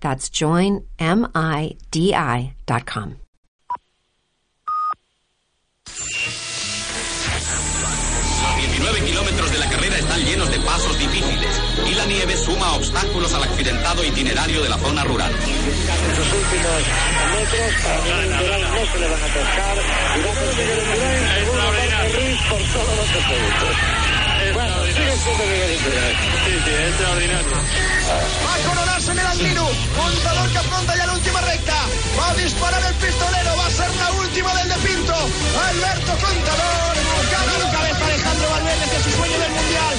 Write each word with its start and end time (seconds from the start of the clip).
That's 0.00 0.30
joinmidi.com. 0.30 0.90
19 8.60 9.04
kilómetros 9.04 9.52
de 9.52 9.58
la 9.58 9.68
carrera 9.68 9.96
están 9.98 10.24
llenos 10.24 10.50
de 10.50 10.58
pasos 10.60 10.98
difíciles 10.98 11.60
y 11.86 11.94
la 11.94 12.06
nieve 12.06 12.36
suma 12.36 12.74
obstáculos 12.74 13.32
al 13.34 13.44
accidentado 13.44 14.04
itinerario 14.04 14.62
de 14.62 14.68
la 14.68 14.78
zona 14.78 15.04
rural. 15.04 15.32
En 15.32 16.16
sus 16.16 16.32
últimos 16.32 16.82
metros, 17.34 17.72
para 17.82 18.24
Indurain 18.24 18.62
no 18.62 18.92
se 18.92 18.98
le 18.98 19.08
van 19.08 19.22
a 19.22 19.26
pescar 19.26 19.76
y 20.16 20.22
va 20.22 20.30
a 20.30 20.34
conseguir 20.34 20.78
Indurain 20.78 21.34
segundo 21.34 21.62
Marco 21.62 22.16
Ruiz 22.16 22.40
por 22.48 22.58
todos 22.58 22.96
los 22.96 23.06
puntos. 23.06 24.09
Va 28.44 28.54
a 28.54 28.58
coronarse 28.68 29.12
en 29.12 29.18
el 29.18 29.26
Andino. 29.26 29.68
Contador 29.96 30.50
que 30.50 30.58
afronta 30.58 30.96
ya 30.96 31.06
la 31.06 31.14
última 31.14 31.40
recta. 31.40 31.74
Va 32.18 32.30
a 32.30 32.34
disparar 32.34 32.82
el 32.84 32.94
pistolero. 32.94 33.56
Va 33.56 33.66
a 33.66 33.70
ser 33.70 33.94
la 33.96 34.10
última 34.12 34.54
del 34.54 34.68
de 34.68 34.74
Pinto. 34.76 35.14
Alberto 35.14 36.12
Contador. 36.26 36.94
Gana 37.30 37.58
la 37.58 37.70
cabeza 37.70 38.04
Alejandro 38.04 38.50
Valverde, 38.50 38.90
que 38.90 38.96
es 38.96 39.02
su 39.02 39.10
sueño 39.10 39.38
del 39.38 39.52
mundial. 39.52 39.94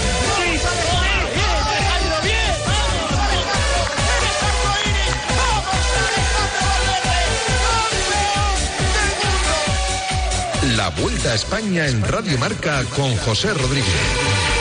La 10.77 10.89
Vuelta 10.89 11.31
a 11.31 11.35
España 11.35 11.87
en 11.87 12.01
Radio 12.03 12.37
Marca 12.37 12.83
con 12.95 13.15
José 13.17 13.53
Rodríguez. 13.53 14.60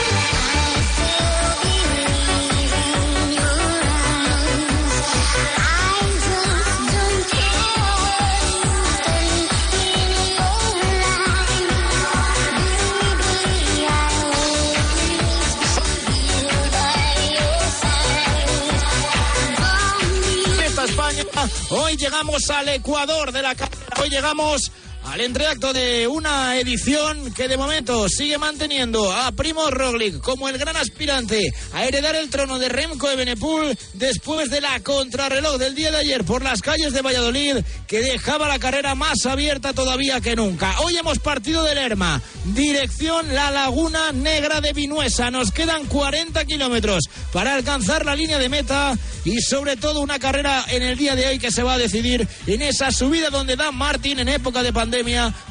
Hoy 21.91 21.97
llegamos 21.97 22.49
al 22.49 22.69
Ecuador 22.69 23.33
de 23.33 23.41
la 23.41 23.53
carrera. 23.53 23.97
Hoy 24.01 24.09
llegamos 24.09 24.71
al 25.11 25.19
entreacto 25.19 25.73
de 25.73 26.07
una 26.07 26.57
edición 26.57 27.33
que 27.33 27.49
de 27.49 27.57
momento 27.57 28.07
sigue 28.07 28.37
manteniendo 28.37 29.11
a 29.11 29.33
Primo 29.33 29.69
Roglic 29.69 30.21
como 30.21 30.47
el 30.47 30.57
gran 30.57 30.77
aspirante 30.77 31.53
a 31.73 31.83
heredar 31.83 32.15
el 32.15 32.29
trono 32.29 32.57
de 32.57 32.69
Remco 32.69 33.09
de 33.09 33.17
Benepul 33.17 33.77
después 33.93 34.49
de 34.49 34.61
la 34.61 34.79
contrarreloj 34.79 35.57
del 35.57 35.75
día 35.75 35.91
de 35.91 35.97
ayer 35.97 36.23
por 36.23 36.43
las 36.43 36.61
calles 36.61 36.93
de 36.93 37.01
Valladolid 37.01 37.57
que 37.87 37.99
dejaba 37.99 38.47
la 38.47 38.57
carrera 38.57 38.95
más 38.95 39.25
abierta 39.25 39.73
todavía 39.73 40.21
que 40.21 40.37
nunca. 40.37 40.79
Hoy 40.79 40.95
hemos 40.95 41.19
partido 41.19 41.61
de 41.63 41.75
Lerma, 41.75 42.21
dirección 42.45 43.35
la 43.35 43.51
Laguna 43.51 44.13
Negra 44.13 44.61
de 44.61 44.71
Vinuesa. 44.71 45.29
Nos 45.29 45.51
quedan 45.51 45.87
40 45.87 46.45
kilómetros 46.45 47.03
para 47.33 47.55
alcanzar 47.55 48.05
la 48.05 48.15
línea 48.15 48.39
de 48.39 48.47
meta 48.47 48.97
y 49.25 49.41
sobre 49.41 49.75
todo 49.75 49.99
una 49.99 50.19
carrera 50.19 50.63
en 50.69 50.83
el 50.83 50.97
día 50.97 51.17
de 51.17 51.27
hoy 51.27 51.37
que 51.37 51.51
se 51.51 51.63
va 51.63 51.73
a 51.73 51.77
decidir 51.77 52.25
en 52.47 52.61
esa 52.61 52.91
subida 52.91 53.29
donde 53.29 53.57
Dan 53.57 53.75
Martin 53.75 54.19
en 54.19 54.29
época 54.29 54.63
de 54.63 54.71
pandemia 54.71 55.00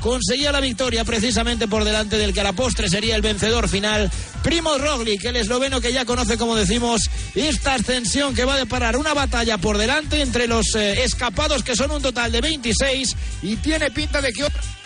conseguía 0.00 0.52
la 0.52 0.60
victoria 0.60 1.04
precisamente 1.04 1.68
por 1.68 1.84
delante 1.84 2.18
del 2.18 2.32
que 2.32 2.40
a 2.40 2.44
la 2.44 2.52
postre 2.52 2.88
sería 2.88 3.16
el 3.16 3.22
vencedor 3.22 3.68
final. 3.68 4.10
Primo 4.42 4.78
Roglic, 4.78 5.24
el 5.24 5.36
esloveno 5.36 5.80
que 5.80 5.92
ya 5.92 6.04
conoce, 6.04 6.38
como 6.38 6.56
decimos, 6.56 7.02
esta 7.34 7.74
ascensión 7.74 8.34
que 8.34 8.44
va 8.44 8.54
a 8.54 8.58
deparar 8.58 8.96
una 8.96 9.14
batalla 9.14 9.58
por 9.58 9.78
delante 9.78 10.22
entre 10.22 10.46
los 10.46 10.74
eh, 10.74 11.02
escapados 11.04 11.62
que 11.62 11.76
son 11.76 11.90
un 11.90 12.02
total 12.02 12.32
de 12.32 12.40
26 12.40 13.16
y 13.42 13.56
tiene 13.56 13.90
pinta 13.90 14.20
de 14.20 14.32
que 14.32 14.44
otras 14.44 14.80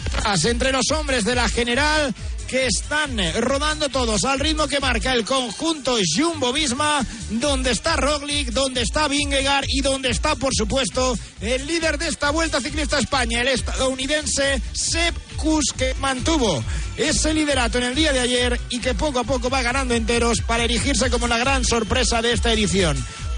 entre 0.44 0.72
los 0.72 0.90
hombres 0.90 1.24
de 1.24 1.34
la 1.34 1.48
general 1.48 2.14
que 2.48 2.66
están 2.66 3.18
eh, 3.18 3.32
rodando 3.40 3.88
todos 3.88 4.24
al 4.24 4.40
ritmo 4.40 4.68
que 4.68 4.80
marca 4.80 5.12
el 5.12 5.24
conjunto 5.24 5.96
Jumbo 6.16 6.52
Visma, 6.52 7.04
donde 7.30 7.70
está 7.70 7.96
Roglic, 7.96 8.50
donde 8.50 8.82
está 8.82 9.08
Vingegaard 9.08 9.64
y 9.68 9.80
donde 9.80 10.10
está, 10.10 10.36
por 10.36 10.54
supuesto, 10.54 11.18
el 11.40 11.66
líder 11.66 11.98
de 11.98 12.08
esta 12.08 12.30
Vuelta 12.30 12.60
Ciclista 12.60 12.98
España, 12.98 13.40
el 13.40 13.48
estadounidense 13.48 14.62
Sepp 14.72 15.16
Kuss, 15.36 15.72
que 15.76 15.94
mantuvo 15.94 16.62
ese 16.96 17.34
liderato 17.34 17.78
en 17.78 17.84
el 17.84 17.94
día 17.94 18.12
de 18.12 18.20
ayer 18.20 18.60
y 18.70 18.80
que 18.80 18.94
poco 18.94 19.18
a 19.20 19.24
poco 19.24 19.50
va 19.50 19.62
ganando 19.62 19.94
enteros 19.94 20.40
para 20.40 20.64
erigirse 20.64 21.10
como 21.10 21.26
la 21.26 21.38
gran 21.38 21.64
sorpresa 21.64 22.22
de 22.22 22.32
esta 22.32 22.52
edición. 22.52 22.96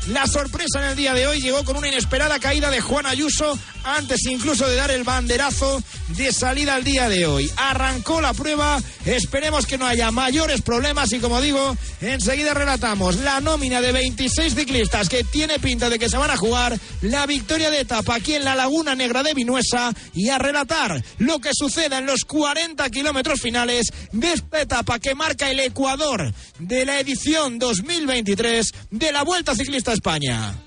La 0.08 0.24
sorpresa 0.28 0.78
en 0.78 0.90
el 0.90 0.96
día 0.96 1.14
de 1.14 1.26
hoy 1.26 1.40
llegó 1.40 1.64
con 1.64 1.76
una 1.76 1.88
inesperada 1.88 2.38
caída 2.38 2.70
de 2.70 2.80
Juan 2.80 3.06
Ayuso 3.06 3.58
antes 3.82 4.24
incluso 4.26 4.68
de 4.68 4.76
dar 4.76 4.90
el 4.90 5.02
banderazo 5.02 5.82
de 6.08 6.32
salida 6.32 6.76
al 6.76 6.84
día 6.84 7.08
de 7.08 7.26
hoy. 7.26 7.50
Arrancó 7.56 8.20
la 8.20 8.32
prueba, 8.32 8.80
esperemos 9.04 9.66
que 9.66 9.78
no 9.78 9.86
haya 9.86 10.12
mayores 10.12 10.62
problemas 10.62 11.12
y 11.12 11.18
como 11.18 11.40
digo, 11.40 11.76
enseguida 12.00 12.54
relatamos 12.54 13.16
la 13.16 13.40
nómina 13.40 13.80
de 13.80 13.92
26 13.92 14.54
ciclistas 14.54 15.08
que 15.08 15.24
tiene 15.24 15.58
pinta 15.58 15.90
de 15.90 15.98
que 15.98 16.08
se 16.08 16.16
van 16.16 16.30
a 16.30 16.36
jugar 16.36 16.78
la 17.02 17.26
victoria 17.26 17.70
de 17.70 17.80
etapa 17.80 18.14
aquí 18.14 18.34
en 18.34 18.44
la 18.44 18.54
Laguna 18.54 18.94
Negra 18.94 19.24
de 19.24 19.34
Vinuesa 19.34 19.92
y 20.14 20.28
a 20.28 20.38
relatar 20.38 21.02
lo 21.18 21.40
que 21.40 21.50
suceda 21.52 21.98
en 21.98 22.06
los 22.06 22.24
40 22.24 22.88
kilómetros 22.90 23.40
finales 23.40 23.92
de 24.12 24.32
esta 24.32 24.60
etapa 24.60 25.00
que 25.00 25.16
marca 25.16 25.50
el 25.50 25.60
Ecuador 25.60 26.32
de 26.60 26.84
la 26.84 27.00
edición 27.00 27.58
2023 27.58 28.72
de 28.90 29.12
la 29.12 29.24
Vuelta 29.24 29.54
Ciclista 29.54 29.95
España. 29.96 30.65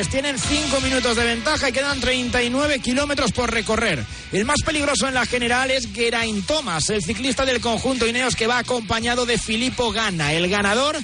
Tienen 0.00 0.38
5 0.38 0.80
minutos 0.80 1.16
de 1.16 1.24
ventaja 1.24 1.68
y 1.68 1.72
quedan 1.72 2.00
39 2.00 2.78
kilómetros 2.78 3.30
por 3.30 3.52
recorrer. 3.52 4.02
El 4.32 4.46
más 4.46 4.62
peligroso 4.64 5.06
en 5.06 5.12
la 5.12 5.26
general 5.26 5.70
es 5.70 5.86
Geraint 5.92 6.46
Thomas, 6.46 6.88
el 6.88 7.02
ciclista 7.02 7.44
del 7.44 7.60
conjunto 7.60 8.06
Ineos 8.06 8.34
que 8.34 8.46
va 8.46 8.56
acompañado 8.56 9.26
de 9.26 9.36
Filippo 9.36 9.92
Ganna. 9.92 10.32
El 10.32 10.48
ganador 10.48 10.96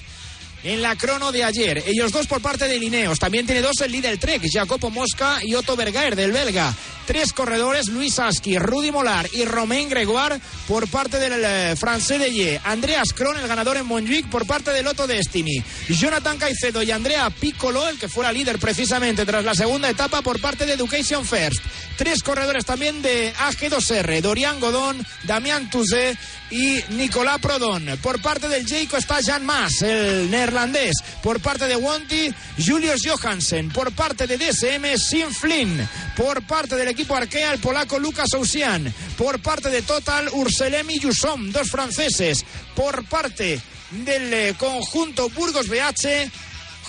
en 0.65 0.81
la 0.81 0.97
crono 0.97 1.33
de 1.33 1.45
ayer. 1.45 1.83
Ellos 1.87 2.13
dos 2.13 2.27
por 2.27 2.41
parte 2.41 2.67
de 2.67 2.79
Lineos. 2.79 3.19
También 3.19 3.45
tiene 3.45 3.61
dos 3.61 3.79
el 3.83 3.93
líder 3.93 4.17
Trek, 4.17 4.43
Jacopo 4.51 4.89
Mosca 4.89 5.39
y 5.43 5.55
Otto 5.55 5.77
Bergaer 5.77 6.17
del 6.17 6.33
belga. 6.33 6.75
Tres 7.09 7.33
corredores, 7.33 7.89
Luis 7.89 8.19
Aski, 8.19 8.59
Rudy 8.59 8.93
Molar 8.93 9.31
y 9.33 9.47
Romain 9.47 9.89
Gregoire 9.89 10.39
por 10.67 10.87
parte 10.89 11.19
del 11.19 11.43
eh, 11.43 11.75
francés 11.75 12.21
de 12.21 12.31
Ye. 12.31 12.61
Andreas 12.63 13.15
Kron, 13.15 13.39
el 13.39 13.49
ganador 13.49 13.79
en 13.79 13.87
Montjuic, 13.87 14.29
por 14.29 14.47
parte 14.47 14.73
del 14.73 14.87
Otto 14.87 15.07
Destiny. 15.07 15.65
Jonathan 15.89 16.37
Caicedo 16.37 16.83
y 16.83 16.91
Andrea 16.91 17.31
Piccolo, 17.31 17.89
el 17.89 17.99
que 17.99 18.11
fuera 18.11 18.31
líder 18.31 18.59
precisamente 18.59 19.25
tras 19.25 19.43
la 19.43 19.55
segunda 19.55 19.89
etapa 19.89 20.21
por 20.21 20.39
parte 20.39 20.67
de 20.67 20.75
Education 20.75 21.25
First. 21.25 21.63
Tres 21.97 22.23
corredores 22.23 22.67
también 22.67 23.01
de 23.01 23.33
AG2R, 23.33 24.21
Dorian 24.21 24.61
Godón, 24.61 25.05
Damián 25.25 25.71
Tuzé 25.71 26.17
y 26.51 26.81
Nicolás 26.91 27.39
Prodón. 27.41 27.99
Por 28.03 28.21
parte 28.23 28.49
del 28.49 28.67
Jayco 28.67 28.97
está 28.97 29.19
Jan 29.25 29.45
Mas, 29.45 29.83
el 29.83 30.31
neerlandés. 30.31 30.95
Por 31.23 31.41
parte 31.41 31.67
de 31.67 31.75
Wanty, 31.75 32.33
Julius 32.65 33.01
Johansen. 33.05 33.71
Por 33.71 33.93
parte 33.93 34.27
de 34.27 34.39
DSM, 34.39 34.97
Sim 34.97 35.31
Flynn. 35.33 35.89
Por 36.17 36.43
parte 36.43 36.77
del 36.77 36.89
equipo 36.99 37.15
Arkea, 37.15 37.53
el 37.53 37.61
polaco 37.61 37.97
Lucas 38.01 38.35
Ousian. 38.35 38.93
Por 39.17 39.41
parte 39.41 39.71
de 39.71 39.83
Total, 39.83 40.29
Urselemi 40.33 40.99
Yusom, 40.99 41.53
dos 41.53 41.71
franceses. 41.71 42.45
Por 42.75 43.05
parte 43.05 43.61
del 43.93 44.35
eh, 44.35 44.55
conjunto 44.59 45.29
Burgos 45.29 45.69
BH, 45.69 46.29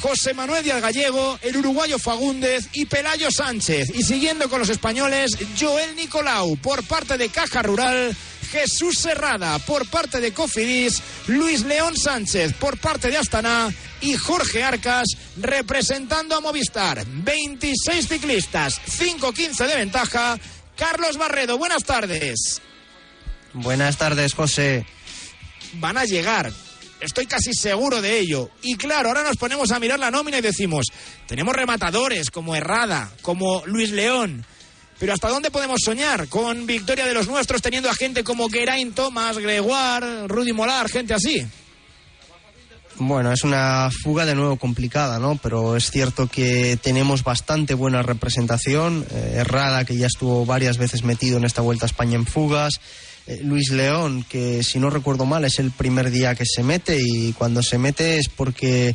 José 0.01 0.33
Manuel 0.33 0.63
Díaz 0.63 0.81
Gallego, 0.81 1.37
el 1.43 1.57
uruguayo 1.57 1.99
Fagúndez 1.99 2.69
y 2.73 2.85
Pelayo 2.85 3.29
Sánchez. 3.29 3.91
Y 3.93 4.01
siguiendo 4.01 4.49
con 4.49 4.57
los 4.57 4.69
españoles, 4.69 5.37
Joel 5.59 5.95
Nicolau 5.95 6.57
por 6.57 6.83
parte 6.85 7.15
de 7.15 7.29
Caja 7.29 7.61
Rural. 7.61 8.15
Jesús 8.51 8.97
Serrada 8.97 9.59
por 9.59 9.87
parte 9.89 10.19
de 10.19 10.33
Cofidis, 10.33 11.03
Luis 11.27 11.61
León 11.65 11.95
Sánchez 11.95 12.53
por 12.53 12.79
parte 12.79 13.11
de 13.11 13.17
Astana 13.17 13.71
y 14.01 14.15
Jorge 14.15 14.63
Arcas 14.63 15.07
representando 15.37 16.35
a 16.35 16.41
Movistar. 16.41 17.05
26 17.05 18.07
ciclistas, 18.07 18.81
5-15 18.85 19.67
de 19.67 19.75
ventaja. 19.75 20.39
Carlos 20.75 21.17
Barredo, 21.17 21.57
buenas 21.57 21.83
tardes. 21.83 22.61
Buenas 23.53 23.97
tardes, 23.97 24.33
José. 24.33 24.85
Van 25.73 25.97
a 25.97 26.05
llegar, 26.05 26.51
Estoy 26.99 27.27
casi 27.27 27.53
seguro 27.53 28.01
de 28.01 28.19
ello. 28.19 28.49
Y 28.61 28.75
claro, 28.75 29.09
ahora 29.09 29.23
nos 29.23 29.37
ponemos 29.37 29.71
a 29.71 29.79
mirar 29.79 29.99
la 29.99 30.11
nómina 30.11 30.39
y 30.39 30.41
decimos, 30.41 30.87
tenemos 31.27 31.55
rematadores 31.55 32.29
como 32.29 32.55
Herrada, 32.55 33.11
como 33.21 33.63
Luis 33.65 33.91
León. 33.91 34.45
Pero 34.99 35.13
¿hasta 35.13 35.29
dónde 35.29 35.49
podemos 35.49 35.79
soñar 35.83 36.27
con 36.27 36.65
victoria 36.65 37.05
de 37.05 37.13
los 37.13 37.27
nuestros 37.27 37.61
teniendo 37.61 37.89
a 37.89 37.95
gente 37.95 38.23
como 38.25 38.49
Geraint 38.49 38.95
Thomas, 38.95 39.37
Gregoire, 39.37 40.27
Rudy 40.27 40.51
Molar, 40.51 40.89
gente 40.89 41.13
así? 41.13 41.47
Bueno, 42.99 43.31
es 43.31 43.45
una 43.45 43.89
fuga 44.03 44.25
de 44.25 44.35
nuevo 44.35 44.57
complicada, 44.57 45.19
¿no? 45.19 45.39
Pero 45.41 45.77
es 45.77 45.89
cierto 45.89 46.27
que 46.27 46.77
tenemos 46.81 47.23
bastante 47.23 47.73
buena 47.73 48.03
representación. 48.03 49.05
Eh, 49.09 49.35
Herrada, 49.37 49.85
que 49.85 49.95
ya 49.95 50.07
estuvo 50.07 50.45
varias 50.45 50.77
veces 50.77 51.05
metido 51.05 51.37
en 51.37 51.45
esta 51.45 51.61
Vuelta 51.61 51.85
a 51.85 51.87
España 51.87 52.15
en 52.15 52.25
fugas. 52.25 52.73
Eh, 53.25 53.39
Luis 53.41 53.71
León, 53.71 54.25
que 54.27 54.63
si 54.63 54.79
no 54.79 54.89
recuerdo 54.89 55.25
mal 55.25 55.45
es 55.45 55.59
el 55.59 55.71
primer 55.71 56.11
día 56.11 56.35
que 56.35 56.45
se 56.45 56.61
mete 56.61 56.99
y 57.01 57.31
cuando 57.31 57.63
se 57.63 57.77
mete 57.77 58.17
es 58.17 58.27
porque 58.27 58.93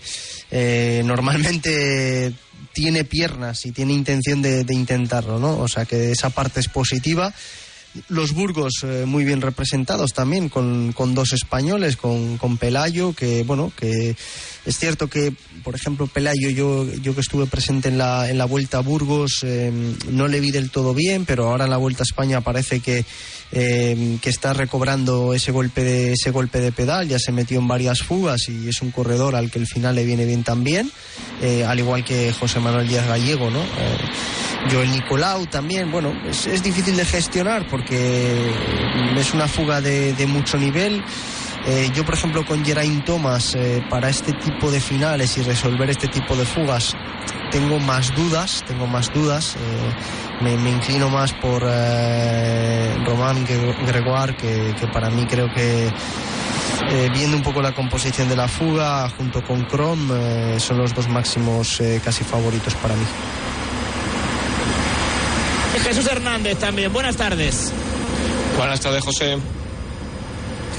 eh, 0.51 1.03
normalmente 1.07 2.35
tiene 2.75 3.05
piernas 3.05 3.65
y 3.65 3.73
tiene 3.73 3.95
intención 3.95 4.43
de, 4.43 4.65
de, 4.65 4.75
intentarlo, 4.75 5.39
¿no? 5.39 5.59
O 5.61 5.69
sea 5.69 5.87
que 5.87 6.11
esa 6.11 6.29
parte 6.29 6.61
es 6.61 6.69
positiva. 6.69 7.33
Los 8.09 8.33
Burgos 8.33 8.83
eh, 8.83 9.05
muy 9.07 9.25
bien 9.25 9.41
representados 9.41 10.13
también 10.13 10.49
con, 10.49 10.93
con 10.93 11.15
dos 11.15 11.33
españoles, 11.33 11.97
con, 11.97 12.39
con, 12.39 12.59
Pelayo, 12.59 13.13
que 13.13 13.45
bueno, 13.45 13.73
que 13.77 14.17
es 14.65 14.79
cierto 14.79 15.09
que, 15.09 15.33
por 15.63 15.75
ejemplo, 15.75 16.07
Pelayo, 16.07 16.49
yo, 16.49 16.91
yo 16.95 17.15
que 17.15 17.21
estuve 17.21 17.47
presente 17.47 17.89
en 17.89 17.99
la, 17.99 18.31
en 18.31 18.39
la 18.39 18.47
Vuelta 18.47 18.79
a 18.79 18.81
Burgos, 18.81 19.41
eh, 19.43 19.71
no 20.11 20.27
le 20.27 20.41
vi 20.41 20.51
del 20.51 20.71
todo 20.71 20.95
bien, 20.95 21.27
pero 21.27 21.49
ahora 21.49 21.65
en 21.65 21.71
la 21.71 21.77
Vuelta 21.77 22.03
a 22.03 22.09
España 22.09 22.41
parece 22.41 22.81
que, 22.81 23.05
eh, 23.53 24.19
que 24.23 24.31
está 24.31 24.55
recobrando 24.55 25.35
ese 25.35 25.53
golpe, 25.53 25.85
de, 25.85 26.13
ese 26.13 26.31
golpe 26.31 26.61
de 26.61 26.73
pedal, 26.73 27.07
ya 27.09 27.19
se 27.19 27.31
metió 27.31 27.59
en 27.59 27.69
varias 27.69 28.01
fugas 28.03 28.49
y 28.49 28.69
es 28.69 28.81
un 28.81 28.91
corredor 28.91 29.37
al 29.37 29.51
que 29.51 29.59
el 29.59 29.67
final 29.67 29.97
le 29.97 30.05
viene 30.05 30.25
bien 30.25 30.45
también, 30.45 30.91
eh, 31.43 31.65
al 31.65 31.79
igual 31.79 32.03
que 32.03 32.33
José 32.33 32.59
Manuel 32.59 32.89
Díaz 32.89 33.07
Gallego, 33.07 33.51
¿no? 33.51 33.61
Joel 34.71 34.91
Nicolau 34.93 35.47
también, 35.47 35.91
bueno, 35.91 36.15
es, 36.27 36.47
es, 36.47 36.63
difícil 36.63 36.97
de 36.97 37.05
gestionar 37.05 37.69
porque 37.69 38.51
es 39.19 39.35
una 39.35 39.47
fuga 39.47 39.83
de, 39.83 40.15
de 40.15 40.27
mucho 40.27 40.57
nivel. 40.57 41.05
Eh, 41.67 41.91
yo, 41.95 42.05
por 42.05 42.15
ejemplo, 42.15 42.45
con 42.45 42.63
Geraint 42.63 43.05
Thomas, 43.05 43.55
eh, 43.55 43.83
para 43.89 44.11
este 44.11 44.35
tipo 44.35 44.71
de 44.71 44.81
finales 44.81 45.39
y 45.39 45.43
resolver 45.43 45.89
este 45.89 46.09
tipo 46.09 46.37
de 46.37 46.45
fugas, 46.45 46.95
tengo 47.51 47.79
más 47.79 48.15
dudas, 48.15 48.63
tengo 48.67 48.87
más 48.87 49.11
dudas. 49.15 49.57
Eh, 49.57 50.43
me, 50.43 50.59
me, 50.59 50.71
inclino 50.71 51.09
más 51.09 51.33
por 51.33 51.63
Román 51.63 53.47
Gregoire, 53.47 54.37
que, 54.37 54.75
que, 54.79 54.87
para 54.89 55.09
mí 55.09 55.25
creo 55.27 55.49
que, 55.55 55.91
viendo 57.13 57.37
un 57.37 57.43
poco 57.43 57.63
la 57.63 57.73
composición 57.73 58.29
de 58.29 58.37
la 58.37 58.49
fuga, 58.49 59.09
junto 59.17 59.43
con 59.43 59.67
Chrome, 59.67 60.59
son 60.61 60.79
los 60.79 60.93
dos 60.93 61.09
máximos 61.09 61.81
casi 62.05 62.25
favoritos 62.25 62.75
para 62.75 62.95
mí. 62.95 63.07
Jesús 65.85 66.07
Hernández 66.07 66.59
también, 66.59 66.93
buenas 66.93 67.17
tardes. 67.17 67.73
Buenas 68.57 68.81
tardes, 68.81 69.05
José. 69.05 69.39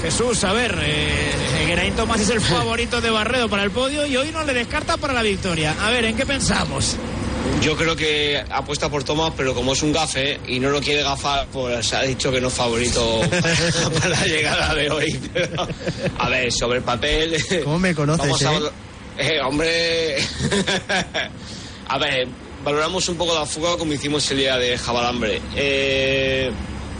Jesús, 0.06 0.44
a 0.44 0.52
ver, 0.52 0.78
eh, 0.84 1.32
Geraint 1.66 1.96
Thomas 1.96 2.20
es 2.20 2.30
el 2.30 2.40
favorito 2.40 3.00
de 3.00 3.10
Barredo 3.10 3.48
para 3.48 3.64
el 3.64 3.72
podio 3.72 4.06
y 4.06 4.16
hoy 4.16 4.30
no 4.30 4.44
le 4.44 4.54
descarta 4.54 4.96
para 4.98 5.12
la 5.12 5.22
victoria. 5.22 5.74
A 5.80 5.90
ver, 5.90 6.04
¿en 6.04 6.16
qué 6.16 6.24
pensamos? 6.24 6.96
Yo 7.60 7.76
creo 7.76 7.96
que 7.96 8.40
apuesta 8.48 8.88
por 8.88 9.02
Thomas, 9.02 9.32
pero 9.36 9.52
como 9.52 9.72
es 9.72 9.82
un 9.82 9.92
gafe 9.92 10.38
y 10.46 10.60
no 10.60 10.70
lo 10.70 10.80
quiere 10.80 11.02
gafar, 11.02 11.48
pues 11.52 11.92
ha 11.92 12.02
dicho 12.02 12.30
que 12.30 12.40
no 12.40 12.46
es 12.46 12.54
favorito 12.54 13.20
para 13.94 14.10
la 14.10 14.24
llegada 14.24 14.74
de 14.76 14.90
hoy. 14.90 15.20
Pero, 15.34 15.66
a 16.18 16.28
ver, 16.28 16.52
sobre 16.52 16.78
el 16.78 16.84
papel. 16.84 17.44
¿Cómo 17.64 17.80
me 17.80 17.92
conoces? 17.92 18.44
A, 18.44 18.54
eh? 18.54 18.60
eh, 19.18 19.40
hombre. 19.40 20.18
a 21.88 21.98
ver, 21.98 22.28
valoramos 22.62 23.08
un 23.08 23.16
poco 23.16 23.34
la 23.34 23.44
fuga 23.44 23.76
como 23.76 23.92
hicimos 23.92 24.30
el 24.30 24.38
día 24.38 24.56
de 24.56 24.78
Jabalambre. 24.78 25.42
Eh, 25.56 26.52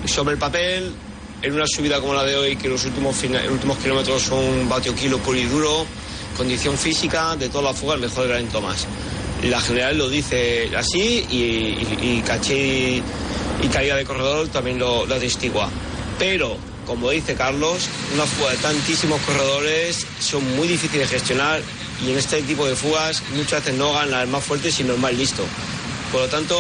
sobre 0.06 0.32
el 0.34 0.40
papel, 0.40 0.92
en 1.42 1.52
una 1.52 1.66
subida 1.66 2.00
como 2.00 2.14
la 2.14 2.24
de 2.24 2.36
hoy, 2.36 2.56
que 2.56 2.68
los 2.68 2.84
últimos, 2.84 3.22
los 3.22 3.50
últimos 3.50 3.78
kilómetros 3.78 4.22
son 4.22 4.38
un 4.38 4.68
vatio 4.68 4.94
kilo 4.94 5.18
puro 5.18 5.38
y 5.38 5.44
duro, 5.44 5.86
condición 6.36 6.76
física 6.76 7.36
de 7.36 7.48
toda 7.48 7.64
la 7.64 7.74
fuga, 7.74 7.94
el 7.94 8.00
mejor 8.00 8.28
Gran 8.28 8.46
Tomás. 8.46 8.86
La 9.42 9.60
general 9.60 9.98
lo 9.98 10.08
dice 10.08 10.70
así 10.76 11.26
y, 11.30 11.36
y, 11.36 11.98
y 12.00 12.22
caché 12.22 13.02
y 13.62 13.68
caída 13.68 13.96
de 13.96 14.04
corredor 14.04 14.48
también 14.48 14.78
lo, 14.78 15.06
lo 15.06 15.14
atestigua. 15.14 15.68
Pero, 16.18 16.56
como 16.86 17.10
dice 17.10 17.34
Carlos, 17.34 17.88
una 18.14 18.24
fuga 18.24 18.52
de 18.52 18.56
tantísimos 18.58 19.20
corredores 19.22 20.06
son 20.20 20.56
muy 20.56 20.68
difíciles 20.68 21.10
de 21.10 21.18
gestionar 21.18 21.60
y 22.04 22.10
en 22.10 22.18
este 22.18 22.42
tipo 22.42 22.66
de 22.66 22.76
fugas 22.76 23.22
muchas 23.34 23.64
veces 23.64 23.78
no 23.78 23.92
ganan 23.92 24.22
el 24.22 24.28
más 24.28 24.44
fuerte 24.44 24.70
sino 24.70 24.94
el 24.94 25.00
más 25.00 25.14
listo. 25.14 25.42
Por 26.12 26.22
lo 26.22 26.28
tanto, 26.28 26.56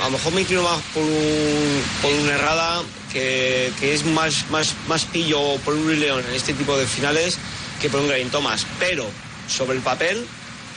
a 0.00 0.04
lo 0.04 0.10
mejor 0.10 0.32
me 0.32 0.40
inclino 0.42 0.62
más 0.62 0.80
por, 0.94 1.02
un, 1.02 1.82
por 2.00 2.12
una 2.12 2.32
errada 2.34 2.82
que, 3.16 3.72
que, 3.80 3.94
es 3.94 4.04
más, 4.04 4.44
más, 4.50 4.74
más 4.88 5.06
pillo 5.06 5.56
por 5.64 5.72
un 5.72 5.98
León 5.98 6.22
en 6.28 6.34
este 6.34 6.52
tipo 6.52 6.76
de 6.76 6.86
finales 6.86 7.38
que 7.80 7.88
por 7.88 8.00
un 8.00 8.08
Geraint 8.08 8.30
Thomas. 8.30 8.66
Pero 8.78 9.06
sobre 9.48 9.78
el 9.78 9.82
papel, 9.82 10.26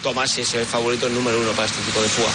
Tomás 0.02 0.38
es 0.38 0.54
el 0.54 0.66
favorito 0.66 1.10
número 1.10 1.38
uno 1.38 1.52
para 1.52 1.66
este 1.66 1.82
tipo 1.82 2.02
de 2.02 2.08
fuga. 2.08 2.30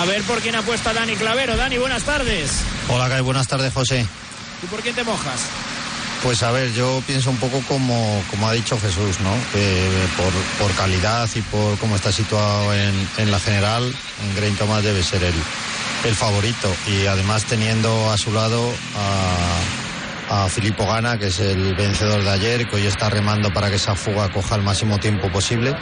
A 0.00 0.04
ver 0.06 0.22
por 0.24 0.40
quién 0.40 0.56
apuesta 0.56 0.92
Dani 0.92 1.14
Clavero. 1.14 1.56
Dani, 1.56 1.78
buenas 1.78 2.02
tardes. 2.02 2.50
Hola, 2.88 3.08
Kai, 3.08 3.20
buenas 3.20 3.46
tardes, 3.46 3.72
José. 3.72 4.04
¿Y 4.64 4.66
por 4.66 4.80
quién 4.80 4.96
te 4.96 5.04
mojas? 5.04 5.40
Pues 6.24 6.42
a 6.42 6.50
ver, 6.50 6.72
yo 6.72 7.00
pienso 7.06 7.30
un 7.30 7.36
poco 7.36 7.62
como, 7.68 8.22
como 8.30 8.48
ha 8.48 8.52
dicho 8.52 8.78
Jesús, 8.80 9.20
¿no? 9.20 9.32
Que 9.52 9.88
por, 10.16 10.32
por 10.58 10.76
calidad 10.76 11.30
y 11.36 11.40
por 11.42 11.78
cómo 11.78 11.94
está 11.94 12.10
situado 12.10 12.74
en, 12.74 13.08
en 13.16 13.30
la 13.30 13.38
general, 13.38 13.94
en 14.24 14.34
Geraint 14.34 14.58
Thomas 14.58 14.82
debe 14.82 15.02
ser 15.02 15.22
el, 15.22 15.34
el 16.04 16.14
favorito. 16.14 16.72
Y 16.86 17.06
además 17.06 17.44
teniendo 17.44 18.10
a 18.10 18.16
su 18.16 18.32
lado 18.32 18.72
a, 18.96 20.48
Filippo 20.48 20.86
Gana, 20.86 21.18
que 21.18 21.26
es 21.26 21.40
el 21.40 21.74
vencedor 21.74 22.22
de 22.22 22.30
ayer, 22.30 22.68
que 22.68 22.76
hoy 22.76 22.86
está 22.86 23.10
remando 23.10 23.52
para 23.52 23.68
que 23.68 23.76
esa 23.76 23.96
fuga 23.96 24.30
coja 24.30 24.54
el 24.54 24.62
máximo 24.62 24.98
tiempo 24.98 25.28
posible. 25.28 25.74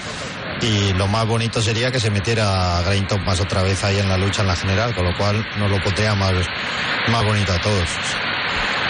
Y 0.62 0.94
lo 0.94 1.06
más 1.06 1.26
bonito 1.26 1.60
sería 1.60 1.92
que 1.92 2.00
se 2.00 2.10
metiera 2.10 2.78
a 2.78 2.82
Geraint 2.82 3.08
Thomas 3.08 3.38
otra 3.40 3.62
vez 3.62 3.84
ahí 3.84 3.98
en 3.98 4.08
la 4.08 4.16
lucha 4.16 4.40
en 4.40 4.48
la 4.48 4.56
general, 4.56 4.94
con 4.94 5.04
lo 5.04 5.14
cual 5.16 5.46
nos 5.58 5.70
lo 5.70 5.82
potea 5.82 6.14
más, 6.14 6.32
más 7.08 7.24
bonito 7.24 7.52
a 7.52 7.60
todos. 7.60 7.88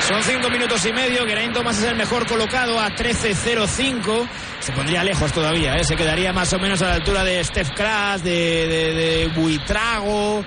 Son 0.06 0.22
cinco 0.22 0.48
minutos 0.48 0.86
y 0.86 0.92
medio. 0.92 1.26
Geraint 1.26 1.52
Thomas 1.52 1.78
es 1.78 1.84
el 1.84 1.96
mejor 1.96 2.26
colocado 2.26 2.78
a 2.78 2.90
13.05. 2.90 4.28
Se 4.60 4.72
pondría 4.72 5.02
lejos 5.02 5.32
todavía, 5.32 5.74
¿eh? 5.74 5.84
se 5.84 5.96
quedaría 5.96 6.32
más 6.32 6.52
o 6.52 6.58
menos 6.60 6.80
a 6.82 6.86
la 6.86 6.94
altura 6.94 7.24
de 7.24 7.42
Steph 7.42 7.70
Kras, 7.74 8.22
de, 8.22 8.30
de, 8.30 8.94
de 8.94 9.26
Buitrago. 9.34 10.44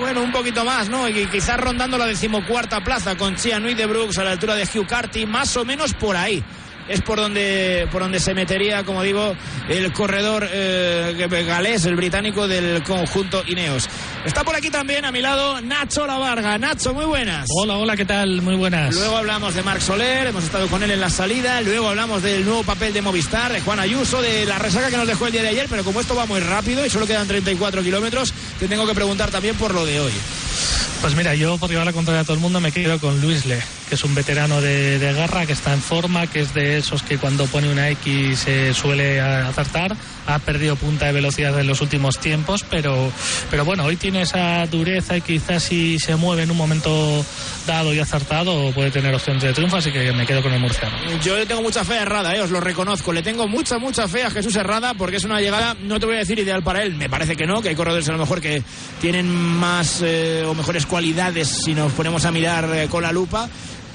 Bueno, 0.00 0.22
un 0.22 0.32
poquito 0.32 0.64
más, 0.64 0.88
¿no? 0.88 1.08
Y 1.08 1.26
quizás 1.26 1.58
rondando 1.58 1.98
la 1.98 2.06
decimocuarta 2.06 2.82
plaza 2.82 3.16
con 3.16 3.36
Chianuy 3.36 3.74
de 3.74 3.86
Brooks 3.86 4.18
a 4.18 4.24
la 4.24 4.32
altura 4.32 4.54
de 4.54 4.64
Hugh 4.64 4.86
Carty, 4.86 5.26
más 5.26 5.56
o 5.56 5.64
menos 5.64 5.94
por 5.94 6.16
ahí 6.16 6.42
es 6.88 7.00
por 7.00 7.18
donde, 7.18 7.88
por 7.90 8.02
donde 8.02 8.20
se 8.20 8.34
metería, 8.34 8.84
como 8.84 9.02
digo, 9.02 9.34
el 9.68 9.92
corredor 9.92 10.48
eh, 10.50 11.44
galés, 11.46 11.84
el 11.84 11.96
británico 11.96 12.48
del 12.48 12.82
conjunto 12.82 13.42
Ineos. 13.46 13.88
Está 14.24 14.44
por 14.44 14.54
aquí 14.54 14.70
también 14.70 15.04
a 15.04 15.12
mi 15.12 15.20
lado 15.20 15.60
Nacho 15.60 16.06
La 16.06 16.18
Varga. 16.18 16.58
Nacho, 16.58 16.92
muy 16.94 17.04
buenas. 17.04 17.46
Hola, 17.50 17.76
hola, 17.76 17.96
¿qué 17.96 18.04
tal? 18.04 18.42
Muy 18.42 18.56
buenas. 18.56 18.94
Luego 18.94 19.16
hablamos 19.16 19.54
de 19.54 19.62
Marc 19.62 19.80
Soler, 19.80 20.28
hemos 20.28 20.44
estado 20.44 20.68
con 20.68 20.82
él 20.82 20.90
en 20.90 21.00
la 21.00 21.10
salida. 21.10 21.60
Luego 21.60 21.88
hablamos 21.88 22.22
del 22.22 22.44
nuevo 22.44 22.62
papel 22.62 22.92
de 22.92 23.02
Movistar, 23.02 23.52
de 23.52 23.60
Juan 23.60 23.80
Ayuso, 23.80 24.20
de 24.20 24.46
la 24.46 24.58
resaca 24.58 24.90
que 24.90 24.96
nos 24.96 25.06
dejó 25.06 25.26
el 25.26 25.32
día 25.32 25.42
de 25.42 25.48
ayer. 25.48 25.66
Pero 25.68 25.84
como 25.84 26.00
esto 26.00 26.14
va 26.14 26.26
muy 26.26 26.40
rápido 26.40 26.84
y 26.84 26.90
solo 26.90 27.06
quedan 27.06 27.26
34 27.26 27.82
kilómetros, 27.82 28.34
te 28.62 28.68
tengo 28.68 28.86
que 28.86 28.94
preguntar 28.94 29.28
también 29.32 29.56
por 29.56 29.74
lo 29.74 29.84
de 29.84 29.98
hoy. 29.98 30.12
Pues 31.00 31.16
mira, 31.16 31.34
yo 31.34 31.58
por 31.58 31.68
llevar 31.68 31.86
la 31.86 31.92
contraria 31.92 32.20
a 32.20 32.24
todo 32.24 32.34
el 32.34 32.40
mundo 32.40 32.60
me 32.60 32.70
quedo 32.70 32.98
con 33.00 33.20
Luis 33.20 33.44
Le, 33.44 33.58
que 33.88 33.96
es 33.96 34.04
un 34.04 34.14
veterano 34.14 34.60
de, 34.60 34.98
de, 34.98 35.12
guerra, 35.12 35.46
que 35.46 35.52
está 35.52 35.72
en 35.72 35.82
forma, 35.82 36.26
que 36.28 36.40
es 36.40 36.54
de 36.54 36.78
esos 36.78 37.02
que 37.02 37.18
cuando 37.18 37.46
pone 37.46 37.70
una 37.70 37.88
X 37.90 38.38
se 38.38 38.72
suele 38.72 39.20
acertar. 39.20 39.96
Ha 40.24 40.38
perdido 40.38 40.76
punta 40.76 41.06
de 41.06 41.12
velocidad 41.12 41.58
en 41.58 41.66
los 41.66 41.80
últimos 41.80 42.20
tiempos, 42.20 42.64
pero, 42.70 43.10
pero 43.50 43.64
bueno, 43.64 43.84
hoy 43.84 43.96
tiene 43.96 44.22
esa 44.22 44.64
dureza 44.66 45.16
y 45.16 45.20
quizás 45.20 45.64
si 45.64 45.98
se 45.98 46.14
mueve 46.14 46.44
en 46.44 46.52
un 46.52 46.56
momento 46.56 47.24
dado 47.66 47.92
y 47.92 47.98
acertado 47.98 48.70
puede 48.72 48.92
tener 48.92 49.12
opciones 49.14 49.42
de 49.42 49.52
triunfo, 49.52 49.78
así 49.78 49.90
que 49.90 50.12
me 50.12 50.24
quedo 50.24 50.42
con 50.42 50.52
el 50.52 50.60
murciano. 50.60 50.96
Yo 51.22 51.36
le 51.36 51.46
tengo 51.46 51.62
mucha 51.62 51.84
fe 51.84 51.94
a 51.94 52.02
Herrada, 52.02 52.36
eh, 52.36 52.40
os 52.40 52.50
lo 52.50 52.60
reconozco. 52.60 53.12
Le 53.12 53.22
tengo 53.22 53.48
mucha, 53.48 53.78
mucha 53.78 54.06
fe 54.06 54.22
a 54.22 54.30
Jesús 54.30 54.54
Herrada 54.54 54.94
porque 54.94 55.16
es 55.16 55.24
una 55.24 55.40
llegada, 55.40 55.76
no 55.80 55.98
te 55.98 56.06
voy 56.06 56.16
a 56.16 56.20
decir 56.20 56.38
ideal 56.38 56.62
para 56.62 56.82
él, 56.82 56.94
me 56.94 57.08
parece 57.08 57.34
que 57.34 57.46
no, 57.46 57.60
que 57.60 57.70
hay 57.70 57.74
corredores 57.74 58.08
a 58.08 58.12
lo 58.12 58.18
mejor 58.18 58.40
que 58.40 58.62
tienen 59.00 59.26
más 59.26 60.02
eh, 60.02 60.41
o 60.44 60.54
mejores 60.54 60.86
cualidades 60.86 61.48
si 61.64 61.74
nos 61.74 61.92
ponemos 61.92 62.24
a 62.24 62.30
mirar 62.30 62.68
eh, 62.74 62.88
con 62.88 63.02
la 63.02 63.12
lupa 63.12 63.48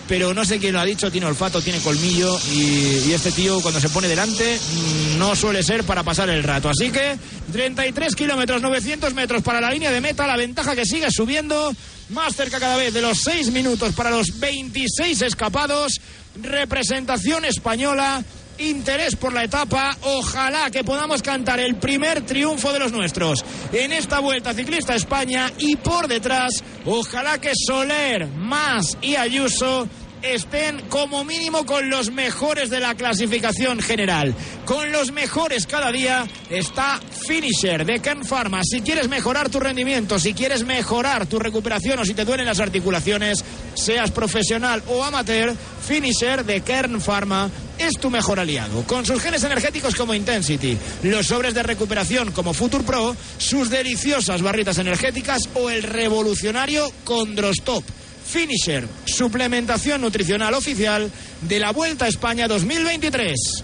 pero 0.08 0.34
no 0.34 0.46
sé 0.46 0.58
quién 0.58 0.74
lo 0.74 0.80
ha 0.80 0.86
dicho, 0.86 1.12
tiene 1.12 1.28
olfato, 1.28 1.62
tiene 1.62 1.80
colmillo 1.80 2.40
y, 2.52 3.10
y, 3.10 3.14
este 3.14 3.32
tío 3.32 3.60
cuando 3.62 3.80
se 3.80 3.90
pone 3.90 4.08
delante 4.08 4.58
mm, 4.58 5.20
no 5.20 5.36
suele 5.36 5.62
ser 5.64 5.84
para 5.84 6.04
pasar 6.04 6.30
el 6.30 6.44
rato. 6.44 6.70
Así 6.70 6.90
que 6.92 7.18
33 7.52 8.16
kilómetros, 8.16 8.62
900 8.62 9.14
metros 9.14 9.42
para 9.42 9.60
la 9.60 9.72
línea 9.72 9.92
de 9.92 10.02
meta, 10.02 10.26
la 10.26 10.38
ventaja 10.38 10.76
que 10.76 10.86
sigue 10.86 11.12
subiendo, 11.12 11.74
más 12.10 12.36
cerca 12.36 12.60
cada 12.60 12.78
vez 12.78 12.94
de 12.94 13.02
los 13.02 13.20
6 13.24 13.52
minutos 13.52 13.94
para 13.94 14.10
los 14.10 14.40
26 14.40 15.22
escapados, 15.24 16.00
representación 16.42 17.46
española, 17.46 18.24
interés 18.60 19.16
por 19.16 19.34
la 19.34 19.44
etapa. 19.44 19.96
Ojalá 20.02 20.70
que 20.72 20.84
podamos 20.84 21.22
cantar 21.22 21.60
el 21.60 21.76
primer 21.76 22.22
triunfo 22.22 22.74
de 22.74 22.80
los 22.80 22.92
nuestros 22.92 23.44
en 23.72 23.92
esta 23.92 24.20
vuelta 24.20 24.54
ciclista 24.54 24.94
a 24.94 24.98
España 24.98 25.52
y 25.58 25.76
por 25.76 26.08
detrás, 26.08 26.64
ojalá 26.86 27.40
que 27.40 27.52
Soler, 27.56 28.28
Más 28.28 28.98
y 29.02 29.16
Ayuso 29.16 29.88
estén 30.22 30.82
como 30.90 31.24
mínimo 31.24 31.66
con 31.66 31.90
los 31.90 32.12
mejores 32.12 32.70
de 32.70 32.80
la 32.80 32.96
clasificación 32.96 33.80
general. 33.80 34.34
Con 34.66 34.92
los 34.92 35.12
mejores 35.12 35.68
cada 35.68 35.92
día 35.92 36.28
está 36.50 37.00
Finisher 37.00 37.86
de 37.86 38.00
Kern 38.00 38.26
Pharma. 38.26 38.62
Si 38.64 38.82
quieres 38.82 39.08
mejorar 39.08 39.50
tu 39.50 39.60
rendimiento, 39.60 40.20
si 40.20 40.34
quieres 40.34 40.64
mejorar 40.64 41.28
tu 41.28 41.40
recuperación 41.40 42.00
o 42.00 42.06
si 42.06 42.14
te 42.14 42.26
duelen 42.26 42.46
las 42.46 42.60
articulaciones, 42.60 43.44
seas 43.74 44.12
profesional 44.12 44.84
o 44.88 45.04
amateur, 45.04 45.56
Finisher 45.88 46.44
de 46.44 46.62
Kern 46.62 47.00
Pharma 47.00 47.50
es 47.80 47.94
tu 48.00 48.10
mejor 48.10 48.40
aliado. 48.40 48.84
Con 48.84 49.06
sus 49.06 49.22
genes 49.22 49.44
energéticos 49.44 49.96
como 49.96 50.14
Intensity, 50.14 50.78
los 51.04 51.28
sobres 51.28 51.54
de 51.54 51.64
recuperación 51.64 52.32
como 52.32 52.54
Future 52.54 52.84
Pro, 52.84 53.16
sus 53.38 53.70
deliciosas 53.70 54.42
barritas 54.42 54.78
energéticas 54.78 55.44
o 55.56 55.70
el 55.70 55.84
revolucionario 55.84 56.92
Condrostop. 57.04 57.84
Finisher, 58.28 58.88
suplementación 59.06 60.02
nutricional 60.02 60.54
oficial 60.54 61.10
de 61.42 61.60
la 61.60 61.72
Vuelta 61.72 62.06
a 62.06 62.10
España 62.10 62.48
2023. 62.48 63.64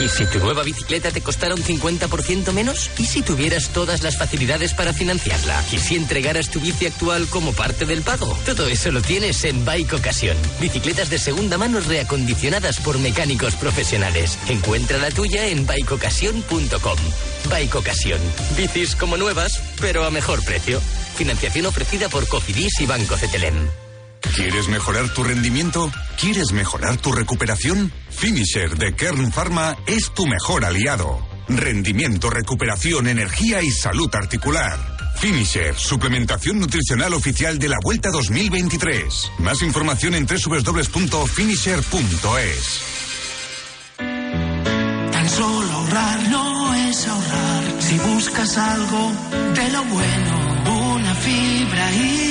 ¿Y 0.00 0.08
si 0.08 0.24
tu 0.26 0.38
nueva 0.38 0.62
bicicleta 0.62 1.10
te 1.10 1.20
costara 1.20 1.54
un 1.54 1.62
50% 1.62 2.52
menos? 2.52 2.90
¿Y 2.98 3.06
si 3.06 3.22
tuvieras 3.22 3.68
todas 3.68 4.02
las 4.02 4.16
facilidades 4.16 4.72
para 4.74 4.92
financiarla? 4.92 5.62
¿Y 5.72 5.78
si 5.78 5.96
entregaras 5.96 6.50
tu 6.50 6.60
bici 6.60 6.86
actual 6.86 7.26
como 7.28 7.52
parte 7.52 7.84
del 7.84 8.02
pago? 8.02 8.36
Todo 8.46 8.66
eso 8.66 8.90
lo 8.90 9.02
tienes 9.02 9.44
en 9.44 9.64
Bike 9.64 9.92
Ocasión. 9.92 10.36
Bicicletas 10.60 11.10
de 11.10 11.18
segunda 11.18 11.58
mano 11.58 11.80
reacondicionadas 11.80 12.80
por 12.80 12.98
mecánicos 12.98 13.54
profesionales. 13.56 14.38
Encuentra 14.48 14.98
la 14.98 15.10
tuya 15.10 15.46
en 15.46 15.66
bikeocasión.com. 15.66 16.98
Bike 17.50 17.74
Ocasión. 17.74 18.20
Bicis 18.56 18.96
como 18.96 19.16
nuevas, 19.16 19.60
pero 19.80 20.04
a 20.04 20.10
mejor 20.10 20.42
precio. 20.44 20.80
Financiación 21.16 21.66
ofrecida 21.66 22.08
por 22.08 22.26
Cofidis 22.26 22.80
y 22.80 22.86
Banco 22.86 23.16
Cetelem. 23.16 23.68
¿Quieres 24.20 24.68
mejorar 24.68 25.12
tu 25.14 25.24
rendimiento? 25.24 25.90
¿Quieres 26.20 26.52
mejorar 26.52 26.98
tu 26.98 27.10
recuperación? 27.12 27.90
Finisher 28.10 28.76
de 28.76 28.94
Kern 28.94 29.32
Pharma 29.32 29.76
es 29.86 30.12
tu 30.12 30.26
mejor 30.26 30.64
aliado. 30.64 31.26
Rendimiento, 31.48 32.30
recuperación, 32.30 33.08
energía 33.08 33.62
y 33.62 33.70
salud 33.70 34.14
articular. 34.14 34.78
Finisher, 35.16 35.74
suplementación 35.76 36.60
nutricional 36.60 37.14
oficial 37.14 37.58
de 37.58 37.68
la 37.68 37.78
Vuelta 37.82 38.10
2023. 38.10 39.32
Más 39.38 39.62
información 39.62 40.14
en 40.14 40.26
www.finisher.es. 40.26 42.80
Tan 45.12 45.28
solo 45.28 45.72
ahorrar 45.72 46.28
no 46.28 46.74
es 46.74 47.06
ahorrar. 47.06 47.64
Si 47.80 47.98
buscas 47.98 48.56
algo 48.56 49.12
de 49.54 49.70
lo 49.70 49.84
bueno, 49.84 50.94
una 50.94 51.14
fibra 51.14 51.92
ideal 51.92 52.29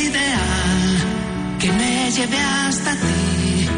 que 1.60 1.72
me 1.74 2.12
lleve 2.12 2.40
hasta 2.40 2.96
ti. 2.96 3.70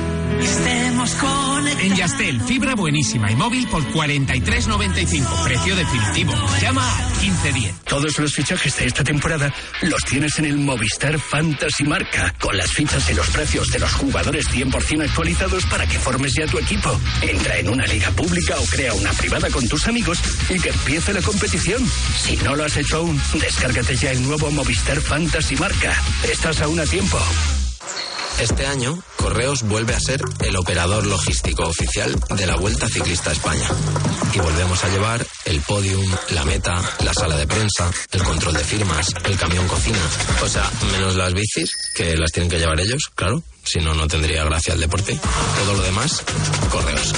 Estemos 0.42 1.12
conectados. 1.16 1.84
En 1.84 1.96
Yastel, 1.96 2.42
fibra 2.42 2.76
buenísima 2.76 3.32
y 3.32 3.36
móvil 3.36 3.68
por 3.68 3.84
43.95. 3.92 5.44
Precio 5.44 5.76
definitivo. 5.76 6.34
Llama 6.62 6.88
al 6.98 7.06
1510. 7.22 7.76
Todos 7.86 8.20
los 8.20 8.34
fichajes 8.34 8.78
de 8.78 8.86
esta 8.86 9.04
temporada 9.04 9.54
los 9.82 10.04
tienes 10.04 10.38
en 10.40 10.46
el 10.46 10.58
Movistar 10.58 11.20
Fantasy 11.20 11.84
Marca, 11.84 12.34
con 12.40 12.56
las 12.58 12.72
fichas 12.72 13.10
y 13.10 13.14
los 13.14 13.28
precios 13.30 13.68
de 13.70 13.80
los 13.80 13.92
jugadores 13.94 14.46
100% 14.50 15.04
actualizados 15.04 15.66
para 15.66 15.88
que 15.88 16.00
formes 16.00 16.34
ya 16.34 16.46
tu 16.46 16.60
equipo. 16.60 17.00
Entra 17.22 17.58
en 17.58 17.70
una 17.70 17.86
liga 17.88 18.10
pública 18.12 18.56
o 18.60 18.66
crea 18.66 18.94
una 18.94 19.12
privada 19.14 19.50
con 19.50 19.68
tus 19.68 19.88
amigos 19.88 20.20
y 20.50 20.60
que 20.60 20.70
empiece 20.70 21.14
la 21.14 21.22
competición. 21.22 21.84
Si 22.20 22.38
no 22.38 22.56
lo 22.56 22.66
has 22.66 22.78
hecho 22.78 22.98
aún, 22.98 23.20
descárgate 23.40 23.96
ya 23.96 24.12
el 24.12 24.22
nuevo 24.24 24.52
Movistar 24.52 25.00
Fantasy 25.02 25.56
Marca. 25.56 25.96
Estás 26.32 26.62
aún 26.62 26.80
a 26.80 26.86
tiempo. 26.86 27.20
Este 28.40 28.66
año, 28.66 28.98
Correos 29.18 29.64
vuelve 29.64 29.94
a 29.94 30.00
ser 30.00 30.22
el 30.40 30.56
operador 30.56 31.06
logístico 31.06 31.64
oficial 31.64 32.16
de 32.36 32.46
la 32.48 32.56
Vuelta 32.56 32.88
Ciclista 32.88 33.30
a 33.30 33.34
España. 33.34 33.68
Y 34.34 34.40
volvemos 34.40 34.84
a 34.84 34.90
llevar 34.90 35.26
el 35.46 35.62
podium, 35.62 36.06
la 36.32 36.44
meta, 36.46 36.82
la 37.04 37.14
sala 37.14 37.38
de 37.38 37.48
prensa, 37.48 37.92
el 38.12 38.24
control 38.24 38.54
de 38.56 38.64
firmas, 38.64 39.08
el 39.26 39.38
camión 39.38 39.68
cocina. 39.68 40.00
O 40.44 40.48
sea, 40.48 40.70
menos 40.92 41.16
las 41.16 41.34
bicis, 41.34 41.72
que 41.96 42.16
las 42.16 42.32
tienen 42.32 42.50
que 42.50 42.60
llevar 42.60 42.80
ellos, 42.80 43.12
claro. 43.16 43.44
Si 43.64 43.80
no, 43.80 43.94
no 43.94 44.08
tendría 44.08 44.44
gracia 44.44 44.74
el 44.74 44.80
deporte. 44.80 45.20
Todo 45.60 45.74
lo 45.76 45.84
demás, 45.84 46.24
Correos. 46.72 47.14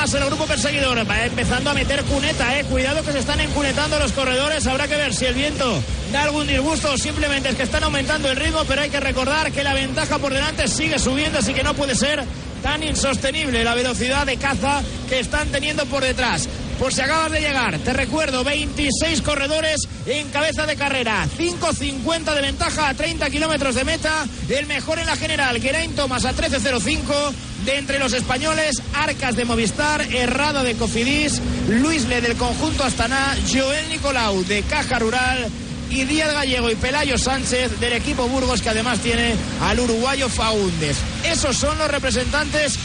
Además 0.00 0.14
el 0.14 0.28
grupo 0.28 0.46
perseguidor 0.46 1.10
va 1.10 1.26
empezando 1.26 1.70
a 1.70 1.74
meter 1.74 2.02
cuneta, 2.04 2.58
¿eh? 2.58 2.64
cuidado 2.64 3.02
que 3.04 3.12
se 3.12 3.18
están 3.18 3.38
encunetando 3.38 3.98
los 3.98 4.12
corredores, 4.12 4.66
habrá 4.66 4.88
que 4.88 4.96
ver 4.96 5.14
si 5.14 5.26
el 5.26 5.34
viento 5.34 5.82
da 6.10 6.22
algún 6.22 6.46
disgusto 6.46 6.92
o 6.92 6.96
simplemente 6.96 7.50
es 7.50 7.54
que 7.54 7.64
están 7.64 7.84
aumentando 7.84 8.30
el 8.30 8.36
ritmo, 8.36 8.64
pero 8.66 8.80
hay 8.80 8.88
que 8.88 8.98
recordar 8.98 9.52
que 9.52 9.62
la 9.62 9.74
ventaja 9.74 10.18
por 10.18 10.32
delante 10.32 10.68
sigue 10.68 10.98
subiendo, 10.98 11.40
así 11.40 11.52
que 11.52 11.62
no 11.62 11.74
puede 11.74 11.94
ser 11.94 12.24
tan 12.62 12.82
insostenible 12.82 13.62
la 13.62 13.74
velocidad 13.74 14.24
de 14.24 14.38
caza 14.38 14.82
que 15.06 15.20
están 15.20 15.48
teniendo 15.48 15.84
por 15.84 16.02
detrás. 16.02 16.48
Por 16.80 16.94
si 16.94 17.02
acabas 17.02 17.30
de 17.30 17.42
llegar, 17.42 17.78
te 17.80 17.92
recuerdo, 17.92 18.42
26 18.42 19.20
corredores 19.20 19.76
en 20.06 20.26
cabeza 20.30 20.64
de 20.64 20.76
carrera, 20.76 21.28
5.50 21.38 22.34
de 22.34 22.40
ventaja 22.40 22.88
a 22.88 22.94
30 22.94 23.28
kilómetros 23.28 23.74
de 23.74 23.84
meta, 23.84 24.26
el 24.48 24.64
mejor 24.64 24.98
en 24.98 25.04
la 25.04 25.14
general, 25.14 25.60
Geraint 25.60 25.94
Thomas 25.94 26.24
a 26.24 26.34
13.05, 26.34 27.32
de 27.66 27.76
entre 27.76 27.98
los 27.98 28.14
españoles, 28.14 28.82
Arcas 28.94 29.36
de 29.36 29.44
Movistar, 29.44 30.00
Errada 30.00 30.62
de 30.62 30.74
Cofidis, 30.74 31.42
Luis 31.68 32.06
Le 32.06 32.22
del 32.22 32.36
conjunto 32.36 32.82
Astana, 32.82 33.36
Joel 33.52 33.90
Nicolau 33.90 34.42
de 34.44 34.62
Caja 34.62 34.98
Rural, 34.98 35.50
y 35.90 36.04
Díaz 36.04 36.32
Gallego 36.32 36.70
y 36.70 36.76
Pelayo 36.76 37.18
Sánchez 37.18 37.80
del 37.80 37.94
equipo 37.94 38.28
Burgos 38.28 38.62
que 38.62 38.70
además 38.70 39.00
tiene 39.00 39.34
al 39.60 39.80
uruguayo 39.80 40.28
Faúndez. 40.28 40.96
Esos 41.24 41.56
son 41.56 41.76
los 41.78 41.90
representantes 41.90 42.78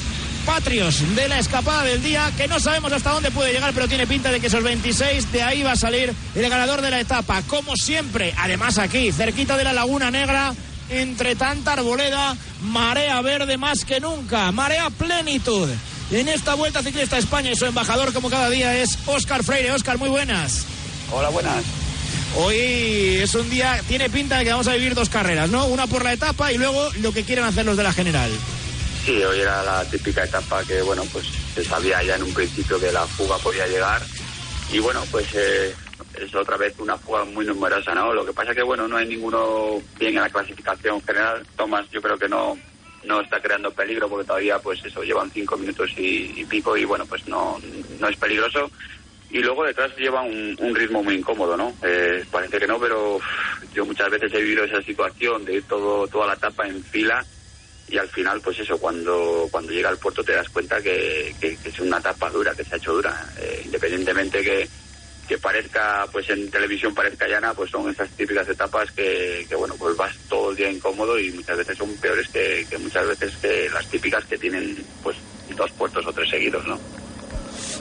patrios 0.46 1.16
de 1.16 1.28
la 1.28 1.40
escapada 1.40 1.84
del 1.84 2.02
día, 2.04 2.32
que 2.38 2.48
no 2.48 2.60
sabemos 2.60 2.92
hasta 2.94 3.12
dónde 3.12 3.32
puede 3.32 3.52
llegar, 3.52 3.74
pero 3.74 3.88
tiene 3.88 4.06
pinta 4.06 4.32
de 4.32 4.40
que 4.40 4.48
esos 4.48 4.64
26, 4.64 5.32
de 5.32 5.44
ahí 5.44 5.64
va 5.64 5.72
a 5.72 5.76
salir 5.76 6.14
el 6.36 6.50
ganador 6.50 6.82
de 6.82 6.92
la 6.92 7.00
etapa, 7.00 7.42
como 7.48 7.76
siempre, 7.76 8.34
además 8.38 8.78
aquí, 8.78 9.12
cerquita 9.12 9.58
de 9.58 9.64
la 9.64 9.74
Laguna 9.74 10.12
Negra, 10.12 10.54
entre 10.90 11.36
tanta 11.36 11.74
arboleda, 11.74 12.38
marea 12.62 13.22
verde 13.22 13.58
más 13.58 13.84
que 13.86 14.00
nunca, 14.00 14.52
marea 14.52 14.90
plenitud. 14.92 15.70
En 16.12 16.28
esta 16.30 16.54
Vuelta 16.54 16.84
Ciclista 16.84 17.16
a 17.16 17.20
España 17.20 17.52
y 17.52 17.56
su 17.56 17.66
embajador 17.66 18.14
como 18.14 18.30
cada 18.30 18.50
día 18.50 18.80
es 18.80 19.00
Óscar 19.08 19.44
Freire. 19.44 19.72
Óscar, 19.72 19.98
muy 19.98 20.10
buenas. 20.10 20.66
Hola, 21.12 21.30
buenas. 21.30 21.64
Hoy 22.38 23.18
es 23.22 23.34
un 23.34 23.50
día, 23.50 23.82
tiene 23.88 24.10
pinta 24.10 24.38
de 24.38 24.44
que 24.44 24.52
vamos 24.52 24.68
a 24.68 24.74
vivir 24.74 24.94
dos 24.94 25.10
carreras, 25.10 25.50
¿no? 25.50 25.66
Una 25.66 25.88
por 25.88 26.04
la 26.04 26.14
etapa 26.14 26.52
y 26.52 26.58
luego 26.58 26.92
lo 27.02 27.12
que 27.12 27.24
quieren 27.24 27.46
hacer 27.46 27.66
los 27.66 27.78
de 27.78 27.84
la 27.84 27.94
general. 27.94 28.30
Sí, 29.06 29.24
hoy 29.24 29.40
era 29.40 29.62
la 29.62 29.86
típica 29.86 30.24
etapa 30.24 30.64
que, 30.64 30.82
bueno, 30.82 31.04
pues 31.14 31.28
se 31.28 31.64
sabía 31.64 32.02
ya 32.02 32.16
en 32.16 32.24
un 32.24 32.34
principio 32.34 32.80
que 32.80 32.92
la 32.92 33.06
fuga 33.06 33.38
podía 33.38 33.68
llegar. 33.68 34.02
Y 34.72 34.80
bueno, 34.80 35.04
pues 35.12 35.28
eh, 35.36 35.76
es 36.20 36.34
otra 36.34 36.58
vez 36.58 36.74
una 36.80 36.98
fuga 36.98 37.24
muy 37.24 37.46
numerosa, 37.46 37.94
¿no? 37.94 38.12
Lo 38.16 38.26
que 38.26 38.34
pasa 38.34 38.56
que, 38.56 38.64
bueno, 38.64 38.88
no 38.88 38.98
hay 38.98 39.06
ninguno 39.06 39.80
bien 40.00 40.16
en 40.16 40.24
la 40.24 40.30
clasificación 40.32 41.00
general. 41.04 41.46
Tomás, 41.56 41.88
yo 41.92 42.02
creo 42.02 42.18
que 42.18 42.28
no, 42.28 42.58
no 43.04 43.22
está 43.22 43.40
creando 43.40 43.70
peligro 43.70 44.10
porque 44.10 44.26
todavía, 44.26 44.58
pues 44.58 44.84
eso, 44.84 45.04
llevan 45.04 45.30
cinco 45.30 45.56
minutos 45.56 45.92
y, 45.98 46.44
pico 46.46 46.76
y, 46.76 46.84
bueno, 46.84 47.06
pues 47.06 47.28
no, 47.28 47.62
no 48.00 48.08
es 48.08 48.18
peligroso. 48.18 48.72
Y 49.30 49.38
luego 49.38 49.66
detrás 49.66 49.96
lleva 49.98 50.24
un, 50.24 50.74
ritmo 50.74 51.04
muy 51.04 51.14
incómodo, 51.14 51.56
¿no? 51.56 51.76
Eh, 51.84 52.26
parece 52.32 52.58
que 52.58 52.66
no, 52.66 52.80
pero 52.80 53.20
yo 53.72 53.86
muchas 53.86 54.10
veces 54.10 54.34
he 54.34 54.42
vivido 54.42 54.64
esa 54.64 54.82
situación 54.82 55.46
de 55.46 55.58
ir 55.58 55.64
todo, 55.66 56.08
toda 56.08 56.26
la 56.26 56.34
etapa 56.34 56.66
en 56.66 56.84
fila 56.84 57.24
y 57.88 57.98
al 57.98 58.10
final, 58.10 58.42
pues 58.42 58.60
eso, 58.60 58.78
cuando, 58.78 59.48
cuando 59.52 59.72
llega 59.72 59.90
al 59.90 59.98
puerto 59.98 60.24
te 60.24 60.34
das 60.34 60.50
cuenta 60.50 60.82
que, 60.82 61.36
es 61.42 61.80
una 61.80 62.00
etapa 62.00 62.30
dura, 62.30 62.54
que 62.56 62.64
se 62.64 62.76
ha 62.76 62.78
hecho 62.78 62.94
dura. 62.94 63.26
Eh, 63.38 63.62
independientemente 63.66 64.42
que, 64.42 64.68
que 65.28 65.38
parezca, 65.38 66.08
pues 66.12 66.30
en 66.30 66.50
televisión 66.50 66.96
parezca 66.96 67.28
llana, 67.28 67.54
pues 67.54 67.70
son 67.70 67.90
esas 67.90 68.10
típicas 68.12 68.50
etapas 68.50 68.92
que, 68.92 69.46
que, 69.48 69.56
bueno, 69.56 69.76
pues 69.78 69.96
vas 69.96 70.16
todo 70.28 70.50
el 70.50 70.58
día 70.58 70.72
incómodo 70.72 71.20
y 71.20 71.32
muchas 71.32 71.58
veces 71.58 71.78
son 71.78 71.96
peores 71.98 72.28
que, 72.30 72.66
que 72.70 72.78
muchas 72.80 73.08
veces 73.08 73.38
que 73.38 73.70
las 73.70 73.88
típicas 73.88 74.26
que 74.26 74.38
tienen, 74.38 74.84
pues, 75.04 75.18
dos 75.56 75.72
puertos 75.74 76.06
o 76.08 76.12
tres 76.12 76.30
seguidos, 76.30 76.66
¿no? 76.66 76.80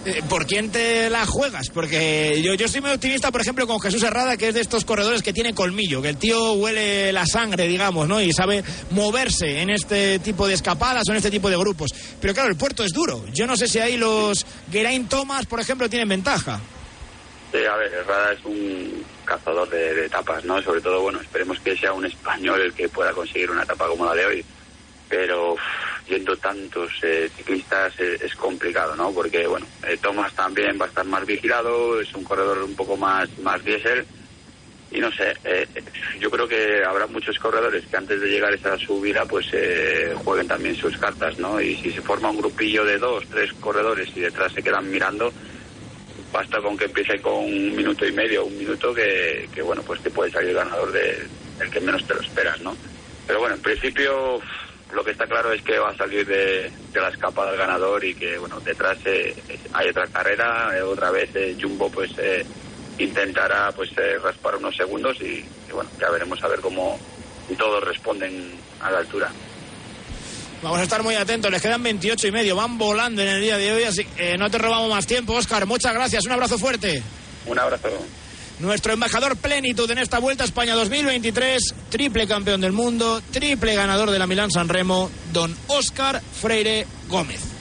Eh, 0.06 0.22
¿por 0.28 0.46
quién 0.46 0.70
te 0.70 1.08
la 1.08 1.24
juegas? 1.24 1.70
Porque 1.70 2.42
yo, 2.42 2.52
yo 2.54 2.68
soy 2.68 2.82
muy 2.82 2.90
optimista, 2.90 3.30
por 3.30 3.40
ejemplo, 3.40 3.66
con 3.66 3.80
Jesús 3.80 4.02
Herrada, 4.02 4.36
que 4.36 4.48
es 4.48 4.54
de 4.54 4.60
estos 4.60 4.84
corredores 4.84 5.22
que 5.22 5.32
tiene 5.32 5.54
colmillo, 5.54 6.02
que 6.02 6.10
el 6.10 6.18
tío 6.18 6.52
huele 6.52 7.10
la 7.10 7.24
sangre, 7.24 7.66
digamos, 7.66 8.06
¿no? 8.06 8.20
Y 8.20 8.30
sabe 8.32 8.62
moverse 8.90 9.62
en 9.62 9.70
este 9.70 10.18
tipo 10.18 10.46
de 10.46 10.54
escapadas 10.54 11.04
o 11.08 11.12
en 11.12 11.16
este 11.16 11.30
tipo 11.30 11.48
de 11.48 11.56
grupos. 11.56 11.90
Pero 12.20 12.34
claro, 12.34 12.50
el 12.50 12.56
puerto 12.56 12.84
es 12.84 12.92
duro. 12.92 13.24
Yo 13.32 13.46
no 13.46 13.56
sé 13.56 13.66
si 13.66 13.78
ahí 13.78 13.96
los 13.96 14.44
Geraint 14.70 15.08
Thomas, 15.08 15.46
por 15.46 15.58
ejemplo, 15.58 15.88
tienen 15.88 16.08
ventaja. 16.08 16.60
Sí, 17.50 17.64
a 17.64 17.76
ver, 17.76 17.90
Herrada 17.94 18.32
es 18.32 18.44
un 18.44 19.04
cazador 19.24 19.70
de, 19.70 19.94
de 19.94 20.06
etapas, 20.06 20.44
¿no? 20.44 20.60
Sobre 20.60 20.82
todo, 20.82 21.00
bueno, 21.00 21.20
esperemos 21.22 21.58
que 21.60 21.78
sea 21.78 21.94
un 21.94 22.04
español 22.04 22.60
el 22.60 22.74
que 22.74 22.90
pueda 22.90 23.12
conseguir 23.12 23.50
una 23.50 23.62
etapa 23.62 23.86
como 23.86 24.04
la 24.04 24.14
de 24.14 24.26
hoy. 24.26 24.44
Pero 25.08 25.56
yendo 26.08 26.36
tantos 26.36 26.92
eh, 27.02 27.30
ciclistas 27.34 27.98
eh, 27.98 28.18
es, 28.20 28.34
complicado, 28.34 28.94
¿no? 28.96 29.12
Porque, 29.12 29.46
bueno, 29.46 29.66
eh, 29.86 29.98
Thomas 30.00 30.32
también 30.34 30.78
va 30.80 30.86
a 30.86 30.88
estar 30.88 31.04
más 31.06 31.24
vigilado, 31.24 32.00
es 32.00 32.12
un 32.14 32.24
corredor 32.24 32.62
un 32.62 32.74
poco 32.74 32.96
más, 32.96 33.28
más 33.38 33.64
diésel. 33.64 34.04
Y 34.90 35.00
no 35.00 35.10
sé, 35.10 35.34
yo 36.20 36.30
creo 36.30 36.46
que 36.46 36.84
habrá 36.84 37.08
muchos 37.08 37.36
corredores 37.40 37.84
que 37.84 37.96
antes 37.96 38.20
de 38.20 38.28
llegar 38.28 38.52
a 38.52 38.54
esa 38.54 38.78
subida, 38.78 39.24
pues 39.24 39.46
jueguen 40.22 40.46
también 40.46 40.76
sus 40.76 40.96
cartas, 40.98 41.36
¿no? 41.36 41.60
Y 41.60 41.74
si 41.78 41.90
se 41.90 42.00
forma 42.00 42.30
un 42.30 42.36
grupillo 42.36 42.84
de 42.84 42.98
dos, 42.98 43.24
tres 43.28 43.52
corredores 43.54 44.08
y 44.14 44.20
detrás 44.20 44.52
se 44.52 44.62
quedan 44.62 44.88
mirando, 44.88 45.32
basta 46.32 46.60
con 46.60 46.76
que 46.76 46.84
empiece 46.84 47.20
con 47.20 47.34
un 47.34 47.74
minuto 47.74 48.06
y 48.06 48.12
medio, 48.12 48.44
un 48.44 48.56
minuto, 48.56 48.94
que, 48.94 49.48
que 49.52 49.62
bueno, 49.62 49.82
pues 49.82 50.00
te 50.00 50.10
puede 50.10 50.30
salir 50.30 50.54
ganador 50.54 50.92
de, 50.92 51.26
del 51.58 51.70
que 51.70 51.80
menos 51.80 52.06
te 52.06 52.14
lo 52.14 52.20
esperas, 52.20 52.60
¿no? 52.60 52.76
Pero 53.26 53.40
bueno, 53.40 53.56
en 53.56 53.62
principio 53.62 54.40
lo 54.94 55.04
que 55.04 55.10
está 55.10 55.26
claro 55.26 55.52
es 55.52 55.62
que 55.62 55.78
va 55.78 55.90
a 55.90 55.96
salir 55.96 56.26
de, 56.26 56.70
la 56.94 57.08
escapada 57.08 57.50
el 57.50 57.58
ganador 57.58 58.04
y 58.04 58.14
que 58.14 58.38
bueno 58.38 58.60
detrás 58.60 58.96
eh, 59.04 59.34
hay 59.72 59.88
otra 59.88 60.06
carrera 60.06 60.70
eh, 60.76 60.82
otra 60.82 61.10
vez 61.10 61.30
eh, 61.34 61.56
Jumbo 61.60 61.90
pues 61.90 62.12
intentará 62.98 63.72
pues 63.72 63.90
raspar 64.22 64.56
unos 64.56 64.76
segundos 64.76 65.20
y, 65.20 65.44
bueno 65.72 65.90
ya 66.00 66.08
veremos 66.10 66.42
a 66.42 66.48
ver 66.48 66.60
cómo 66.60 66.98
todos 67.58 67.82
responden 67.84 68.52
a 68.80 68.90
la 68.90 68.98
altura 68.98 69.30
Vamos 70.62 70.78
a 70.78 70.84
estar 70.84 71.02
muy 71.02 71.14
atentos, 71.14 71.50
les 71.50 71.60
quedan 71.60 71.82
28 71.82 72.28
y 72.28 72.32
medio, 72.32 72.56
van 72.56 72.78
volando 72.78 73.20
en 73.20 73.28
el 73.28 73.42
día 73.42 73.58
de 73.58 73.70
hoy, 73.70 73.82
así 73.82 74.02
que 74.06 74.38
no 74.38 74.50
te 74.50 74.56
robamos 74.56 74.88
más 74.88 75.06
tiempo, 75.06 75.34
Oscar. 75.34 75.66
Muchas 75.66 75.92
gracias, 75.92 76.24
un 76.24 76.32
abrazo 76.32 76.56
fuerte. 76.56 77.02
Un 77.44 77.58
abrazo 77.58 77.90
nuestro 78.60 78.92
embajador 78.92 79.36
plenitud 79.36 79.90
en 79.90 79.98
esta 79.98 80.18
Vuelta 80.18 80.44
a 80.44 80.46
España 80.46 80.74
2023, 80.74 81.74
triple 81.90 82.26
campeón 82.26 82.60
del 82.60 82.72
mundo, 82.72 83.22
triple 83.30 83.74
ganador 83.74 84.10
de 84.10 84.18
la 84.18 84.26
Milán 84.26 84.50
San 84.50 84.68
Remo, 84.68 85.10
don 85.32 85.54
Óscar 85.68 86.20
Freire 86.40 86.86
Gómez. 87.08 87.53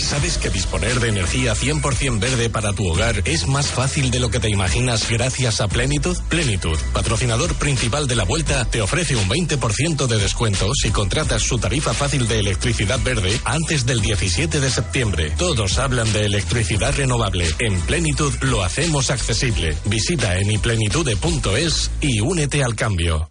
¿Sabes 0.00 0.38
que 0.38 0.50
disponer 0.50 0.98
de 1.00 1.08
energía 1.08 1.54
100% 1.54 2.18
verde 2.18 2.50
para 2.50 2.72
tu 2.72 2.88
hogar 2.88 3.22
es 3.24 3.46
más 3.46 3.68
fácil 3.68 4.10
de 4.10 4.18
lo 4.18 4.30
que 4.30 4.40
te 4.40 4.50
imaginas 4.50 5.08
gracias 5.08 5.60
a 5.60 5.68
Plenitud? 5.68 6.16
Plenitud, 6.28 6.78
patrocinador 6.92 7.54
principal 7.54 8.08
de 8.08 8.16
la 8.16 8.24
vuelta, 8.24 8.64
te 8.64 8.82
ofrece 8.82 9.16
un 9.16 9.28
20% 9.28 10.06
de 10.06 10.18
descuento 10.18 10.70
si 10.74 10.90
contratas 10.90 11.42
su 11.42 11.58
tarifa 11.58 11.94
fácil 11.94 12.26
de 12.26 12.40
electricidad 12.40 13.00
verde 13.02 13.40
antes 13.44 13.86
del 13.86 14.00
17 14.00 14.60
de 14.60 14.70
septiembre. 14.70 15.32
Todos 15.38 15.78
hablan 15.78 16.12
de 16.12 16.24
electricidad 16.26 16.94
renovable. 16.96 17.46
En 17.58 17.80
Plenitud 17.82 18.32
lo 18.42 18.62
hacemos 18.62 19.10
accesible. 19.10 19.76
Visita 19.84 20.38
en 20.38 20.50
iplenitude.es 20.50 21.90
y 22.00 22.20
únete 22.20 22.64
al 22.64 22.74
cambio. 22.74 23.30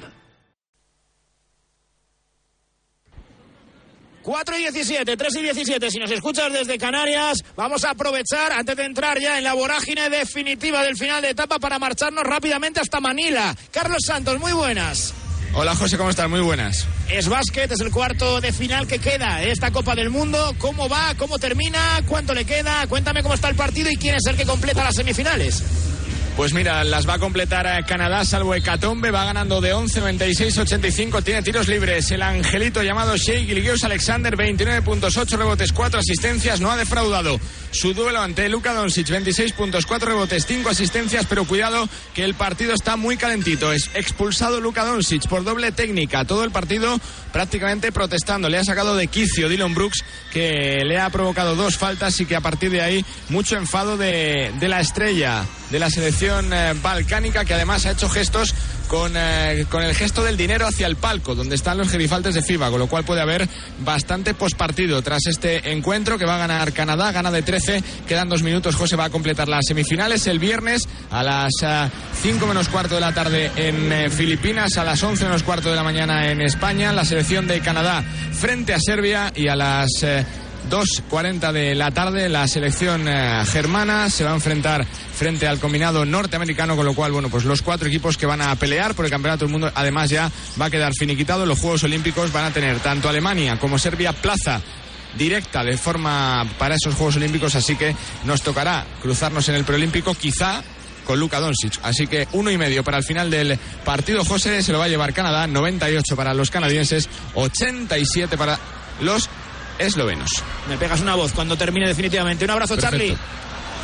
4 4.21 4.57
y 4.57 4.61
17, 4.61 5.17
3 5.17 5.35
y 5.35 5.41
17. 5.41 5.91
Si 5.91 5.99
nos 5.99 6.11
escuchas 6.11 6.51
desde 6.53 6.77
Canarias, 6.77 7.39
vamos 7.55 7.83
a 7.83 7.91
aprovechar 7.91 8.51
antes 8.53 8.75
de 8.75 8.85
entrar 8.85 9.19
ya 9.19 9.37
en 9.37 9.43
la 9.43 9.53
vorágine 9.53 10.09
definitiva 10.09 10.83
del 10.83 10.95
final 10.95 11.21
de 11.21 11.31
etapa 11.31 11.59
para 11.59 11.79
marcharnos 11.79 12.23
rápidamente 12.23 12.79
hasta 12.79 12.99
Manila. 12.99 13.55
Carlos 13.71 13.99
Santos, 14.05 14.39
muy 14.39 14.53
buenas. 14.53 15.13
Hola 15.53 15.75
José, 15.75 15.97
¿cómo 15.97 16.09
estás? 16.09 16.29
Muy 16.29 16.39
buenas. 16.39 16.87
Es 17.09 17.27
básquet, 17.27 17.69
es 17.69 17.81
el 17.81 17.91
cuarto 17.91 18.39
de 18.39 18.53
final 18.53 18.87
que 18.87 18.99
queda 18.99 19.43
esta 19.43 19.71
Copa 19.71 19.95
del 19.95 20.09
Mundo. 20.09 20.55
¿Cómo 20.57 20.87
va? 20.87 21.13
¿Cómo 21.17 21.39
termina? 21.39 22.01
¿Cuánto 22.07 22.33
le 22.33 22.45
queda? 22.45 22.87
Cuéntame 22.87 23.21
cómo 23.21 23.33
está 23.33 23.49
el 23.49 23.55
partido 23.55 23.89
y 23.91 23.97
quién 23.97 24.15
es 24.15 24.25
el 24.27 24.37
que 24.37 24.45
completa 24.45 24.83
las 24.83 24.95
semifinales. 24.95 25.61
Pues 26.35 26.53
mira, 26.53 26.83
las 26.83 27.07
va 27.07 27.15
a 27.15 27.19
completar 27.19 27.67
eh, 27.67 27.83
Canadá, 27.85 28.25
salvo 28.25 28.55
Hecatombe, 28.55 29.11
va 29.11 29.25
ganando 29.25 29.61
de 29.61 29.73
11, 29.73 29.99
96, 29.99 30.57
85, 30.57 31.21
tiene 31.21 31.43
tiros 31.43 31.67
libres. 31.67 32.09
El 32.11 32.21
angelito 32.21 32.81
llamado 32.81 33.15
Shea 33.17 33.41
Gilgeous 33.41 33.83
Alexander, 33.83 34.35
29 34.35 34.81
puntos, 34.81 35.17
8 35.17 35.37
rebotes, 35.37 35.71
4 35.71 35.99
asistencias, 35.99 36.59
no 36.61 36.71
ha 36.71 36.77
defraudado. 36.77 37.39
Su 37.71 37.93
duelo 37.93 38.21
ante 38.21 38.49
Luka 38.49 38.73
Doncic, 38.73 39.09
26 39.09 39.53
puntos, 39.53 39.85
4 39.85 40.09
rebotes, 40.09 40.45
5 40.45 40.69
asistencias, 40.69 41.25
pero 41.27 41.45
cuidado 41.45 41.87
que 42.13 42.23
el 42.23 42.33
partido 42.33 42.73
está 42.73 42.97
muy 42.97 43.15
calentito. 43.15 43.71
Es 43.71 43.89
expulsado 43.93 44.59
Luka 44.59 44.83
Doncic 44.83 45.27
por 45.27 45.45
doble 45.45 45.71
técnica, 45.71 46.25
todo 46.25 46.43
el 46.43 46.51
partido 46.51 46.99
prácticamente 47.31 47.93
protestando. 47.93 48.49
Le 48.49 48.57
ha 48.57 48.63
sacado 48.65 48.97
de 48.97 49.07
quicio 49.07 49.47
Dylan 49.47 49.73
Brooks, 49.73 50.03
que 50.33 50.83
le 50.85 50.99
ha 50.99 51.09
provocado 51.09 51.55
dos 51.55 51.77
faltas 51.77 52.19
y 52.19 52.25
que 52.25 52.35
a 52.35 52.41
partir 52.41 52.71
de 52.71 52.81
ahí 52.81 53.05
mucho 53.29 53.55
enfado 53.55 53.95
de, 53.95 54.51
de 54.59 54.67
la 54.67 54.81
estrella 54.81 55.45
de 55.69 55.79
la 55.79 55.89
selección 55.89 56.51
eh, 56.53 56.73
balcánica, 56.81 57.45
que 57.45 57.53
además 57.53 57.85
ha 57.85 57.91
hecho 57.91 58.09
gestos 58.09 58.53
con, 58.87 59.13
eh, 59.15 59.65
con 59.69 59.83
el 59.83 59.95
gesto 59.95 60.23
del 60.23 60.37
dinero 60.37 60.67
hacia 60.67 60.87
el 60.87 60.95
palco, 60.95 61.35
donde 61.35 61.55
están 61.55 61.77
los 61.77 61.89
gerifaltes 61.89 62.35
de 62.35 62.41
FIBA, 62.41 62.69
con 62.69 62.79
lo 62.79 62.87
cual 62.87 63.03
puede 63.03 63.21
haber 63.21 63.47
bastante 63.83 64.33
pospartido 64.33 65.01
tras 65.01 65.25
este 65.27 65.71
encuentro 65.71 66.17
que 66.17 66.25
va 66.25 66.35
a 66.35 66.39
ganar 66.39 66.73
Canadá, 66.73 67.11
gana 67.11 67.31
de 67.31 67.41
13, 67.41 67.83
quedan 68.07 68.29
dos 68.29 68.43
minutos, 68.43 68.75
José 68.75 68.95
va 68.95 69.05
a 69.05 69.09
completar 69.09 69.47
las 69.47 69.65
semifinales 69.65 70.27
el 70.27 70.39
viernes 70.39 70.87
a 71.09 71.23
las 71.23 71.51
5 72.21 72.47
menos 72.47 72.69
cuarto 72.69 72.95
de 72.95 73.01
la 73.01 73.13
tarde 73.13 73.51
en 73.55 73.91
eh, 73.91 74.09
Filipinas, 74.09 74.77
a 74.77 74.83
las 74.83 75.01
11 75.01 75.25
menos 75.25 75.43
cuarto 75.43 75.69
de 75.69 75.75
la 75.75 75.83
mañana 75.83 76.31
en 76.31 76.41
España, 76.41 76.93
la 76.93 77.05
selección 77.05 77.47
de 77.47 77.59
Canadá 77.61 78.03
frente 78.33 78.73
a 78.73 78.79
Serbia 78.79 79.31
y 79.35 79.47
a 79.47 79.55
las... 79.55 79.89
eh, 80.71 81.03
2.40 81.09 81.51
de 81.51 81.75
la 81.75 81.91
tarde 81.91 82.29
la 82.29 82.47
selección 82.47 83.07
eh, 83.07 83.43
germana 83.45 84.09
se 84.09 84.23
va 84.23 84.31
a 84.31 84.35
enfrentar 84.35 84.85
frente 84.85 85.47
al 85.47 85.59
combinado 85.59 86.05
norteamericano, 86.05 86.75
con 86.75 86.85
lo 86.85 86.93
cual, 86.93 87.11
bueno, 87.11 87.29
pues 87.29 87.45
los 87.45 87.61
cuatro 87.61 87.87
equipos 87.87 88.17
que 88.17 88.25
van 88.25 88.41
a 88.41 88.55
pelear 88.55 88.95
por 88.95 89.05
el 89.05 89.11
campeonato 89.11 89.45
del 89.45 89.51
mundo, 89.51 89.71
además 89.73 90.09
ya 90.09 90.31
va 90.59 90.65
a 90.65 90.69
quedar 90.69 90.93
finiquitado. 90.93 91.45
Los 91.45 91.59
Juegos 91.59 91.83
Olímpicos 91.83 92.31
van 92.31 92.45
a 92.45 92.51
tener 92.51 92.79
tanto 92.79 93.09
Alemania 93.09 93.59
como 93.59 93.77
Serbia 93.77 94.13
plaza 94.13 94.61
directa 95.17 95.63
de 95.63 95.77
forma 95.77 96.47
para 96.57 96.75
esos 96.75 96.95
Juegos 96.95 97.17
Olímpicos, 97.17 97.55
así 97.55 97.75
que 97.75 97.95
nos 98.23 98.41
tocará 98.41 98.85
cruzarnos 99.01 99.47
en 99.49 99.55
el 99.55 99.65
preolímpico, 99.65 100.13
quizá 100.13 100.63
con 101.05 101.19
Luka 101.19 101.39
Doncic. 101.39 101.79
Así 101.83 102.07
que 102.07 102.27
uno 102.33 102.51
y 102.51 102.57
medio 102.57 102.83
para 102.83 102.97
el 102.97 103.03
final 103.03 103.29
del 103.29 103.57
partido. 103.83 104.23
José 104.23 104.63
se 104.63 104.71
lo 104.71 104.79
va 104.79 104.85
a 104.85 104.89
llevar 104.89 105.13
Canadá, 105.13 105.47
98 105.47 106.15
para 106.15 106.33
los 106.33 106.49
canadienses, 106.49 107.09
87 107.33 108.37
para 108.37 108.57
los 109.01 109.29
eslovenos. 109.85 110.29
Me 110.69 110.77
pegas 110.77 111.01
una 111.01 111.15
voz 111.15 111.31
cuando 111.33 111.55
termine 111.57 111.87
definitivamente. 111.87 112.45
Un 112.45 112.51
abrazo, 112.51 112.75
Perfecto. 112.75 112.97
Charlie. 112.97 113.17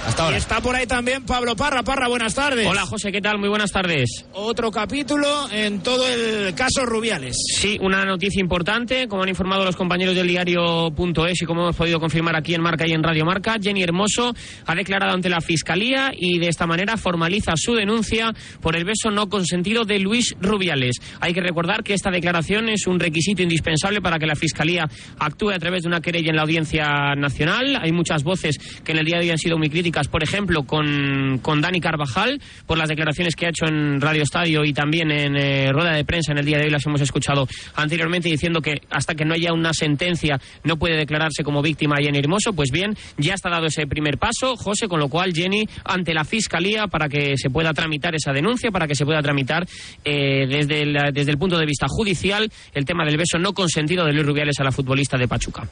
Hasta 0.07 0.23
ahora. 0.23 0.37
Y 0.37 0.39
está 0.39 0.61
por 0.61 0.73
ahí 0.73 0.87
también 0.87 1.25
Pablo 1.25 1.53
Parra. 1.57 1.83
Parra, 1.83 2.07
buenas 2.07 2.33
tardes. 2.33 2.65
Hola 2.65 2.85
José, 2.85 3.11
¿qué 3.11 3.19
tal? 3.19 3.39
Muy 3.39 3.49
buenas 3.49 3.73
tardes. 3.73 4.25
Otro 4.31 4.71
capítulo 4.71 5.27
en 5.51 5.81
todo 5.81 6.07
el 6.07 6.55
caso 6.55 6.85
Rubiales. 6.85 7.35
Sí, 7.59 7.77
una 7.81 8.05
noticia 8.05 8.39
importante, 8.39 9.09
como 9.09 9.23
han 9.23 9.29
informado 9.29 9.65
los 9.65 9.75
compañeros 9.75 10.15
del 10.15 10.27
diario.es 10.27 11.41
y 11.41 11.45
como 11.45 11.63
hemos 11.63 11.75
podido 11.75 11.99
confirmar 11.99 12.37
aquí 12.37 12.53
en 12.53 12.61
Marca 12.61 12.87
y 12.87 12.93
en 12.93 13.03
Radio 13.03 13.25
Marca, 13.25 13.57
Jenny 13.61 13.83
Hermoso 13.83 14.33
ha 14.65 14.75
declarado 14.75 15.13
ante 15.13 15.27
la 15.27 15.41
Fiscalía 15.41 16.13
y 16.17 16.39
de 16.39 16.47
esta 16.47 16.65
manera 16.65 16.95
formaliza 16.95 17.51
su 17.57 17.73
denuncia 17.73 18.33
por 18.61 18.77
el 18.77 18.85
beso 18.85 19.11
no 19.11 19.27
consentido 19.27 19.83
de 19.83 19.99
Luis 19.99 20.35
Rubiales. 20.39 20.95
Hay 21.19 21.33
que 21.33 21.41
recordar 21.41 21.83
que 21.83 21.93
esta 21.93 22.11
declaración 22.11 22.69
es 22.69 22.87
un 22.87 23.01
requisito 23.01 23.43
indispensable 23.43 23.99
para 23.99 24.19
que 24.19 24.25
la 24.25 24.35
Fiscalía 24.35 24.85
actúe 25.19 25.49
a 25.49 25.59
través 25.59 25.83
de 25.83 25.89
una 25.89 25.99
querella 25.99 26.29
en 26.29 26.37
la 26.37 26.43
Audiencia 26.43 27.13
Nacional. 27.17 27.77
Hay 27.81 27.91
muchas 27.91 28.23
voces 28.23 28.57
que 28.85 28.93
en 28.93 28.99
el 28.99 29.05
día 29.05 29.17
de 29.17 29.25
hoy 29.25 29.31
han 29.31 29.37
sido 29.37 29.57
muy 29.57 29.69
críticas, 29.69 29.96
por 30.07 30.21
ejemplo, 30.21 30.63
con, 30.63 31.39
con 31.41 31.61
Dani 31.61 31.79
Carvajal, 31.79 32.39
por 32.67 32.77
las 32.77 32.89
declaraciones 32.89 33.35
que 33.35 33.47
ha 33.47 33.49
hecho 33.49 33.65
en 33.65 33.99
Radio 33.99 34.21
Estadio 34.21 34.63
y 34.63 34.73
también 34.73 35.09
en 35.09 35.35
eh, 35.35 35.71
rueda 35.71 35.93
de 35.93 36.05
prensa 36.05 36.31
en 36.31 36.37
el 36.37 36.45
día 36.45 36.57
de 36.57 36.65
hoy, 36.65 36.69
las 36.69 36.85
hemos 36.85 37.01
escuchado 37.01 37.47
anteriormente, 37.75 38.29
diciendo 38.29 38.61
que 38.61 38.81
hasta 38.91 39.15
que 39.15 39.25
no 39.25 39.33
haya 39.33 39.53
una 39.53 39.73
sentencia 39.73 40.39
no 40.63 40.77
puede 40.77 40.97
declararse 40.97 41.43
como 41.43 41.61
víctima 41.63 41.95
Jenny 41.97 42.19
Hermoso. 42.19 42.53
Pues 42.53 42.69
bien, 42.71 42.95
ya 43.17 43.33
está 43.33 43.49
dado 43.49 43.65
ese 43.65 43.87
primer 43.87 44.19
paso, 44.19 44.55
José, 44.55 44.87
con 44.87 44.99
lo 44.99 45.09
cual 45.09 45.33
Jenny 45.33 45.67
ante 45.83 46.13
la 46.13 46.23
Fiscalía 46.23 46.87
para 46.87 47.09
que 47.09 47.35
se 47.37 47.49
pueda 47.49 47.73
tramitar 47.73 48.13
esa 48.13 48.31
denuncia, 48.31 48.69
para 48.69 48.87
que 48.87 48.95
se 48.95 49.05
pueda 49.05 49.21
tramitar 49.21 49.65
eh, 50.05 50.45
desde, 50.47 50.85
desde 51.11 51.31
el 51.31 51.37
punto 51.37 51.57
de 51.57 51.65
vista 51.65 51.87
judicial 51.89 52.51
el 52.73 52.85
tema 52.85 53.05
del 53.05 53.17
beso 53.17 53.39
no 53.39 53.53
consentido 53.53 54.05
de 54.05 54.13
Luis 54.13 54.25
Rubiales 54.25 54.59
a 54.59 54.63
la 54.63 54.71
futbolista 54.71 55.17
de 55.17 55.27
Pachuca. 55.27 55.67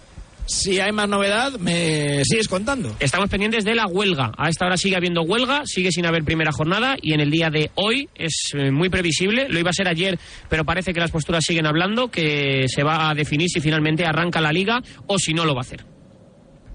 Si 0.46 0.80
hay 0.80 0.92
más 0.92 1.10
novedad, 1.10 1.54
me 1.60 2.24
sigues 2.24 2.48
contando. 2.48 2.96
Estamos 3.00 3.30
pendientes 3.30 3.66
de 3.66 3.74
la 3.74 3.88
huelga. 3.88 4.32
A 4.38 4.50
esta 4.50 4.66
hora 4.66 4.78
sigue 4.78 4.96
habiendo 4.96 5.24
huelga, 5.24 5.64
sigue 5.66 5.92
sin 5.92 6.06
haber 6.06 6.24
primera 6.24 6.52
jornada 6.52 6.96
y 7.02 7.14
en 7.14 7.20
el 7.20 7.32
día 7.32 7.50
de 7.50 7.72
hoy 7.76 8.10
es 8.14 8.52
eh, 8.54 8.70
muy 8.72 8.90
previsible. 8.90 9.48
Lo 9.50 9.60
iba 9.60 9.72
a 9.72 9.74
ser 9.74 9.88
ayer, 9.88 10.20
pero 10.48 10.64
parece 10.64 10.94
que 10.94 11.00
las 11.00 11.12
posturas 11.12 11.44
siguen 11.44 11.66
hablando, 11.66 12.10
que 12.10 12.66
se 12.68 12.84
va 12.84 13.10
a 13.10 13.16
definir 13.16 13.50
si 13.50 13.60
finalmente 13.60 14.06
arranca 14.06 14.40
la 14.40 14.52
liga 14.52 14.82
o 15.08 15.18
si 15.18 15.34
no 15.34 15.46
lo 15.46 15.56
va 15.56 15.62
a 15.62 15.64
hacer. 15.64 15.84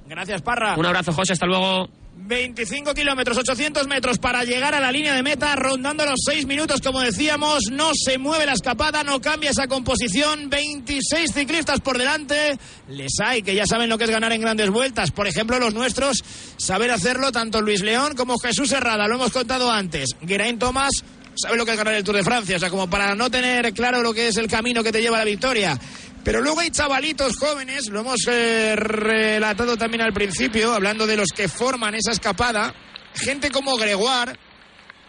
Gracias, 0.08 0.42
Parra. 0.42 0.74
Un 0.76 0.86
abrazo, 0.86 1.12
José, 1.12 1.34
hasta 1.34 1.46
luego. 1.46 1.88
25 2.16 2.94
kilómetros, 2.94 3.38
800 3.38 3.86
metros 3.86 4.18
para 4.18 4.44
llegar 4.44 4.74
a 4.74 4.80
la 4.80 4.92
línea 4.92 5.14
de 5.14 5.22
meta, 5.22 5.56
rondando 5.56 6.04
los 6.04 6.20
6 6.26 6.46
minutos, 6.46 6.80
como 6.80 7.00
decíamos. 7.00 7.64
No 7.72 7.90
se 7.94 8.18
mueve 8.18 8.46
la 8.46 8.52
escapada, 8.52 9.02
no 9.02 9.20
cambia 9.20 9.50
esa 9.50 9.66
composición. 9.66 10.50
26 10.50 11.32
ciclistas 11.32 11.80
por 11.80 11.98
delante. 11.98 12.58
Les 12.88 13.18
hay 13.20 13.42
que 13.42 13.54
ya 13.54 13.66
saben 13.66 13.88
lo 13.88 13.98
que 13.98 14.04
es 14.04 14.10
ganar 14.10 14.32
en 14.32 14.40
grandes 14.40 14.70
vueltas. 14.70 15.10
Por 15.10 15.26
ejemplo, 15.26 15.58
los 15.58 15.74
nuestros, 15.74 16.22
saber 16.56 16.90
hacerlo 16.90 17.32
tanto 17.32 17.60
Luis 17.60 17.80
León 17.80 18.14
como 18.16 18.38
Jesús 18.38 18.70
Herrada. 18.72 19.08
Lo 19.08 19.16
hemos 19.16 19.32
contado 19.32 19.70
antes. 19.70 20.10
Geraint 20.26 20.60
Thomas 20.60 20.92
sabe 21.34 21.56
lo 21.56 21.64
que 21.64 21.72
es 21.72 21.78
ganar 21.78 21.94
el 21.94 22.04
Tour 22.04 22.16
de 22.16 22.24
Francia. 22.24 22.56
O 22.56 22.60
sea, 22.60 22.70
como 22.70 22.88
para 22.88 23.14
no 23.14 23.30
tener 23.30 23.72
claro 23.72 24.02
lo 24.02 24.12
que 24.12 24.28
es 24.28 24.36
el 24.36 24.48
camino 24.48 24.82
que 24.82 24.92
te 24.92 25.00
lleva 25.00 25.16
a 25.16 25.20
la 25.20 25.24
victoria. 25.24 25.78
Pero 26.24 26.40
luego 26.42 26.60
hay 26.60 26.70
chavalitos 26.70 27.36
jóvenes, 27.38 27.88
lo 27.88 28.00
hemos 28.00 28.20
eh, 28.28 28.74
relatado 28.76 29.76
también 29.76 30.02
al 30.02 30.12
principio, 30.12 30.72
hablando 30.74 31.06
de 31.06 31.16
los 31.16 31.28
que 31.34 31.48
forman 31.48 31.94
esa 31.94 32.12
escapada. 32.12 32.74
Gente 33.14 33.50
como 33.50 33.76
Gregoire. 33.76 34.32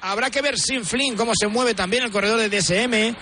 Habrá 0.02 0.30
que 0.32 0.41
ver 0.41 0.58
sin 0.58 0.84
Flynn 0.84 1.15
cómo 1.15 1.34
se 1.39 1.47
mueve 1.47 1.76
también 1.76 2.04
el 2.04 2.12
corredor 2.12 2.39
de 2.39 2.50
DSM. 2.50 2.93
Eh, 2.93 3.15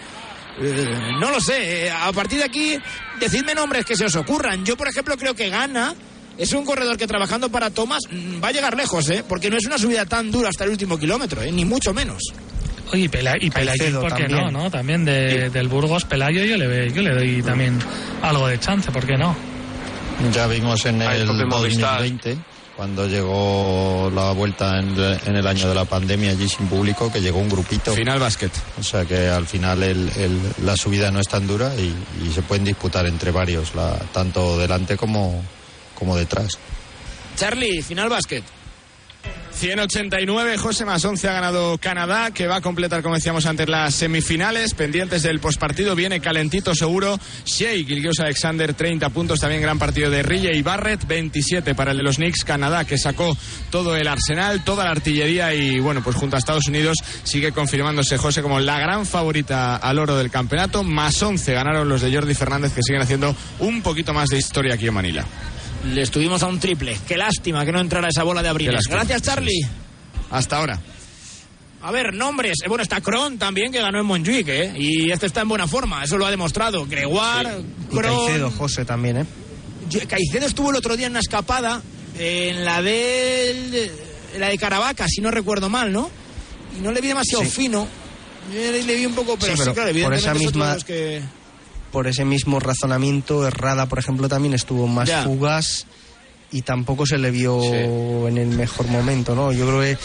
no 1.19 1.29
lo 1.31 1.41
sé. 1.41 1.87
eh, 1.87 1.91
A 1.91 2.11
partir 2.13 2.37
de 2.39 2.45
aquí, 2.45 2.77
decidme 3.19 3.53
nombres 3.53 3.85
que 3.85 3.95
se 3.97 4.05
os 4.05 4.15
ocurran. 4.15 4.63
Yo, 4.65 4.77
por 4.77 4.87
ejemplo, 4.87 5.17
creo 5.17 5.33
que 5.35 5.49
Gana 5.49 5.93
es 6.37 6.53
un 6.53 6.63
corredor 6.65 6.95
que 6.95 7.07
trabajando 7.07 7.49
para 7.49 7.69
Thomas 7.69 7.99
mm, 8.09 8.41
va 8.41 8.49
a 8.49 8.51
llegar 8.51 8.77
lejos, 8.77 9.09
¿eh? 9.09 9.25
Porque 9.27 9.49
no 9.49 9.57
es 9.57 9.65
una 9.65 9.77
subida 9.77 10.05
tan 10.05 10.31
dura 10.31 10.49
hasta 10.49 10.63
el 10.63 10.69
último 10.69 10.97
kilómetro. 10.97 11.41
Ni 11.41 11.65
mucho 11.65 11.93
menos. 11.93 12.21
Oye, 12.91 13.03
y, 13.03 13.07
Pela, 13.09 13.33
y 13.39 13.49
Pelayo, 13.49 13.77
Caicedo 13.77 14.01
¿por 14.01 14.13
qué 14.15 14.23
también. 14.23 14.51
no? 14.53 14.63
no? 14.63 14.71
También 14.71 15.05
de- 15.05 15.49
del 15.49 15.67
Burgos, 15.67 16.05
Pelayo, 16.05 16.43
yo 16.43 16.57
le, 16.57 16.91
yo 16.91 17.01
le 17.01 17.13
doy 17.13 17.41
también 17.43 17.77
algo 18.21 18.47
de 18.47 18.59
chance, 18.59 18.91
¿por 18.91 19.05
qué 19.05 19.15
no? 19.17 19.35
Ya 20.33 20.47
vimos 20.47 20.85
en 20.85 21.01
Ahí 21.01 21.21
el 21.21 21.27
propio 21.27 21.47
Movistar. 21.47 21.99
2020, 21.99 22.37
cuando 22.75 23.07
llegó 23.07 24.11
la 24.13 24.31
vuelta 24.31 24.79
en, 24.79 24.97
en 24.97 25.35
el 25.35 25.45
año 25.47 25.67
de 25.69 25.75
la 25.75 25.85
pandemia 25.85 26.31
allí 26.31 26.47
sin 26.49 26.67
público, 26.67 27.11
que 27.11 27.21
llegó 27.21 27.39
un 27.39 27.49
grupito. 27.49 27.93
Final 27.93 28.19
básquet. 28.19 28.51
O 28.79 28.83
sea 28.83 29.05
que 29.05 29.27
al 29.27 29.45
final 29.45 29.83
el- 29.83 30.09
el- 30.17 30.39
la 30.65 30.75
subida 30.75 31.11
no 31.11 31.19
es 31.19 31.27
tan 31.27 31.45
dura 31.47 31.73
y, 31.75 31.93
y 32.25 32.31
se 32.33 32.41
pueden 32.41 32.65
disputar 32.65 33.05
entre 33.05 33.31
varios, 33.31 33.75
la, 33.75 33.97
tanto 34.13 34.57
delante 34.57 34.97
como, 34.97 35.43
como 35.95 36.15
detrás. 36.17 36.49
Charlie, 37.35 37.81
final 37.81 38.09
básquet. 38.09 38.43
189, 39.59 40.57
José 40.57 40.85
más 40.85 41.03
11 41.03 41.27
ha 41.27 41.33
ganado 41.33 41.77
Canadá, 41.79 42.31
que 42.31 42.47
va 42.47 42.55
a 42.55 42.61
completar, 42.61 43.01
como 43.01 43.15
decíamos 43.15 43.45
antes, 43.45 43.67
las 43.67 43.93
semifinales. 43.93 44.73
Pendientes 44.73 45.21
del 45.21 45.41
pospartido, 45.41 45.95
viene 45.95 46.21
calentito 46.21 46.73
seguro. 46.73 47.19
Shea 47.43 47.73
Gilgeous 47.73 48.21
Alexander, 48.21 48.73
30 48.73 49.09
puntos. 49.09 49.41
También 49.41 49.61
gran 49.61 49.77
partido 49.77 50.09
de 50.09 50.23
Rille 50.23 50.55
y 50.55 50.61
Barrett, 50.61 51.05
27 51.05 51.75
para 51.75 51.91
el 51.91 51.97
de 51.97 52.03
los 52.03 52.15
Knicks. 52.15 52.45
Canadá, 52.45 52.85
que 52.85 52.97
sacó 52.97 53.35
todo 53.69 53.97
el 53.97 54.07
arsenal, 54.07 54.63
toda 54.63 54.85
la 54.85 54.91
artillería 54.91 55.53
y, 55.53 55.81
bueno, 55.81 56.01
pues 56.01 56.15
junto 56.15 56.37
a 56.37 56.39
Estados 56.39 56.69
Unidos 56.69 56.95
sigue 57.23 57.51
confirmándose 57.51 58.17
José 58.17 58.41
como 58.41 58.61
la 58.61 58.79
gran 58.79 59.05
favorita 59.05 59.75
al 59.75 59.99
oro 59.99 60.15
del 60.15 60.31
campeonato. 60.31 60.85
Más 60.85 61.21
11 61.21 61.53
ganaron 61.53 61.89
los 61.89 61.99
de 61.99 62.15
Jordi 62.15 62.33
Fernández, 62.33 62.71
que 62.71 62.81
siguen 62.81 63.01
haciendo 63.01 63.35
un 63.59 63.81
poquito 63.81 64.13
más 64.13 64.29
de 64.29 64.37
historia 64.37 64.75
aquí 64.75 64.87
en 64.87 64.93
Manila. 64.93 65.25
Le 65.85 66.01
estuvimos 66.01 66.43
a 66.43 66.47
un 66.47 66.59
triple. 66.59 66.97
Qué 67.07 67.15
lástima 67.17 67.65
que 67.65 67.71
no 67.71 67.79
entrara 67.79 68.09
esa 68.09 68.23
bola 68.23 68.43
de 68.43 68.49
abril. 68.49 68.71
Gracias, 68.89 69.21
Charlie. 69.21 69.61
Hasta 70.29 70.57
ahora. 70.57 70.79
A 71.81 71.91
ver, 71.91 72.13
nombres. 72.13 72.57
Eh, 72.63 72.67
Bueno, 72.67 72.83
está 72.83 72.99
Kron 73.01 73.37
también, 73.37 73.71
que 73.71 73.79
ganó 73.79 73.99
en 73.99 74.05
Montjuic, 74.05 74.47
¿eh? 74.49 74.73
Y 74.77 75.11
este 75.11 75.27
está 75.27 75.41
en 75.41 75.47
buena 75.49 75.67
forma, 75.67 76.03
eso 76.03 76.17
lo 76.17 76.25
ha 76.25 76.31
demostrado. 76.31 76.85
Gregoire, 76.85 77.63
Kron. 77.89 78.25
Caicedo, 78.25 78.51
José, 78.51 78.83
también, 78.85 79.17
¿eh? 79.17 79.25
Caicedo 80.07 80.45
estuvo 80.45 80.69
el 80.71 80.75
otro 80.75 80.97
día 80.97 81.07
en 81.07 81.13
una 81.13 81.21
escapada, 81.21 81.81
en 82.19 82.65
la 82.65 82.81
de 82.81 83.89
la 84.37 84.49
de 84.49 84.57
Caravaca, 84.57 85.05
si 85.07 85.21
no 85.21 85.31
recuerdo 85.31 85.69
mal, 85.69 85.91
¿no? 85.91 86.09
Y 86.77 86.81
no 86.81 86.91
le 86.91 86.99
vi 87.01 87.07
demasiado 87.07 87.43
Sí. 87.45 87.49
fino. 87.49 87.87
Yo 88.53 88.71
le, 88.71 88.95
vi 88.95 89.05
un 89.05 89.13
poco, 89.15 89.37
pero, 89.39 89.53
Sí, 89.53 89.57
sí, 89.63 89.69
pero 89.73 89.73
claro, 89.91 90.03
por 90.03 90.13
esa 90.13 90.33
misma- 90.33 90.77
que... 90.85 91.21
Por 91.91 92.07
ese 92.07 92.23
mismo 92.25 92.59
razonamiento, 92.59 93.47
Herrada, 93.47 93.87
por 93.87 93.99
ejemplo, 93.99 94.27
también 94.29 94.53
estuvo 94.53 94.87
más 94.87 95.07
Ya. 95.09 95.23
fugaz 95.23 95.85
y 96.51 96.61
tampoco 96.61 97.05
se 97.05 97.17
le 97.17 97.31
vio 97.31 98.27
en 98.27 98.37
el 98.37 98.49
mejor 98.49 98.87
momento, 98.87 99.33
¿no? 99.35 99.51
Yo 99.51 99.65
creo 99.67 99.81
que 99.81 99.97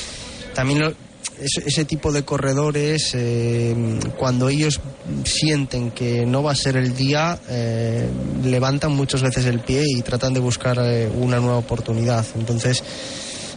también 0.54 0.80
lo- 0.80 0.94
ese, 1.40 1.66
ese 1.66 1.84
tipo 1.84 2.12
de 2.12 2.22
corredores, 2.22 3.10
eh, 3.14 3.74
cuando 4.16 4.48
ellos 4.48 4.80
sienten 5.24 5.90
que 5.90 6.24
no 6.26 6.42
va 6.42 6.52
a 6.52 6.54
ser 6.56 6.76
el 6.76 6.94
día, 6.94 7.38
eh, 7.48 8.06
levantan 8.44 8.92
muchas 8.92 9.20
veces 9.22 9.44
el 9.46 9.60
pie 9.60 9.84
y 9.86 10.02
tratan 10.02 10.32
de 10.32 10.40
buscar 10.40 10.78
eh, 10.80 11.10
una 11.14 11.38
nueva 11.40 11.56
oportunidad. 11.58 12.24
Entonces, 12.38 12.82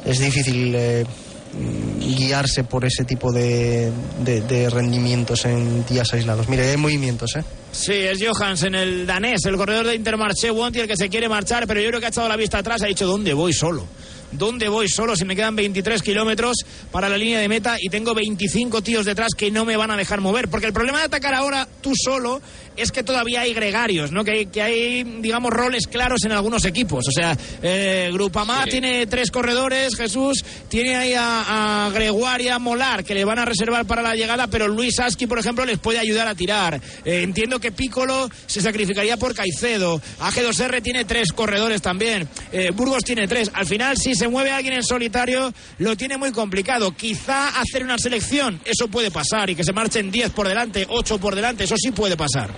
es 0.05 0.19
difícil 0.19 0.73
eh, 0.75 1.05
mm, 1.53 1.99
guiarse 2.15 2.63
por 2.63 2.83
ese 2.83 3.03
tipo 3.05 3.31
de, 3.31 3.91
de- 4.23 4.41
de 4.41 4.69
rendimientos 4.69 5.45
en 5.45 5.85
días 5.85 6.11
aislados. 6.13 6.49
Mire, 6.49 6.69
hay 6.71 6.77
movimientos, 6.77 7.35
¿eh? 7.35 7.43
Sí, 7.77 7.93
es 7.93 8.17
Johansen, 8.19 8.73
el 8.73 9.05
danés, 9.05 9.45
el 9.45 9.55
corredor 9.55 9.85
de 9.85 9.95
Intermarché 9.95 10.49
Wanty, 10.49 10.79
el 10.79 10.87
que 10.87 10.95
se 10.97 11.09
quiere 11.09 11.29
marchar, 11.29 11.67
pero 11.67 11.79
yo 11.79 11.89
creo 11.89 11.99
que 11.99 12.07
ha 12.07 12.09
echado 12.09 12.27
la 12.27 12.35
vista 12.35 12.57
atrás, 12.57 12.81
ha 12.81 12.87
dicho, 12.87 13.05
¿dónde 13.05 13.33
voy 13.35 13.53
solo? 13.53 13.85
¿Dónde 14.31 14.67
voy 14.69 14.89
solo 14.89 15.15
si 15.15 15.25
me 15.25 15.35
quedan 15.35 15.55
23 15.55 16.01
kilómetros 16.01 16.57
para 16.91 17.09
la 17.09 17.17
línea 17.17 17.39
de 17.39 17.47
meta 17.47 17.77
y 17.79 17.89
tengo 17.89 18.13
25 18.13 18.81
tíos 18.81 19.05
detrás 19.05 19.29
que 19.37 19.51
no 19.51 19.65
me 19.65 19.77
van 19.77 19.91
a 19.91 19.97
dejar 19.97 20.21
mover? 20.21 20.49
Porque 20.49 20.67
el 20.67 20.73
problema 20.73 20.99
de 20.99 21.05
atacar 21.05 21.33
ahora 21.33 21.67
tú 21.81 21.93
solo 21.95 22.41
es 22.75 22.91
que 22.91 23.03
todavía 23.03 23.41
hay 23.41 23.53
gregarios, 23.53 24.11
¿no? 24.11 24.23
Que 24.23 24.31
hay, 24.31 24.45
que 24.45 24.61
hay 24.61 25.03
digamos, 25.03 25.51
roles 25.51 25.87
claros 25.87 26.23
en 26.25 26.31
algunos 26.31 26.63
equipos. 26.65 27.05
O 27.07 27.11
sea, 27.11 27.35
eh, 27.63 28.09
Grupamá 28.13 28.65
tiene 28.65 29.07
tres 29.07 29.31
corredores, 29.31 29.95
Jesús, 29.95 30.43
tiene 30.69 30.95
ahí 30.95 31.13
a, 31.13 31.87
a 31.87 31.89
Gregoria 31.89 32.59
Molar, 32.59 33.03
que 33.03 33.15
le 33.15 33.25
van 33.25 33.39
a 33.39 33.45
reservar 33.45 33.85
para 33.85 34.01
la 34.01 34.15
llegada, 34.15 34.47
pero 34.47 34.67
Luis 34.67 34.99
Aski, 34.99 35.25
por 35.25 35.39
ejemplo, 35.39 35.65
les 35.65 35.79
puede 35.79 35.99
ayudar 35.99 36.27
a 36.27 36.35
tirar. 36.35 36.79
Eh, 37.03 37.21
entiendo 37.23 37.59
que 37.59 37.71
Piccolo 37.71 38.29
se 38.45 38.61
sacrificaría 38.61 39.17
por 39.17 39.33
Caicedo. 39.33 39.99
AG2R 40.19 40.81
tiene 40.83 41.05
tres 41.05 41.31
corredores 41.31 41.81
también. 41.81 42.27
Eh, 42.51 42.71
Burgos 42.71 43.03
tiene 43.03 43.27
tres. 43.27 43.49
Al 43.53 43.65
final, 43.65 43.97
si 43.97 44.13
se 44.17 44.27
mueve 44.27 44.51
alguien 44.51 44.73
en 44.73 44.83
solitario, 44.83 45.53
lo 45.77 45.95
tiene 45.95 46.17
muy 46.17 46.31
complicado. 46.31 46.91
Quizá 46.91 47.59
hacer 47.59 47.83
una 47.83 47.97
selección, 47.97 48.59
eso 48.65 48.87
puede 48.87 49.11
pasar, 49.11 49.49
y 49.49 49.55
que 49.55 49.63
se 49.63 49.71
marchen 49.71 50.11
10 50.11 50.31
por 50.31 50.47
delante, 50.47 50.85
8 50.89 51.17
por 51.19 51.35
delante, 51.35 51.63
eso 51.63 51.75
sí 51.77 51.91
puede 51.91 52.17
pasar. 52.17 52.49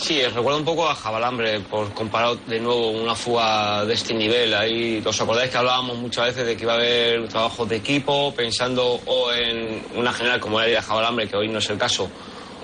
Sí, 0.00 0.22
recuerda 0.22 0.58
un 0.58 0.64
poco 0.64 0.88
a 0.88 0.94
Jabalambre, 0.94 1.60
por 1.60 1.92
comparar 1.92 2.34
de 2.46 2.58
nuevo 2.58 2.90
una 2.90 3.14
fuga 3.14 3.84
de 3.84 3.92
este 3.92 4.14
nivel. 4.14 4.54
Ahí, 4.54 5.02
¿os 5.04 5.20
acordáis 5.20 5.50
que 5.50 5.58
hablábamos 5.58 5.98
muchas 5.98 6.28
veces 6.28 6.46
de 6.46 6.56
que 6.56 6.62
iba 6.62 6.72
a 6.72 6.76
haber 6.76 7.28
trabajo 7.28 7.66
de 7.66 7.76
equipo, 7.76 8.32
pensando 8.34 8.98
o 9.04 9.30
en 9.30 9.84
una 9.96 10.10
general 10.12 10.40
como 10.40 10.58
era 10.58 10.80
Jabalambre, 10.80 11.28
que 11.28 11.36
hoy 11.36 11.48
no 11.48 11.58
es 11.58 11.68
el 11.68 11.76
caso, 11.76 12.10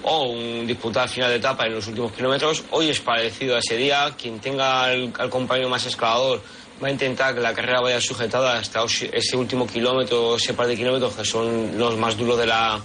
o 0.02 0.30
un 0.30 0.66
disputar 0.66 1.10
final 1.10 1.28
de 1.28 1.36
etapa 1.36 1.66
en 1.66 1.74
los 1.74 1.86
últimos 1.86 2.12
kilómetros? 2.12 2.64
Hoy 2.70 2.88
es 2.88 3.00
parecido 3.00 3.56
a 3.56 3.58
ese 3.58 3.76
día. 3.76 4.14
Quien 4.16 4.40
tenga 4.40 4.84
al 4.84 5.28
compañero 5.28 5.68
más 5.68 5.84
escalador 5.84 6.40
va 6.82 6.88
a 6.88 6.90
intentar 6.90 7.34
que 7.34 7.40
la 7.40 7.54
carrera 7.54 7.80
vaya 7.80 8.00
sujetada 8.00 8.58
hasta 8.58 8.84
ese 8.84 9.36
último 9.36 9.66
kilómetro, 9.66 10.36
ese 10.36 10.54
par 10.54 10.66
de 10.66 10.76
kilómetros 10.76 11.14
que 11.14 11.24
son 11.24 11.78
los 11.78 11.96
más 11.96 12.16
duros 12.16 12.38
de 12.38 12.46
la, 12.46 12.80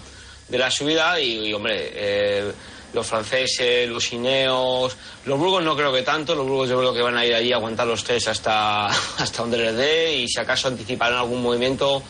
de 0.47 0.57
la 0.57 0.71
subida. 0.71 1.19
Y, 1.19 1.53
hombre, 1.53 1.91
eh, 1.93 2.51
los 2.93 3.05
franceses, 3.07 3.87
los 3.89 4.11
ineos, 4.13 4.95
los 5.25 5.39
burgos 5.39 5.63
no 5.63 5.75
creo 5.75 5.93
que 5.93 6.01
tanto, 6.03 6.35
los 6.35 6.45
burgos 6.47 6.69
yo 6.69 6.77
creo 6.79 6.93
que 6.93 7.01
van 7.01 7.17
a 7.17 7.25
ir 7.25 7.33
allí 7.33 7.51
a 7.53 7.55
aguantar 7.57 7.87
los 7.87 8.03
tres 8.03 8.27
hasta, 8.27 8.87
hasta 9.17 9.41
donde 9.41 9.57
les 9.57 9.75
dé. 9.75 10.15
Y 10.15 10.27
si 10.27 10.39
acaso 10.39 10.67
anticiparán 10.67 11.19
algún 11.19 11.41
movimiento 11.41 12.01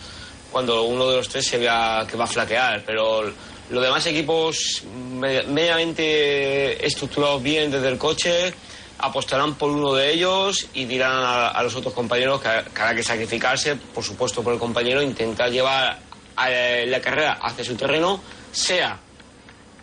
cuando 0.51 0.83
uno 0.83 1.09
de 1.09 1.17
los 1.17 1.29
tres 1.29 1.45
se 1.47 1.57
vea 1.57 2.05
que 2.09 2.17
va 2.17 2.25
a 2.25 2.27
flaquear, 2.27 2.83
pero 2.85 3.23
los 3.69 3.83
demás 3.83 4.05
equipos 4.07 4.83
me- 4.93 5.43
mediamente 5.43 6.85
estructurados 6.85 7.41
bien 7.41 7.71
desde 7.71 7.87
el 7.87 7.97
coche 7.97 8.53
apostarán 9.01 9.55
por 9.55 9.71
uno 9.71 9.93
de 9.93 10.13
ellos 10.13 10.67
y 10.73 10.85
dirán 10.85 11.17
a, 11.23 11.61
los 11.63 11.75
otros 11.75 11.93
compañeros 11.93 12.41
que, 12.41 12.49
que 12.73 12.95
que 12.95 13.03
sacrificarse, 13.03 13.75
por 13.75 14.03
supuesto 14.03 14.43
por 14.43 14.53
el 14.53 14.59
compañero, 14.59 15.01
intentar 15.01 15.49
llevar 15.49 15.99
a, 16.35 16.49
la 16.49 17.01
carrera 17.01 17.39
hacia 17.41 17.63
su 17.63 17.75
terreno, 17.75 18.21
sea 18.51 18.99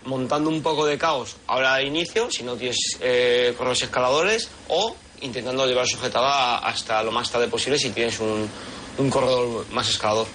montando 0.05 0.49
un 0.49 0.63
poco 0.63 0.87
de 0.87 0.97
caos 0.97 1.37
ahora 1.47 1.77
de 1.77 1.85
inicio, 1.85 2.31
si 2.31 2.43
no 2.43 2.57
tienes 2.57 2.79
eh, 3.01 3.55
corredores 3.57 3.83
escaladores, 3.83 4.49
o 4.69 4.97
intentando 5.21 5.67
llevar 5.67 5.87
sujetada 5.87 6.59
hasta 6.59 7.03
lo 7.03 7.13
más 7.13 7.31
tarde 7.31 7.49
posible 7.49 7.79
si 7.79 7.91
tienes 7.91 8.19
un, 8.21 8.49
un 8.99 9.11
corredor 9.11 9.67
más 9.71 9.89
escalador. 9.89 10.27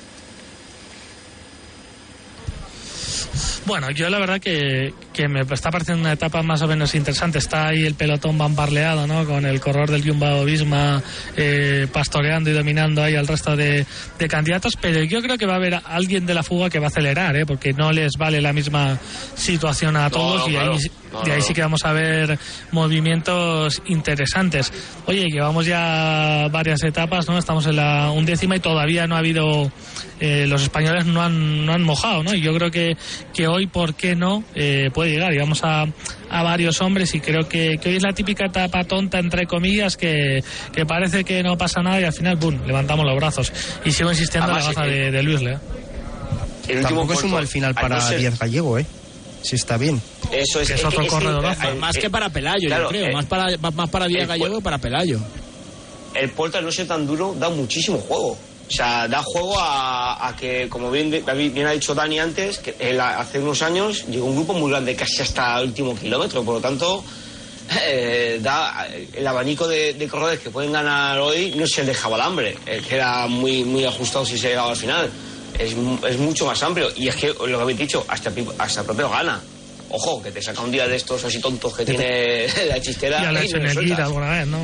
Bueno, 3.65 3.91
yo 3.91 4.09
la 4.09 4.19
verdad 4.19 4.41
que, 4.41 4.93
que 5.13 5.27
me 5.27 5.41
está 5.41 5.71
pareciendo 5.71 6.01
una 6.01 6.13
etapa 6.13 6.43
más 6.43 6.61
o 6.61 6.67
menos 6.67 6.93
interesante. 6.95 7.37
Está 7.37 7.67
ahí 7.67 7.85
el 7.85 7.95
pelotón 7.95 8.37
bambarleado, 8.37 9.07
¿no? 9.07 9.25
Con 9.25 9.45
el 9.45 9.61
corredor 9.61 9.89
del 9.89 10.03
Jumbo 10.05 10.43
Visma 10.43 11.01
eh, 11.37 11.87
pastoreando 11.91 12.49
y 12.49 12.53
dominando 12.53 13.01
ahí 13.01 13.15
al 13.15 13.27
resto 13.27 13.55
de, 13.55 13.85
de 14.19 14.27
candidatos. 14.27 14.75
Pero 14.75 15.03
yo 15.03 15.21
creo 15.21 15.37
que 15.37 15.45
va 15.45 15.53
a 15.53 15.57
haber 15.57 15.79
alguien 15.85 16.25
de 16.25 16.33
la 16.33 16.43
fuga 16.43 16.69
que 16.69 16.79
va 16.79 16.85
a 16.85 16.89
acelerar, 16.89 17.35
¿eh? 17.37 17.45
Porque 17.45 17.71
no 17.73 17.91
les 17.91 18.11
vale 18.17 18.41
la 18.41 18.51
misma 18.51 18.97
situación 19.35 19.95
a 19.95 20.09
todos 20.09 20.41
no, 20.41 20.49
y 20.49 20.55
ahí, 20.57 20.67
claro. 20.67 21.25
No, 21.25 21.33
ahí 21.33 21.41
sí 21.41 21.53
que 21.53 21.61
vamos 21.61 21.85
a 21.85 21.93
ver 21.93 22.37
movimientos 22.71 23.81
interesantes. 23.85 24.73
Oye, 25.05 25.27
llevamos 25.29 25.65
ya 25.65 26.47
varias 26.51 26.83
etapas, 26.83 27.27
¿no? 27.29 27.37
Estamos 27.37 27.65
en 27.67 27.77
la 27.77 28.11
undécima 28.11 28.55
y 28.55 28.59
todavía 28.59 29.07
no 29.07 29.15
ha 29.15 29.19
habido, 29.19 29.71
eh, 30.19 30.45
los 30.47 30.63
españoles 30.63 31.05
no 31.05 31.21
han, 31.21 31.65
no 31.65 31.73
han 31.73 31.83
mojado, 31.83 32.23
¿no? 32.23 32.33
Y 32.33 32.41
yo 32.41 32.53
creo 32.55 32.71
que, 32.71 32.97
que 33.33 33.47
hoy, 33.53 33.67
¿por 33.67 33.95
qué 33.95 34.15
no? 34.15 34.43
Eh, 34.55 34.89
puede 34.93 35.11
llegar. 35.11 35.31
Llevamos 35.31 35.63
a, 35.63 35.85
a 36.29 36.43
varios 36.43 36.81
hombres 36.81 37.13
y 37.15 37.19
creo 37.21 37.47
que, 37.47 37.77
que 37.81 37.89
hoy 37.89 37.95
es 37.95 38.03
la 38.03 38.13
típica 38.13 38.45
etapa 38.47 38.83
tonta, 38.83 39.19
entre 39.19 39.45
comillas, 39.47 39.95
que, 39.97 40.43
que 40.73 40.85
parece 40.85 41.23
que 41.23 41.41
no 41.43 41.57
pasa 41.57 41.81
nada 41.81 42.01
y 42.01 42.03
al 42.03 42.13
final, 42.13 42.37
¡pum!, 42.37 42.59
levantamos 42.65 43.05
los 43.05 43.15
brazos. 43.15 43.51
Y 43.85 43.91
sigo 43.91 44.11
insistiendo 44.11 44.49
en 44.51 44.57
la 44.57 44.63
baza 44.65 44.85
eh, 44.85 44.89
de, 44.89 45.11
de 45.11 45.23
Luis 45.23 45.41
Lea. 45.41 45.61
El 46.67 46.77
último 46.77 46.99
Tampoco 47.01 47.13
es 47.19 47.23
un 47.25 47.31
mal 47.31 47.47
final 47.47 47.69
al 47.69 47.75
para 47.75 47.95
no 47.97 48.01
ser- 48.07 48.19
Díaz 48.19 48.39
Gallego, 48.39 48.77
¿eh? 48.79 48.85
Si 49.41 49.55
está 49.57 49.75
bien. 49.77 50.01
Eso 50.31 50.61
es, 50.61 50.67
Que 50.69 50.75
es 50.75 50.85
otro 50.85 51.05
corredorazo. 51.07 51.69
eh, 51.69 51.75
Más 51.75 51.97
que 51.97 52.09
para 52.09 52.29
Pelayo, 52.29 52.67
claro, 52.67 52.83
yo 52.83 52.89
creo. 52.89 53.05
eh, 53.07 53.13
más 53.13 53.25
para, 53.25 53.57
más 53.57 53.89
para 53.89 54.07
Díaz 54.07 54.27
Gallego 54.27 54.57
que 54.59 54.63
para 54.63 54.77
Pelayo. 54.77 55.19
el 56.15 56.29
puerto 56.29 56.57
al 56.57 56.63
no 56.65 56.71
ser 56.71 56.87
tan 56.87 57.05
duro 57.05 57.35
da 57.37 57.49
muchísimo 57.49 57.97
juego. 57.97 58.37
O 58.73 58.75
sea, 58.75 59.07
da 59.07 59.21
juego 59.21 59.59
a, 59.59 60.27
a 60.27 60.35
que, 60.35 60.67
como 60.67 60.89
bien, 60.89 61.11
bien 61.11 61.67
ha 61.67 61.71
dicho 61.73 61.93
Dani 61.93 62.17
antes, 62.17 62.57
que 62.57 62.73
él 62.79 62.99
hace 62.99 63.37
unos 63.37 63.61
años 63.61 64.07
llegó 64.07 64.25
un 64.25 64.35
grupo 64.35 64.55
muy 64.55 64.71
grande, 64.71 64.95
casi 64.95 65.21
hasta 65.21 65.59
el 65.59 65.67
último 65.67 65.95
kilómetro. 65.95 66.43
Por 66.43 66.55
lo 66.55 66.59
tanto, 66.59 67.03
eh, 67.83 68.39
da 68.41 68.87
el 69.13 69.27
abanico 69.27 69.67
de, 69.67 69.93
de 69.93 70.07
corredores 70.07 70.39
que 70.39 70.49
pueden 70.49 70.71
ganar 70.71 71.19
hoy 71.19 71.53
no 71.55 71.65
es 71.65 71.77
el 71.77 71.85
de 71.85 71.93
Jabalambre, 71.93 72.57
el 72.65 72.83
que 72.83 72.95
era 72.95 73.27
muy, 73.27 73.63
muy 73.63 73.85
ajustado 73.85 74.25
si 74.25 74.39
se 74.39 74.47
llegaba 74.49 74.71
al 74.71 74.75
final. 74.75 75.07
Es, 75.59 75.75
es 76.09 76.17
mucho 76.17 76.47
más 76.47 76.63
amplio. 76.63 76.89
Y 76.95 77.09
es 77.09 77.15
que, 77.15 77.27
lo 77.27 77.45
que 77.45 77.53
habéis 77.53 77.77
dicho, 77.77 78.03
hasta, 78.07 78.31
hasta 78.57 78.79
el 78.79 78.85
propio 78.87 79.07
gana. 79.07 79.39
Ojo, 79.89 80.19
que 80.19 80.31
te 80.31 80.41
saca 80.41 80.61
un 80.61 80.71
día 80.71 80.87
de 80.87 80.95
estos 80.95 81.23
así 81.23 81.39
tontos 81.39 81.75
que 81.75 81.85
tiene 81.85 82.47
la 82.67 82.81
chistera. 82.81 83.21
Y 83.21 83.25
a 83.25 83.31
la 83.31 83.45
y 83.45 83.49
no 83.49 83.57
le 83.59 83.65
Echeneguira 83.65 83.73
sueltas. 83.73 83.99
alguna 83.99 84.31
vez, 84.31 84.47
¿no? 84.47 84.57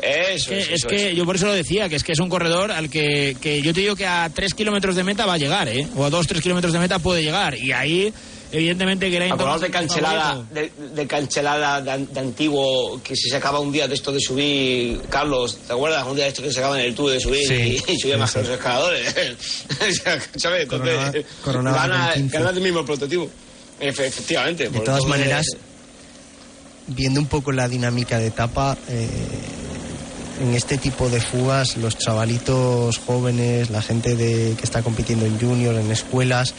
Eso 0.00 0.50
que, 0.50 0.58
es, 0.60 0.66
es 0.68 0.72
eso 0.74 0.88
que 0.88 1.10
es. 1.10 1.16
yo 1.16 1.24
por 1.26 1.36
eso 1.36 1.46
lo 1.46 1.52
decía, 1.54 1.88
que 1.88 1.96
es 1.96 2.04
que 2.04 2.12
es 2.12 2.18
un 2.18 2.28
corredor 2.28 2.70
al 2.72 2.88
que, 2.88 3.36
que 3.40 3.60
yo 3.62 3.72
te 3.74 3.80
digo 3.80 3.96
que 3.96 4.06
a 4.06 4.30
3 4.32 4.54
kilómetros 4.54 4.94
de 4.96 5.04
meta 5.04 5.26
va 5.26 5.34
a 5.34 5.38
llegar, 5.38 5.68
¿eh? 5.68 5.86
O 5.96 6.04
a 6.04 6.10
2, 6.10 6.26
3 6.26 6.40
kilómetros 6.42 6.72
de 6.72 6.78
meta 6.78 6.98
puede 6.98 7.22
llegar. 7.22 7.56
Y 7.56 7.72
ahí, 7.72 8.12
evidentemente, 8.52 9.10
que 9.10 9.16
era 9.16 9.26
Acordaos 9.26 9.60
de 9.60 9.70
cancelada, 9.70 10.44
de, 10.52 10.70
de 10.94 11.06
cancelada 11.06 11.80
de, 11.80 12.06
de 12.06 12.20
antiguo 12.20 13.00
que 13.02 13.16
se 13.16 13.28
sacaba 13.28 13.58
un 13.60 13.72
día 13.72 13.88
de 13.88 13.94
esto 13.94 14.12
de 14.12 14.20
subir, 14.20 15.00
Carlos, 15.10 15.58
¿te 15.66 15.72
acuerdas? 15.72 16.06
Un 16.06 16.14
día 16.14 16.24
de 16.24 16.30
esto 16.30 16.42
que 16.42 16.48
se 16.48 16.54
sacaba 16.54 16.78
en 16.80 16.86
el 16.86 16.94
tour 16.94 17.10
de 17.10 17.18
subir 17.20 17.46
Sí, 17.46 17.82
y, 17.88 17.92
y 17.92 17.98
subía 17.98 18.16
más 18.18 18.30
sí. 18.30 18.38
que 18.38 18.44
los 18.46 18.52
escaladores. 18.56 19.14
O 19.88 19.92
sea, 19.92 20.20
¿Sabes? 20.36 20.62
Entonces, 20.62 21.24
15. 21.44 22.38
gana 22.38 22.50
el 22.50 22.60
mismo 22.60 22.84
prototipo. 22.84 23.28
Efe- 23.80 24.06
efectivamente. 24.06 24.68
De 24.68 24.80
todas 24.80 25.04
maneras, 25.06 25.46
viendo 26.86 27.20
un 27.20 27.26
poco 27.26 27.52
la 27.52 27.68
dinámica 27.68 28.18
de 28.18 28.28
etapa, 28.28 28.76
eh, 28.88 29.08
en 30.40 30.54
este 30.54 30.78
tipo 30.78 31.08
de 31.08 31.20
fugas, 31.20 31.76
los 31.76 31.96
chavalitos 31.98 32.98
jóvenes, 32.98 33.70
la 33.70 33.82
gente 33.82 34.14
de, 34.16 34.54
que 34.56 34.64
está 34.64 34.82
compitiendo 34.82 35.26
en 35.26 35.38
junior, 35.40 35.74
en 35.74 35.90
escuelas, 35.90 36.54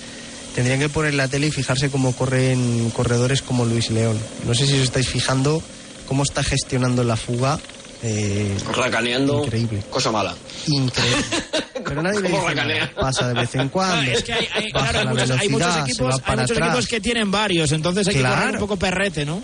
tendrían 0.55 0.79
que 0.79 0.89
poner 0.89 1.13
la 1.13 1.27
tele 1.27 1.47
y 1.47 1.51
fijarse 1.51 1.89
cómo 1.89 2.13
corren 2.13 2.89
corredores 2.91 3.41
como 3.41 3.65
Luis 3.65 3.89
León. 3.89 4.17
No 4.45 4.53
sé 4.53 4.65
si 4.67 4.73
os 4.75 4.81
estáis 4.83 5.07
fijando 5.07 5.61
cómo 6.07 6.23
está 6.23 6.43
gestionando 6.43 7.03
la 7.03 7.15
fuga. 7.15 7.59
eh, 8.03 8.57
Racaneando, 8.75 9.43
Increíble. 9.45 9.83
cosa 9.89 10.11
mala. 10.11 10.35
increíble. 10.67 11.23
Pero 11.85 12.01
nadie 12.01 12.19
le 12.21 12.29
¿Cómo 12.29 12.43
dice 12.49 12.55
nada. 12.55 12.91
Pasa 12.99 13.27
de 13.29 13.33
vez 13.35 13.55
en 13.55 13.69
cuando. 13.69 14.03
No, 14.03 14.11
es 14.11 14.23
que 14.23 14.33
hay, 14.33 14.47
hay- 14.53 14.71
baja 14.71 14.89
claro, 14.91 14.99
hay 14.99 15.05
la 15.05 15.11
muchos, 15.23 15.29
hay 15.39 15.49
muchos 15.49 15.67
velocidad, 15.67 15.85
se 15.85 15.91
equipos, 15.91 16.07
va 16.11 16.13
hay 16.15 16.19
para 16.21 16.41
muchos 16.41 16.57
atrás. 16.57 16.69
equipos 16.69 16.87
que 16.87 16.99
tienen 17.01 17.31
varios, 17.31 17.71
entonces 17.71 18.07
hay 18.07 18.15
que 18.15 18.21
correr 18.21 18.51
un 18.53 18.59
poco 18.59 18.75
perrete, 18.77 19.25
¿no? 19.25 19.41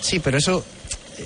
Sí, 0.00 0.18
pero 0.18 0.38
eso 0.38 0.64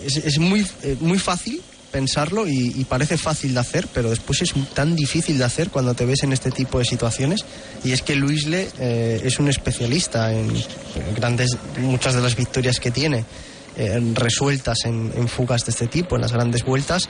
es, 0.05 0.17
es 0.17 0.39
muy, 0.39 0.67
eh, 0.83 0.97
muy 1.01 1.19
fácil 1.19 1.63
pensarlo 1.93 2.47
y, 2.47 2.75
y 2.77 2.85
parece 2.85 3.17
fácil 3.17 3.55
de 3.55 3.61
hacer, 3.61 3.87
pero 3.95 4.11
después 4.11 4.43
es 4.43 4.53
tan 4.75 4.95
difícil 4.97 5.39
de 5.39 5.45
hacer 5.45 5.71
cuando 5.71 5.95
te 5.95 6.05
ves 6.05 6.25
en 6.25 6.33
este 6.33 6.51
tipo 6.51 6.79
de 6.79 6.85
situaciones. 6.85 7.45
Y 7.85 7.93
es 7.93 8.03
que 8.03 8.17
Luisle 8.17 8.69
eh, 8.79 9.23
es 9.25 9.39
un 9.39 9.49
especialista 9.49 10.33
en 10.33 10.53
grandes, 11.15 11.57
muchas 11.81 12.15
de 12.15 12.21
las 12.21 12.37
victorias 12.37 12.81
que 12.81 12.91
tiene 12.91 13.25
eh, 13.77 13.99
resueltas 14.15 14.85
en, 14.85 15.13
en 15.17 15.29
fugas 15.29 15.65
de 15.65 15.71
este 15.71 15.87
tipo, 15.87 16.17
en 16.17 16.23
las 16.23 16.33
grandes 16.33 16.65
vueltas, 16.65 17.09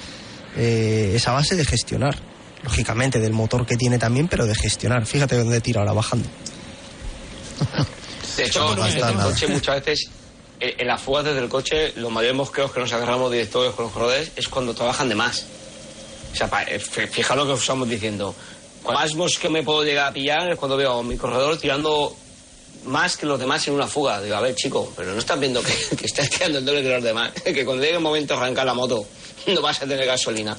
eh, 0.57 1.15
es 1.17 1.27
a 1.27 1.33
base 1.33 1.57
de 1.57 1.65
gestionar. 1.65 2.17
lógicamente 2.63 3.19
del 3.21 3.33
motor 3.33 3.67
que 3.67 3.77
tiene 3.77 3.99
también, 3.99 4.29
pero 4.29 4.47
de 4.47 4.55
gestionar. 4.55 5.07
Fíjate 5.07 5.37
dónde 5.37 5.61
tira 5.61 5.81
ahora 5.81 5.93
bajando. 5.93 6.29
De 8.37 8.45
hecho, 8.45 8.61
No, 8.61 8.77
no 8.77 8.87
el 8.87 9.15
coche 9.17 9.49
muchas 9.49 9.85
veces, 9.85 10.09
en 10.61 10.87
las 10.87 11.01
fugas 11.03 11.25
desde 11.25 11.41
el 11.41 11.49
coche, 11.49 11.93
los 11.97 12.11
mayores 12.11 12.37
mosqueos 12.37 12.73
que 12.73 12.81
nos 12.81 12.93
agarramos 12.93 13.31
directores 13.31 13.73
con 13.75 13.85
los 13.87 13.93
corredores 13.95 14.33
es 14.37 14.49
cuando 14.49 14.75
trabajan 14.75 15.09
de 15.09 15.15
más. 15.15 15.47
O 16.33 16.37
sea, 16.37 16.49
eh, 16.69 16.79
fi- 16.79 17.07
fijaos 17.07 17.39
lo 17.39 17.47
que 17.47 17.53
os 17.53 17.61
estamos 17.61 17.89
diciendo. 17.89 18.35
Cuando 18.83 19.01
más 19.03 19.15
mosqueo 19.15 19.51
me 19.51 19.63
puedo 19.63 19.83
llegar 19.85 20.09
a 20.09 20.13
pillar 20.13 20.51
es 20.51 20.59
cuando 20.59 20.77
veo 20.77 20.99
a 20.99 21.03
mi 21.03 21.17
corredor 21.17 21.59
tirando 21.59 22.15
más 22.85 23.17
que 23.17 23.27
los 23.27 23.39
demás 23.41 23.67
en 23.69 23.75
una 23.75 23.87
fuga. 23.87 24.21
Digo, 24.23 24.37
a 24.37 24.41
ver, 24.41 24.55
chico, 24.55 24.93
pero 24.97 25.13
no 25.13 25.19
estás 25.19 25.41
viendo 25.41 25.63
que, 25.63 25.73
que 25.97 26.07
estás 26.07 26.31
tirando 26.31 26.59
el 26.59 26.65
doble 26.65 26.83
que 26.83 26.89
los 26.91 27.03
demás. 27.03 27.33
Que 27.45 27.65
cuando 27.65 27.83
llegue 27.83 27.97
el 27.97 28.03
momento 28.03 28.35
de 28.35 28.41
arrancar 28.41 28.65
la 28.67 28.75
moto, 28.75 29.05
no 29.49 29.61
vas 29.61 29.83
a 29.83 29.87
tener 29.87 30.07
gasolina. 30.07 30.57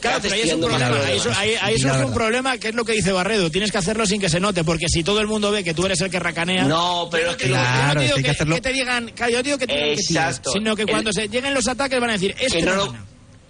Claro, 0.00 0.16
¿Qué 0.22 0.28
pero 0.28 0.34
ahí 0.34 0.48
es 0.48 0.54
un 0.54 0.60
problema. 0.60 0.96
Ahí, 0.96 1.16
eso- 1.16 1.24
demás? 1.24 1.38
ahí- 1.38 1.54
ahí 1.60 1.74
eso 1.74 1.88
es 1.92 2.04
un 2.04 2.14
problema 2.14 2.56
que 2.58 2.68
es 2.68 2.74
lo 2.74 2.84
que 2.84 2.92
dice 2.92 3.10
Barredo. 3.10 3.50
Tienes 3.50 3.72
que 3.72 3.78
hacerlo 3.78 4.06
sin 4.06 4.20
que 4.20 4.28
se 4.28 4.38
note, 4.38 4.62
porque 4.62 4.86
si 4.88 5.02
todo 5.02 5.20
el 5.20 5.26
mundo 5.26 5.50
ve 5.50 5.64
que 5.64 5.74
tú 5.74 5.86
eres 5.86 6.00
el 6.00 6.10
que 6.10 6.20
racanea. 6.20 6.64
No, 6.64 7.08
pero 7.10 7.30
es 7.32 7.36
que 7.36 7.48
yo 7.48 7.56
no 7.56 7.60
Claro, 7.62 8.00
digo 8.00 8.14
que 8.16 8.60
te 8.60 8.72
digan, 8.72 9.08
claro, 9.16 9.32
yo 9.32 9.42
digo 9.42 9.58
que 9.58 9.66
te 9.66 9.72
que 9.74 9.92
Exacto. 9.94 10.52
sino 10.52 10.76
que 10.76 10.82
El- 10.82 10.90
cuando 10.90 11.12
se 11.12 11.28
lleguen 11.28 11.52
los 11.52 11.66
ataques 11.66 12.00
van 12.00 12.10
a 12.10 12.12
decir, 12.12 12.34
este 12.38 12.58
que 12.58 12.62
no 12.64 12.76
no 12.76 12.86
lo-. 12.86 12.96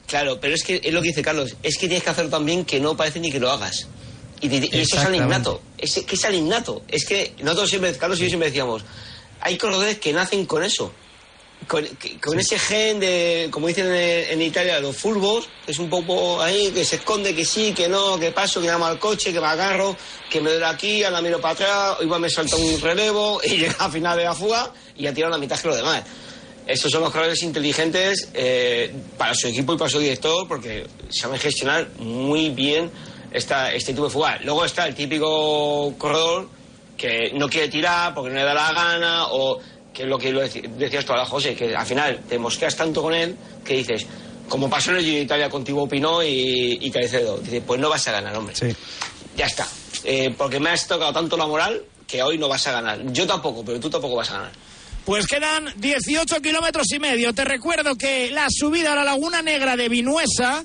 Claro, 0.07 0.41
pero 0.41 0.55
es 0.55 0.63
que 0.65 0.81
es 0.83 0.93
lo 0.95 1.03
que 1.03 1.09
dice 1.09 1.21
Carlos, 1.21 1.55
es 1.63 1.75
que 1.77 1.87
tienes 1.87 2.03
que 2.03 2.09
hacerlo 2.11 2.31
también 2.31 2.65
que 2.65 2.81
no 2.81 2.97
parece 2.97 3.21
ni 3.21 3.31
que 3.31 3.39
lo 3.39 3.51
hagas. 3.51 3.87
Y, 4.41 4.47
eso 4.57 4.97
es 4.99 5.05
al 5.05 5.15
innato, 5.17 5.61
es 5.77 5.95
que 6.07 6.15
es 6.15 6.25
al 6.25 6.35
innato. 6.35 6.83
Es 6.89 7.05
que 7.05 7.35
nosotros 7.43 7.69
siempre, 7.69 7.93
Carlos 7.97 8.19
y 8.21 8.23
yo 8.23 8.29
siempre 8.29 8.49
decíamos, 8.49 8.85
hay 9.41 9.59
corredores 9.59 9.99
que 9.99 10.13
nacen 10.15 10.47
con 10.47 10.63
eso. 10.65 10.93
Con, 11.67 12.39
ese 12.39 12.59
gen 12.59 13.01
de, 13.01 13.49
como 13.51 13.67
dicen 13.67 13.87
en, 13.87 14.31
en 14.33 14.43
Italia, 14.43 14.81
los 14.81 14.97
fulbos, 14.97 15.49
que 15.67 15.73
es 15.73 15.79
un 15.79 15.91
poco 15.91 16.41
ahí, 16.41 16.71
que 16.71 16.85
se 16.85 16.97
esconde 16.97 17.35
que 17.35 17.45
sí, 17.45 17.75
que 17.75 17.89
no, 17.89 18.19
que 18.19 18.31
paso, 18.31 18.61
que 18.61 18.69
llamo 18.69 18.87
al 18.87 18.99
coche, 18.99 19.33
que 19.33 19.41
me 19.41 19.47
agarro, 19.47 19.95
que 20.31 20.41
me 20.41 20.51
doy 20.51 20.63
aquí, 20.63 21.05
ahora 21.05 21.21
miro 21.21 21.41
para 21.41 21.55
atrás, 21.55 21.97
igual 22.01 22.21
me 22.21 22.31
salta 22.31 22.57
un 22.57 22.81
relevo 22.81 23.41
y 23.45 23.49
llega 23.59 23.77
al 23.81 23.93
final 23.93 24.17
de 24.17 24.25
la 24.25 24.35
fuga 24.35 24.73
y 24.97 25.03
ya 25.03 25.13
tira 25.13 25.29
la 25.29 25.39
mitad 25.39 25.59
que 25.61 25.69
los 25.69 25.77
demás. 25.77 26.05
Estos 26.67 26.93
son 26.93 27.01
los 27.01 27.11
corredores 27.11 27.43
inteligentes 27.43 28.29
eh, 28.35 28.93
para 29.17 29.35
su 29.35 29.49
equipo 29.49 29.73
y 29.73 29.79
para 29.79 29.91
su 29.91 29.99
director 29.99 30.47
porque 30.47 30.87
saben 31.09 31.39
gestionar 31.41 31.89
muy 31.99 32.51
bien 32.51 32.91
esta, 33.33 33.73
este 33.73 33.93
tipo 33.93 34.05
de 34.05 34.11
fuga. 34.11 34.39
Luego 34.45 34.67
está 34.67 34.87
el 34.87 34.95
típico 34.95 35.95
corredor 35.97 36.49
que 36.99 37.33
no 37.35 37.49
quiere 37.49 37.69
tirar 37.69 38.13
porque 38.15 38.31
no 38.31 38.37
le 38.37 38.45
da 38.45 38.53
la 38.53 38.73
gana 38.73 39.29
o 39.29 39.59
que 39.99 40.05
es 40.05 40.09
lo 40.09 40.17
que 40.17 40.31
lo 40.31 40.43
decías 40.43 41.05
tú 41.05 41.11
ahora, 41.11 41.25
José, 41.25 41.57
que 41.57 41.75
al 41.75 41.85
final 41.85 42.21
te 42.29 42.39
mosqueas 42.39 42.77
tanto 42.77 43.03
con 43.03 43.13
él 43.13 43.35
que 43.65 43.79
dices, 43.79 44.07
como 44.49 44.71
pasó 44.71 44.93
en 44.93 44.99
el 44.99 45.03
Giro 45.03 45.17
de 45.17 45.23
Italia 45.23 45.51
contigo 45.51 45.89
Pino 45.89 46.23
y, 46.23 46.79
y 46.81 46.89
Caicedo, 46.93 47.39
dices, 47.39 47.65
pues 47.67 47.81
no 47.81 47.89
vas 47.89 48.07
a 48.07 48.13
ganar, 48.13 48.37
hombre. 48.37 48.55
Ya 49.37 49.47
está. 49.47 49.67
Eh, 50.05 50.33
porque 50.39 50.61
me 50.61 50.71
has 50.71 50.87
tocado 50.87 51.13
tanto 51.13 51.37
la 51.37 51.47
moral 51.47 51.83
que 52.07 52.23
hoy 52.23 52.39
no 52.39 52.47
vas 52.47 52.65
a 52.69 52.73
ganar. 52.73 53.13
Yo 53.13 53.27
tampoco, 53.27 53.65
pero 53.65 53.81
tú 53.81 53.91
tampoco 53.91 54.15
vas 54.15 54.31
a 54.31 54.35
ganar. 54.35 54.53
Pues 55.05 55.27
quedan 55.27 55.69
18 55.75 56.41
kilómetros 56.43 56.87
y 56.93 57.01
medio. 57.01 57.35
Te 57.35 57.45
recuerdo 57.45 57.97
que 57.97 58.31
la 58.31 58.47
subida 58.51 58.93
a 58.93 58.95
la 58.95 59.03
Laguna 59.03 59.43
Negra 59.43 59.75
de 59.75 59.89
Vinuesa 59.89 60.65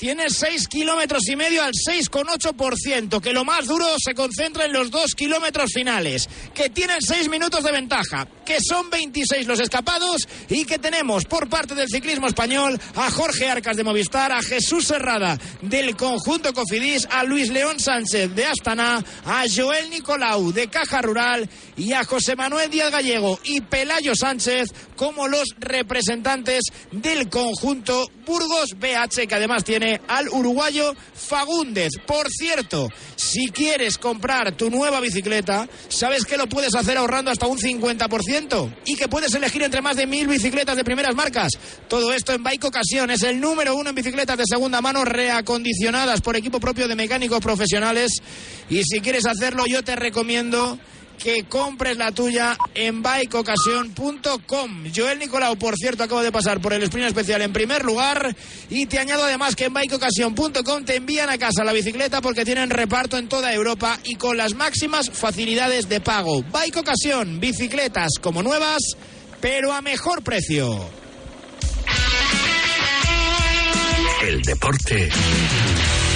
tiene 0.00 0.30
6 0.30 0.66
kilómetros 0.68 1.28
y 1.28 1.36
medio 1.36 1.62
al 1.62 1.72
6,8%, 1.74 3.20
que 3.20 3.34
lo 3.34 3.44
más 3.44 3.66
duro 3.66 3.84
se 4.02 4.14
concentra 4.14 4.64
en 4.64 4.72
los 4.72 4.90
2 4.90 5.14
kilómetros 5.14 5.72
finales, 5.74 6.26
que 6.54 6.70
tienen 6.70 7.02
6 7.02 7.28
minutos 7.28 7.62
de 7.62 7.70
ventaja, 7.70 8.26
que 8.46 8.56
son 8.66 8.88
26 8.88 9.46
los 9.46 9.60
escapados 9.60 10.26
y 10.48 10.64
que 10.64 10.78
tenemos 10.78 11.26
por 11.26 11.50
parte 11.50 11.74
del 11.74 11.90
ciclismo 11.90 12.28
español 12.28 12.80
a 12.96 13.10
Jorge 13.10 13.50
Arcas 13.50 13.76
de 13.76 13.84
Movistar, 13.84 14.32
a 14.32 14.40
Jesús 14.40 14.86
Serrada 14.86 15.38
del 15.60 15.94
conjunto 15.96 16.54
Cofidis, 16.54 17.06
a 17.10 17.22
Luis 17.24 17.50
León 17.50 17.78
Sánchez 17.78 18.34
de 18.34 18.46
Astana, 18.46 19.04
a 19.26 19.44
Joel 19.54 19.90
Nicolau 19.90 20.50
de 20.50 20.68
Caja 20.68 21.02
Rural 21.02 21.46
y 21.76 21.92
a 21.92 22.04
José 22.04 22.36
Manuel 22.36 22.70
Díaz 22.70 22.90
Gallego 22.90 23.38
y 23.44 23.60
Pelayo 23.60 24.14
Sánchez 24.14 24.72
como 25.00 25.28
los 25.28 25.54
representantes 25.58 26.60
del 26.92 27.30
conjunto 27.30 28.06
Burgos 28.26 28.76
BH, 28.78 29.26
que 29.26 29.34
además 29.34 29.64
tiene 29.64 29.98
al 30.06 30.28
uruguayo 30.28 30.94
Fagúndez. 31.14 31.92
Por 32.06 32.28
cierto, 32.28 32.86
si 33.16 33.48
quieres 33.48 33.96
comprar 33.96 34.54
tu 34.58 34.68
nueva 34.68 35.00
bicicleta, 35.00 35.66
¿sabes 35.88 36.26
que 36.26 36.36
lo 36.36 36.50
puedes 36.50 36.74
hacer 36.74 36.98
ahorrando 36.98 37.30
hasta 37.30 37.46
un 37.46 37.56
50%? 37.56 38.74
Y 38.84 38.94
que 38.94 39.08
puedes 39.08 39.32
elegir 39.32 39.62
entre 39.62 39.80
más 39.80 39.96
de 39.96 40.06
mil 40.06 40.26
bicicletas 40.28 40.76
de 40.76 40.84
primeras 40.84 41.14
marcas. 41.14 41.48
Todo 41.88 42.12
esto 42.12 42.34
en 42.34 42.42
Bike 42.42 42.66
Ocasión 42.66 43.10
es 43.10 43.22
el 43.22 43.40
número 43.40 43.76
uno 43.76 43.88
en 43.88 43.96
bicicletas 43.96 44.36
de 44.36 44.44
segunda 44.46 44.82
mano 44.82 45.06
reacondicionadas 45.06 46.20
por 46.20 46.36
equipo 46.36 46.60
propio 46.60 46.86
de 46.88 46.94
mecánicos 46.94 47.40
profesionales. 47.40 48.10
Y 48.68 48.82
si 48.84 49.00
quieres 49.00 49.24
hacerlo, 49.24 49.64
yo 49.66 49.82
te 49.82 49.96
recomiendo 49.96 50.78
que 51.22 51.44
compres 51.44 51.96
la 51.98 52.12
tuya 52.12 52.56
en 52.74 53.02
bikeocasión.com. 53.02 54.84
Joel 54.94 55.18
Nicolau, 55.18 55.56
por 55.56 55.76
cierto, 55.76 56.02
acaba 56.02 56.22
de 56.22 56.32
pasar 56.32 56.60
por 56.60 56.72
el 56.72 56.82
sprint 56.82 57.08
especial 57.08 57.42
en 57.42 57.52
primer 57.52 57.84
lugar 57.84 58.34
y 58.70 58.86
te 58.86 58.98
añado 58.98 59.24
además 59.24 59.54
que 59.54 59.66
en 59.66 59.74
bikeocasión.com 59.74 60.84
te 60.84 60.96
envían 60.96 61.28
a 61.28 61.38
casa 61.38 61.62
la 61.62 61.72
bicicleta 61.72 62.20
porque 62.22 62.44
tienen 62.44 62.70
reparto 62.70 63.18
en 63.18 63.28
toda 63.28 63.52
Europa 63.52 63.98
y 64.04 64.14
con 64.14 64.36
las 64.36 64.54
máximas 64.54 65.10
facilidades 65.10 65.88
de 65.88 66.00
pago. 66.00 66.42
Bike 66.42 66.78
Ocasión, 66.78 67.38
bicicletas 67.38 68.12
como 68.20 68.42
nuevas, 68.42 68.80
pero 69.40 69.72
a 69.72 69.82
mejor 69.82 70.22
precio. 70.22 70.88
El 74.22 74.42
deporte 74.42 75.08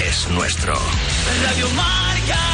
es 0.07 0.29
nuestro. 0.31 0.75
Radio 1.43 1.69
Marca. 1.71 2.54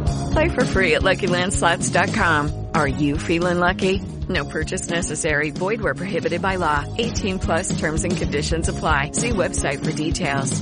Play 0.31 0.49
for 0.49 0.65
free 0.65 0.95
at 0.95 1.01
LuckyLandSlots.com. 1.01 2.67
Are 2.73 2.87
you 2.87 3.17
feeling 3.17 3.59
lucky? 3.59 4.01
No 4.29 4.45
purchase 4.45 4.89
necessary. 4.89 5.51
Void 5.51 5.81
where 5.81 5.95
prohibited 5.95 6.41
by 6.41 6.57
law. 6.57 6.83
18 6.97 7.39
plus 7.39 7.79
terms 7.79 8.03
and 8.03 8.15
conditions 8.15 8.69
apply. 8.69 9.11
See 9.13 9.29
website 9.29 9.83
for 9.83 9.91
details. 9.91 10.61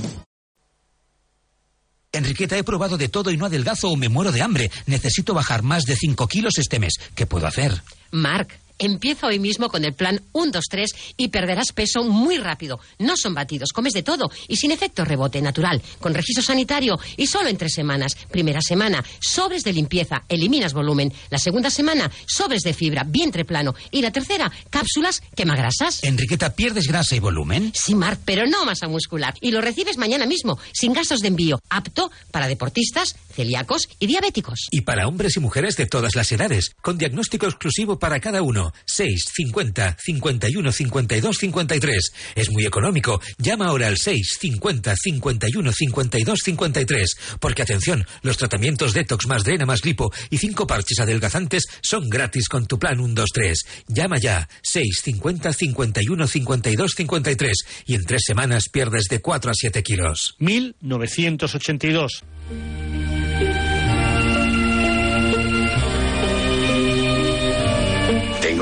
Enriqueta, 2.12 2.56
he 2.56 2.64
probado 2.64 2.98
de 2.98 3.08
todo 3.08 3.30
y 3.30 3.36
no 3.36 3.46
adelgazo 3.46 3.88
o 3.88 3.96
me 3.96 4.08
muero 4.08 4.32
de 4.32 4.42
hambre. 4.42 4.70
Necesito 4.86 5.32
bajar 5.32 5.62
más 5.62 5.84
de 5.84 5.94
5 5.94 6.26
kilos 6.26 6.58
este 6.58 6.80
mes. 6.80 6.94
¿Qué 7.14 7.26
puedo 7.26 7.46
hacer? 7.46 7.72
Marc, 8.10 8.58
empieza 8.80 9.28
hoy 9.28 9.38
mismo 9.38 9.68
con 9.68 9.84
el 9.84 9.94
plan 9.94 10.20
1, 10.32 10.50
2, 10.50 10.64
3 10.68 10.90
y 11.16 11.28
perderás 11.28 11.72
peso 11.72 12.02
muy 12.02 12.38
rápido. 12.38 12.80
No 12.98 13.16
son 13.16 13.34
batidos, 13.34 13.70
comes 13.72 13.92
de 13.92 14.02
todo 14.02 14.30
y 14.48 14.56
sin 14.56 14.72
efecto 14.72 15.04
rebote 15.04 15.40
natural, 15.40 15.80
con 16.00 16.14
registro 16.14 16.42
sanitario 16.42 16.98
y 17.16 17.26
solo 17.26 17.48
en 17.48 17.56
tres 17.56 17.74
semanas. 17.74 18.16
Primera 18.30 18.60
semana, 18.60 19.04
sobres 19.20 19.62
de 19.62 19.72
limpieza, 19.72 20.24
eliminas 20.28 20.72
volumen. 20.72 21.12
La 21.28 21.38
segunda 21.38 21.70
semana, 21.70 22.10
sobres 22.26 22.62
de 22.62 22.72
fibra, 22.72 23.04
vientre 23.04 23.44
plano. 23.44 23.74
Y 23.90 24.02
la 24.02 24.10
tercera, 24.10 24.50
cápsulas 24.70 25.22
quemagrasas. 25.36 26.02
Enriqueta, 26.02 26.54
¿pierdes 26.54 26.88
grasa 26.88 27.14
y 27.14 27.20
volumen? 27.20 27.72
Sí, 27.74 27.94
Marc, 27.94 28.20
pero 28.24 28.46
no 28.46 28.64
masa 28.64 28.88
muscular. 28.88 29.34
Y 29.40 29.50
lo 29.50 29.60
recibes 29.60 29.98
mañana 29.98 30.26
mismo, 30.26 30.58
sin 30.72 30.94
gastos 30.94 31.20
de 31.20 31.28
envío. 31.28 31.60
Apto 31.68 32.10
para 32.30 32.48
deportistas, 32.48 33.14
celíacos 33.34 33.88
y 33.98 34.06
diabéticos. 34.06 34.68
Y 34.70 34.80
para 34.82 35.06
hombres 35.06 35.36
y 35.36 35.40
mujeres 35.40 35.76
de 35.76 35.86
todas 35.86 36.16
las 36.16 36.32
edades, 36.32 36.74
con 36.80 36.96
diagnóstico 36.96 37.46
exclusivo 37.46 37.98
para 37.98 38.20
cada 38.20 38.42
uno. 38.42 38.69
Teléfono 38.70 38.80
650 38.86 39.96
51 39.98 40.72
52 40.72 41.36
53. 41.36 42.12
Es 42.34 42.50
muy 42.50 42.66
económico. 42.66 43.20
Llama 43.38 43.66
ahora 43.66 43.86
al 43.86 43.96
650 43.96 44.94
51 44.96 45.72
52 45.72 46.38
53. 46.42 47.16
Porque 47.38 47.62
atención, 47.62 48.06
los 48.22 48.36
tratamientos 48.36 48.92
Detox 48.92 49.26
más 49.26 49.44
Drena 49.44 49.66
más 49.66 49.84
Lipo 49.84 50.12
y 50.30 50.38
cinco 50.38 50.66
parches 50.66 50.98
adelgazantes 51.00 51.64
son 51.82 52.08
gratis 52.08 52.48
con 52.48 52.66
tu 52.66 52.78
plan 52.78 52.96
123. 52.96 53.62
Llama 53.88 54.18
ya 54.18 54.48
650 54.62 55.52
51 55.52 56.26
52 56.26 56.92
53 56.96 57.52
y 57.86 57.94
en 57.94 58.04
tres 58.04 58.22
semanas 58.26 58.64
pierdes 58.70 59.04
de 59.04 59.20
4 59.20 59.50
a 59.50 59.54
7 59.54 59.82
kilos. 59.82 60.34
1982. 60.38 62.24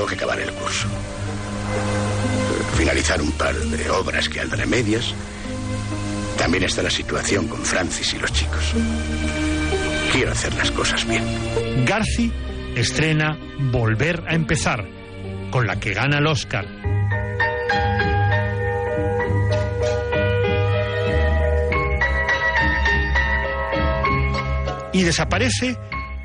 Que 0.09 0.15
acabar 0.15 0.41
el 0.41 0.53
curso. 0.53 0.89
Finalizar 2.77 3.21
un 3.21 3.33
par 3.33 3.55
de 3.55 3.91
obras 3.91 4.29
que 4.29 4.41
andan 4.41 4.61
a 4.61 4.67
medias. 4.67 5.15
También 6.37 6.65
está 6.65 6.83
la 6.83 6.91
situación 6.91 7.49
con 7.49 7.65
Francis 7.65 8.15
y 8.15 8.19
los 8.19 8.33
chicos. 8.33 8.75
Quiero 10.13 10.33
hacer 10.33 10.55
las 10.55 10.71
cosas 10.71 11.07
bien. 11.07 11.25
Garci 11.85 12.33
estrena 12.77 13.39
Volver 13.71 14.25
a 14.27 14.35
empezar, 14.35 14.89
con 15.51 15.67
la 15.67 15.79
que 15.79 15.93
gana 15.93 16.19
el 16.19 16.27
Oscar. 16.27 16.67
Y 24.93 25.03
desaparece 25.03 25.77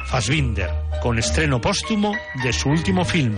Fassbinder, 0.05 0.69
con 1.01 1.17
estreno 1.19 1.59
póstumo 1.59 2.15
de 2.43 2.53
su 2.53 2.69
último 2.69 3.03
film, 3.03 3.37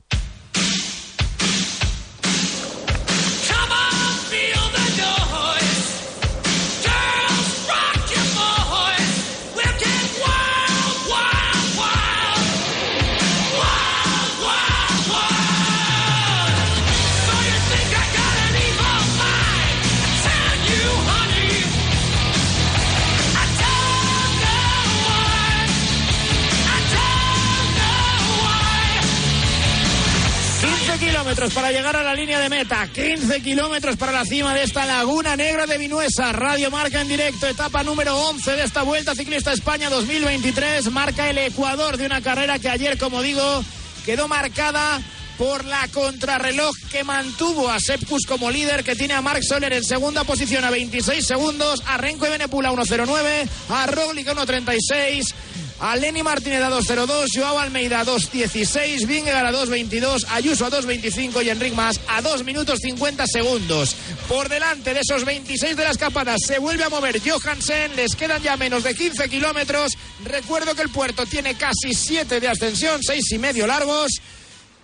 Para 31.53 31.71
llegar 31.71 31.95
a 31.95 32.03
la 32.03 32.13
línea 32.13 32.39
de 32.39 32.49
meta, 32.49 32.87
15 32.87 33.41
kilómetros 33.41 33.95
para 33.97 34.11
la 34.11 34.25
cima 34.25 34.53
de 34.53 34.63
esta 34.63 34.85
laguna 34.85 35.35
negra 35.35 35.65
de 35.65 35.77
Vinuesa. 35.77 36.31
Radio 36.31 36.69
Marca 36.71 37.01
en 37.01 37.07
directo, 37.07 37.47
etapa 37.47 37.83
número 37.83 38.15
11 38.15 38.51
de 38.51 38.63
esta 38.63 38.83
Vuelta 38.83 39.15
Ciclista 39.15 39.51
España 39.51 39.89
2023. 39.89 40.91
Marca 40.91 41.29
el 41.29 41.37
Ecuador 41.37 41.97
de 41.97 42.05
una 42.05 42.21
carrera 42.21 42.59
que 42.59 42.69
ayer, 42.69 42.97
como 42.97 43.21
digo, 43.21 43.63
quedó 44.05 44.27
marcada 44.27 45.01
por 45.37 45.65
la 45.65 45.87
contrarreloj 45.87 46.75
que 46.91 47.03
mantuvo 47.03 47.69
a 47.69 47.79
Sepkus 47.79 48.25
como 48.27 48.51
líder, 48.51 48.83
que 48.83 48.95
tiene 48.95 49.15
a 49.15 49.21
Mark 49.21 49.43
Soler 49.43 49.73
en 49.73 49.83
segunda 49.83 50.23
posición 50.23 50.63
a 50.63 50.69
26 50.69 51.25
segundos, 51.25 51.81
a 51.87 51.97
Renko 51.97 52.27
y 52.27 52.29
Benepula 52.29 52.71
1.09, 52.71 53.49
a 53.69 53.87
Roglic 53.87 54.27
1.36 54.27 55.33
a 55.81 55.95
Lenny 55.95 56.21
Martínez 56.21 56.61
a 56.61 56.69
2.02, 56.69 57.25
Joao 57.33 57.57
Almeida 57.57 58.01
a 58.01 58.05
2.16, 58.05 59.07
Vingegaard 59.07 59.47
a 59.47 59.51
2.22, 59.51 60.27
Ayuso 60.29 60.65
a 60.65 60.69
2.25 60.69 61.43
y 61.43 61.49
Enric 61.49 61.73
Mas 61.73 61.99
a 62.07 62.21
2 62.21 62.43
minutos 62.43 62.79
50 62.81 63.25
segundos. 63.25 63.95
Por 64.29 64.47
delante 64.47 64.93
de 64.93 64.99
esos 64.99 65.25
26 65.25 65.75
de 65.75 65.83
la 65.83 65.89
escapada 65.89 66.35
se 66.37 66.59
vuelve 66.59 66.83
a 66.83 66.89
mover 66.89 67.19
Johansen, 67.19 67.95
les 67.95 68.15
quedan 68.15 68.43
ya 68.43 68.55
menos 68.57 68.83
de 68.83 68.93
15 68.93 69.27
kilómetros. 69.27 69.93
Recuerdo 70.23 70.75
que 70.75 70.83
el 70.83 70.89
puerto 70.89 71.25
tiene 71.25 71.55
casi 71.55 71.95
7 71.95 72.39
de 72.39 72.47
ascensión, 72.47 73.01
6 73.01 73.31
y 73.31 73.39
medio 73.39 73.65
largos. 73.65 74.11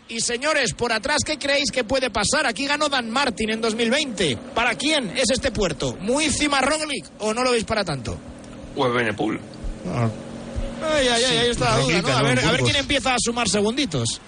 Y 0.10 0.22
señores, 0.22 0.74
por 0.74 0.92
atrás, 0.92 1.18
¿qué 1.24 1.38
creéis 1.38 1.70
que 1.70 1.84
puede 1.84 2.10
pasar? 2.10 2.48
Aquí 2.48 2.66
ganó 2.66 2.90
Dan 2.90 3.12
Martin 3.12 3.52
en 3.52 3.62
2020. 3.62 4.38
¿Para 4.56 4.74
quién 4.76 5.16
es 5.16 5.30
este 5.30 5.52
puerto? 5.52 5.96
¿Muy 6.00 6.30
Roglic 6.30 7.06
o 7.20 7.34
no 7.36 7.44
lo 7.44 7.52
veis 7.52 7.66
para 7.66 7.84
tanto? 7.84 8.18
Pues 8.74 8.94
Benepul. 8.94 9.40
Ay, 10.84 11.08
ay, 11.08 11.24
ay, 11.24 11.38
ahí 11.38 11.50
está 11.50 11.66
la 11.66 11.78
duda, 11.78 11.84
Roglic 12.02 12.08
¿no? 12.08 12.18
A 12.18 12.22
ver, 12.22 12.40
a 12.46 12.52
ver 12.52 12.62
quién 12.62 12.76
empieza 12.76 13.14
a 13.14 13.18
sumar 13.20 13.48
segunditos. 13.50 14.22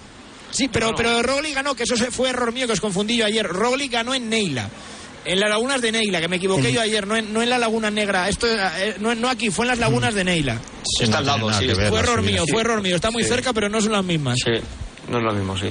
Sí, 0.51 0.67
pero, 0.67 0.95
pero 0.95 1.21
Roglic 1.21 1.53
ganó, 1.55 1.75
que 1.75 1.83
eso 1.83 1.95
se- 1.95 2.09
fue 2.11 2.29
error 2.29 2.51
mío 2.51 2.65
que 2.67 2.73
os 2.73 2.81
confundí 2.81 3.17
yo 3.17 3.25
ayer. 3.25 3.45
Roglic 3.45 3.91
ganó 3.91 4.13
en 4.15 4.29
Neila. 4.29 4.67
En 5.25 5.39
las 5.39 5.49
lagunas 5.49 5.81
de 5.81 5.91
Neila, 5.91 6.21
que 6.21 6.27
me 6.27 6.37
equivoqué 6.37 6.71
yo 6.71 6.81
ayer, 6.81 7.05
no 7.05 7.15
en, 7.15 7.31
no 7.33 7.43
en 7.43 7.49
la 7.49 7.57
laguna 7.59 7.91
negra. 7.91 8.29
Esto 8.29 8.47
eh, 8.47 8.95
no, 8.99 9.13
no 9.15 9.29
aquí, 9.29 9.51
fue 9.51 9.65
en 9.65 9.69
las 9.69 9.77
lagunas 9.79 10.13
de 10.15 10.23
Neila. 10.23 10.57
Sí, 10.97 11.03
Está 11.03 11.17
al 11.19 11.25
lado, 11.25 11.53
sí. 11.53 11.67
ver 11.67 11.89
Fue 11.89 11.99
error 11.99 12.21
mío, 12.23 12.43
Sí. 12.45 12.51
fue 12.51 12.61
error 12.61 12.81
mío. 12.81 12.95
Está 12.95 13.11
muy 13.11 13.23
Sí. 13.23 13.29
cerca, 13.29 13.53
pero 13.53 13.69
no 13.69 13.79
son 13.81 13.91
las 13.91 14.03
mismas. 14.03 14.37
Sí, 14.43 14.51
no 15.09 15.17
es 15.19 15.23
lo 15.23 15.33
mismo, 15.33 15.57
sí. 15.57 15.67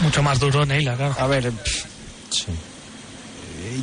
Mucho 0.00 0.22
más 0.22 0.38
duro, 0.38 0.64
Neila, 0.64 0.94
claro. 0.96 1.14
A 1.18 1.26
ver, 1.26 1.52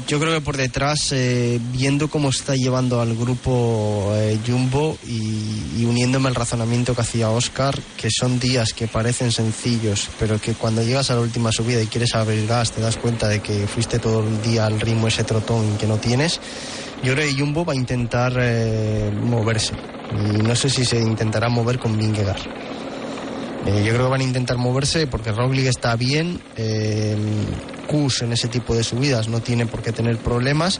yo 0.08 0.20
creo 0.20 0.34
que 0.34 0.42
por 0.42 0.58
detrás, 0.58 1.12
eh, 1.12 1.60
viendo 1.72 2.10
cómo 2.10 2.30
está 2.30 2.56
llevando 2.56 3.02
al 3.02 3.16
grupo 3.16 4.12
eh, 4.16 4.40
Jumbo 4.46 4.98
y, 5.08 5.80
y 5.80 5.86
uniéndome 5.86 6.30
al 6.30 6.36
razonamiento 6.36 6.96
que 6.96 7.02
hacía 7.02 7.30
Oscar, 7.30 7.78
que 7.98 8.10
son 8.12 8.40
días 8.40 8.74
que 8.74 8.88
parecen 8.88 9.32
sencillos, 9.32 10.10
pero 10.20 10.40
que 10.40 10.54
cuando 10.54 10.84
llegas 10.84 11.12
a 11.12 11.16
la 11.16 11.22
última 11.22 11.52
subida 11.52 11.82
y 11.82 11.88
quieres 11.88 12.16
abrir 12.16 12.48
gas, 12.48 12.72
te 12.72 12.82
das 12.82 12.98
cuenta 12.98 13.28
de 13.28 13.42
que 13.42 13.68
fuiste 13.68 14.00
todo 14.00 14.28
el 14.28 14.42
día 14.42 14.66
al 14.66 14.80
ritmo 14.80 15.08
ese 15.08 15.24
trotón 15.24 15.78
que 15.78 15.88
no 15.88 15.98
tienes. 15.98 16.40
Yo 17.04 17.14
creo 17.14 17.28
que 17.28 17.40
Jumbo 17.40 17.66
va 17.66 17.74
a 17.74 17.76
intentar 17.76 18.34
eh, 18.40 19.12
moverse. 19.12 19.74
Y 20.12 20.42
no 20.44 20.56
sé 20.56 20.70
si 20.70 20.86
se 20.86 21.00
intentará 21.00 21.50
mover 21.50 21.80
con 21.80 21.98
Vingegaard. 21.98 22.42
Eh, 23.66 23.84
yo 23.84 23.94
creo 23.94 24.06
que 24.06 24.12
van 24.12 24.22
a 24.22 24.24
intentar 24.24 24.58
moverse 24.58 25.08
porque 25.08 25.32
Roglic 25.32 25.68
está 25.68 25.96
bien, 25.96 26.40
eh, 26.58 27.16
Kus 27.82 28.22
en 28.22 28.34
ese 28.34 28.48
tipo 28.48 28.76
de 28.76 28.84
subidas 28.84 29.28
no 29.28 29.40
tiene 29.42 29.66
por 29.66 29.82
qué 29.82 29.92
tener 29.92 30.18
problemas 30.18 30.80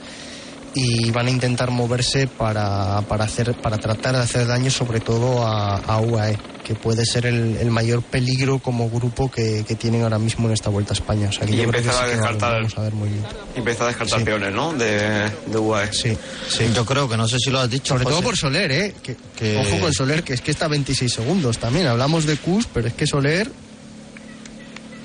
y 0.74 1.12
van 1.12 1.28
a 1.28 1.32
intentar 1.32 1.70
moverse 1.70 2.28
para, 2.28 3.02
para, 3.02 3.26
hacer, 3.26 3.54
para 3.62 3.78
tratar 3.78 4.16
de 4.16 4.22
hacer 4.22 4.48
daño 4.48 4.72
sobre 4.72 5.02
todo 5.02 5.46
a, 5.46 5.76
a 5.76 6.00
UAE, 6.00 6.38
que 6.64 6.76
puede 6.76 7.06
ser 7.06 7.26
el, 7.26 7.58
el 7.58 7.70
mayor 7.72 8.02
peligro 8.04 8.60
como 8.60 8.90
grupo 8.90 9.30
que, 9.30 9.66
que 9.68 9.76
tienen 9.76 10.04
ahora 10.04 10.18
mismo 10.18 10.48
en 10.48 10.54
esta 10.54 10.70
Vuelta 10.70 10.94
a 10.94 10.96
España. 10.96 11.28
O 11.28 11.32
sea, 11.34 11.46
que 11.46 11.56
Y 11.56 11.60
empezar 11.60 11.94
sí 11.94 12.00
a 12.00 12.06
que 12.06 12.12
descartar- 12.16 12.54
vamos 12.54 12.78
a 12.78 12.82
ver 12.84 12.94
muy 12.94 13.10
bien. 13.10 13.24
Empieza 13.54 13.84
a 13.84 13.88
descartar 13.88 14.20
Sí. 14.20 14.24
peones, 14.26 14.54
¿no? 14.54 14.72
De, 14.72 15.30
de 15.48 15.58
UAE. 15.58 15.92
Sí, 15.92 16.18
sí. 16.48 16.64
Yo 16.74 16.86
creo 16.86 17.10
que 17.10 17.18
no 17.18 17.28
sé 17.28 17.36
si 17.44 17.50
lo 17.52 17.60
has 17.60 17.70
dicho. 17.70 17.94
Sobre 17.94 18.06
todo 18.06 18.16
José. 18.16 18.26
por 18.28 18.38
Soler, 18.38 18.72
¿eh? 18.72 18.94
Que, 19.04 19.18
Que- 19.36 19.58
Ojo 19.58 19.78
con 19.82 19.94
Soler, 19.94 20.24
que 20.24 20.36
es 20.36 20.42
que 20.42 20.52
está 20.52 20.66
a 20.68 20.70
26 20.70 21.12
segundos 21.12 21.58
también. 21.58 21.88
Hablamos 21.88 22.26
de 22.26 22.38
Kus, 22.38 22.66
pero 22.74 22.88
es 22.88 22.94
que 22.94 23.06
Soler 23.06 23.52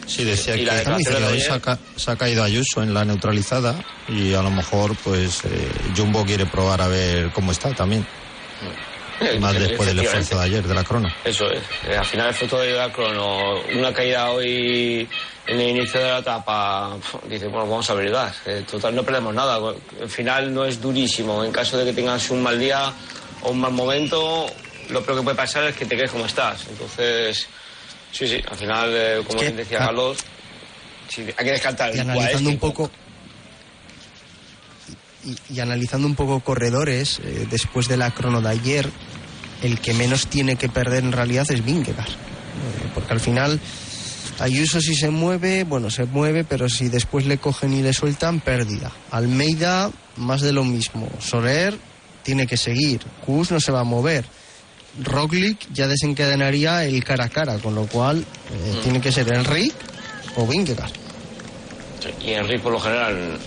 Sí, 0.07 0.25
decía 0.25 0.55
Y 0.55 0.61
que, 0.61 0.67
la 0.67 0.83
que 0.83 1.11
de 1.11 1.25
hoy 1.25 1.41
se 1.41 1.53
ha, 1.53 1.79
se 1.97 2.11
ha 2.11 2.17
caído 2.17 2.45
Ayuso 2.45 2.83
en 2.83 2.95
la 2.95 3.05
neutralizada 3.05 3.85
y 4.09 4.35
a 4.35 4.43
lo 4.43 4.51
mejor 4.51 4.97
pues 5.03 5.45
eh, 5.45 5.69
Jumbo 5.97 6.25
quiere 6.25 6.47
probar 6.47 6.81
a 6.81 6.89
ver 6.89 7.31
cómo 7.33 7.53
está 7.53 7.75
también. 7.75 8.07
Eh, 9.21 9.39
Más 9.41 9.55
después 9.59 9.89
del 9.89 10.01
esfuerzo 10.01 10.39
de 10.39 10.45
ayer, 10.45 10.67
de 10.67 10.75
la 10.75 10.85
crono. 10.85 11.09
Eso 11.25 11.51
es. 11.51 11.63
Eh, 11.89 11.97
al 11.97 12.05
final 12.05 12.29
el 12.29 12.35
fruto 12.35 12.59
de 12.59 12.73
la 12.73 12.93
crono, 12.93 13.61
una 13.75 13.93
caída 13.93 14.31
hoy 14.31 15.09
en 15.47 15.61
el 15.61 15.71
inicio 15.71 16.01
de 16.01 16.11
la 16.11 16.19
etapa, 16.19 16.97
dice, 17.29 17.47
bueno, 17.47 17.69
vamos 17.69 17.89
a 17.89 17.95
gas. 17.95 18.37
Eh, 18.47 18.65
total, 18.69 18.95
no 18.95 19.03
perdemos 19.05 19.35
nada. 19.35 19.59
El 20.01 20.09
final 20.09 20.53
no 20.53 20.65
es 20.65 20.81
durísimo. 20.81 21.45
En 21.45 21.53
caso 21.53 21.79
de 21.79 21.85
que 21.85 21.93
tengas 21.93 22.31
un 22.31 22.43
mal 22.43 22.59
día 22.59 22.93
o 23.43 23.51
un 23.51 23.61
mal 23.61 23.73
momento, 23.73 24.47
lo 24.91 25.03
peor 25.05 25.19
que 25.19 25.25
puede 25.25 25.37
pasar 25.37 25.65
es 25.65 25.77
que 25.77 25.87
te 25.87 25.97
quedes 25.97 26.11
como 26.11 26.27
estás. 26.27 26.67
Entonces, 26.69 27.49
sí, 28.13 28.27
sí, 28.27 28.41
al 28.49 28.57
final, 28.57 28.91
eh, 28.93 29.23
como 29.27 29.41
bien 29.41 29.57
decía 29.57 29.79
Carlos, 29.79 30.19
sí, 31.09 31.23
hay 31.37 31.45
que 31.45 31.53
descartar 31.53 31.95
y 31.95 31.99
analizando 31.99 32.51
un 32.51 32.57
Guaesti. 32.57 32.83
poco 32.83 32.91
y, 35.25 35.55
y 35.55 35.61
analizando 35.61 36.07
un 36.07 36.15
poco 36.15 36.41
corredores 36.41 37.19
eh, 37.25 37.47
después 37.51 37.89
de 37.89 37.97
la 37.97 38.11
crono 38.13 38.41
de 38.41 38.49
ayer 38.51 38.89
el 39.63 39.81
que 39.81 39.95
menos 39.95 40.27
tiene 40.29 40.57
que 40.57 40.69
perder 40.69 41.03
en 41.05 41.13
realidad 41.13 41.47
es 41.51 41.65
Vingegaard 41.65 42.09
Eh, 42.11 42.91
porque 42.95 43.13
al 43.13 43.21
final 43.21 43.61
Ayuso 44.39 44.81
si 44.83 44.95
se 44.95 45.09
mueve, 45.09 45.65
bueno, 45.65 45.89
se 45.91 46.05
mueve, 46.05 46.45
pero 46.45 46.69
si 46.69 46.89
después 46.91 47.25
le 47.25 47.39
cogen 47.39 47.73
y 47.73 47.81
le 47.81 47.95
sueltan, 47.95 48.41
pérdida. 48.41 48.93
Almeida, 49.11 49.91
más 50.17 50.43
de 50.43 50.53
lo 50.53 50.63
mismo. 50.63 51.09
Soler 51.21 51.75
tiene 52.23 52.47
que 52.47 52.59
seguir. 52.59 53.01
Kus 53.25 53.51
no 53.51 53.61
se 53.61 53.73
va 53.73 53.81
a 53.81 53.85
mover. 53.85 54.27
Roglic 55.03 55.59
ya 55.73 55.87
desencadenaría 55.87 56.85
el 56.85 57.03
cara 57.05 57.25
a 57.25 57.29
cara, 57.29 57.59
con 57.59 57.75
lo 57.75 57.87
cual 57.87 58.19
eh, 58.21 58.75
Mm. 58.79 58.83
tiene 58.83 59.01
que 59.01 59.13
ser 59.13 59.33
Enric 59.33 59.75
o 60.37 60.47
Vingegaard. 60.47 60.93
Y 62.25 62.33
Enrique, 62.33 62.61
por 62.61 62.73
lo 62.73 62.81
general, 62.81 63.39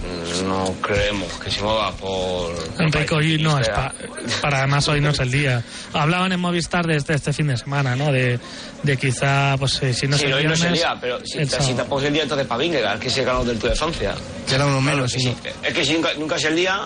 no 0.45 0.73
creemos 0.81 1.31
que 1.39 1.51
se 1.51 1.61
mueva 1.61 1.91
por. 1.93 2.53
Enrique 2.79 3.13
hoy 3.15 3.37
no 3.41 3.59
es 3.59 3.69
pa- 3.69 3.93
para 4.41 4.59
además 4.59 4.87
hoy 4.87 5.01
no 5.01 5.09
es 5.09 5.19
el 5.19 5.31
día. 5.31 5.63
Hablaban 5.93 6.31
en 6.31 6.39
Movistar 6.39 6.85
desde 6.85 7.15
este 7.15 7.33
fin 7.33 7.47
de 7.47 7.57
semana, 7.57 7.95
¿no? 7.95 8.11
De, 8.11 8.39
de 8.83 8.97
quizá, 8.97 9.55
pues 9.57 9.81
eh, 9.83 9.93
si 9.93 10.07
no 10.07 10.17
sí, 10.17 10.23
es 10.25 10.29
el 10.29 10.33
hoy 10.37 10.43
no 10.45 10.53
es 10.53 10.61
el 10.61 10.71
viernes, 10.73 10.79
día, 10.81 10.97
pero 11.01 11.19
si, 11.25 11.37
el 11.39 11.49
si 11.49 11.73
tampoco 11.73 12.01
es 12.01 12.07
el 12.07 12.13
día, 12.13 12.23
entonces 12.23 12.47
para 12.47 12.59
Vingegaard, 12.61 12.99
que 12.99 13.07
el 13.09 13.25
ganador 13.25 13.47
del 13.47 13.59
Tour 13.59 13.69
de 13.71 13.75
Francia. 13.75 14.15
Ya 14.47 14.55
era 14.55 14.65
uno 14.65 14.81
menos, 14.81 15.11
sí. 15.11 15.33
Es 15.63 15.73
que 15.73 15.85
si 15.85 15.93
nunca, 15.93 16.09
nunca 16.17 16.35
es 16.37 16.45
el 16.45 16.55
día. 16.55 16.81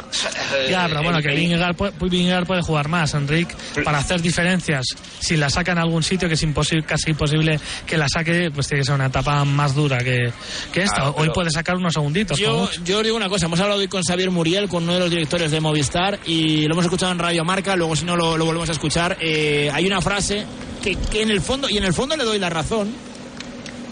eh, 0.56 0.68
Ya, 0.72 0.86
pero 0.88 1.04
bueno, 1.04 1.22
que 1.22 1.30
el- 1.30 1.36
Vingegaard 1.38 1.76
puede, 1.76 1.94
Vingegaard 2.00 2.46
puede 2.48 2.62
jugar 2.62 2.88
más, 2.88 3.14
Enrique, 3.14 3.56
para 3.84 4.00
hacer 4.00 4.22
diferencias. 4.22 4.86
Si 5.20 5.38
la 5.38 5.50
saca 5.50 5.72
en 5.72 5.78
algún 5.80 6.04
sitio, 6.04 6.28
que 6.28 6.34
es 6.36 6.44
imposible, 6.44 6.84
casi 6.86 7.12
imposible 7.12 7.60
que 7.86 7.98
la 7.98 8.08
saque, 8.10 8.52
pues 8.54 8.68
tiene 8.68 8.82
que 8.82 8.86
ser 8.86 8.96
una 8.96 9.06
etapa 9.08 9.46
más 9.46 9.74
dura 9.76 10.00
que, 10.00 10.32
que 10.72 10.82
esta. 10.82 10.96
Claro, 10.96 11.10
Hoy 11.12 11.22
pero- 11.24 11.34
puede 11.34 11.52
sacar 11.52 11.63
unos 11.76 11.94
segunditos. 11.94 12.38
Yo, 12.38 12.70
yo 12.84 13.02
digo 13.04 13.16
una 13.16 13.30
cosa, 13.30 13.46
hemos 13.46 13.60
hablado 13.60 13.80
hoy 13.80 13.88
con 13.88 14.04
Xavier 14.04 14.32
Muriel, 14.32 14.68
con 14.68 14.84
uno 14.84 14.94
de 14.94 15.00
los 15.00 15.10
directores 15.10 15.52
de 15.52 15.60
Movistar, 15.62 16.20
y 16.26 16.68
lo 16.68 16.74
hemos 16.74 16.86
escuchado 16.86 17.12
en 17.12 17.20
Radio 17.20 17.44
Marca, 17.46 17.76
luego 17.76 17.96
si 17.96 18.06
no 18.06 18.16
lo, 18.16 18.38
lo 18.38 18.46
volvemos 18.46 18.70
a 18.70 18.74
escuchar. 18.74 19.18
Eh, 19.22 19.70
hay 19.74 19.86
una 19.88 20.02
frase 20.02 20.46
que, 20.84 20.96
que 20.96 21.22
en 21.22 21.32
el 21.32 21.42
fondo, 21.42 21.70
y 21.70 21.78
en 21.78 21.86
el 21.86 21.94
fondo 21.94 22.16
le 22.18 22.24
doy 22.24 22.40
la 22.40 22.50
razón, 22.50 22.94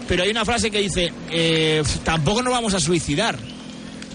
pero 0.08 0.24
hay 0.24 0.30
una 0.30 0.44
frase 0.44 0.70
que 0.70 0.80
dice, 0.80 1.12
eh, 1.30 1.82
tampoco 2.04 2.42
nos 2.42 2.52
vamos 2.52 2.74
a 2.74 2.80
suicidar. 2.80 3.38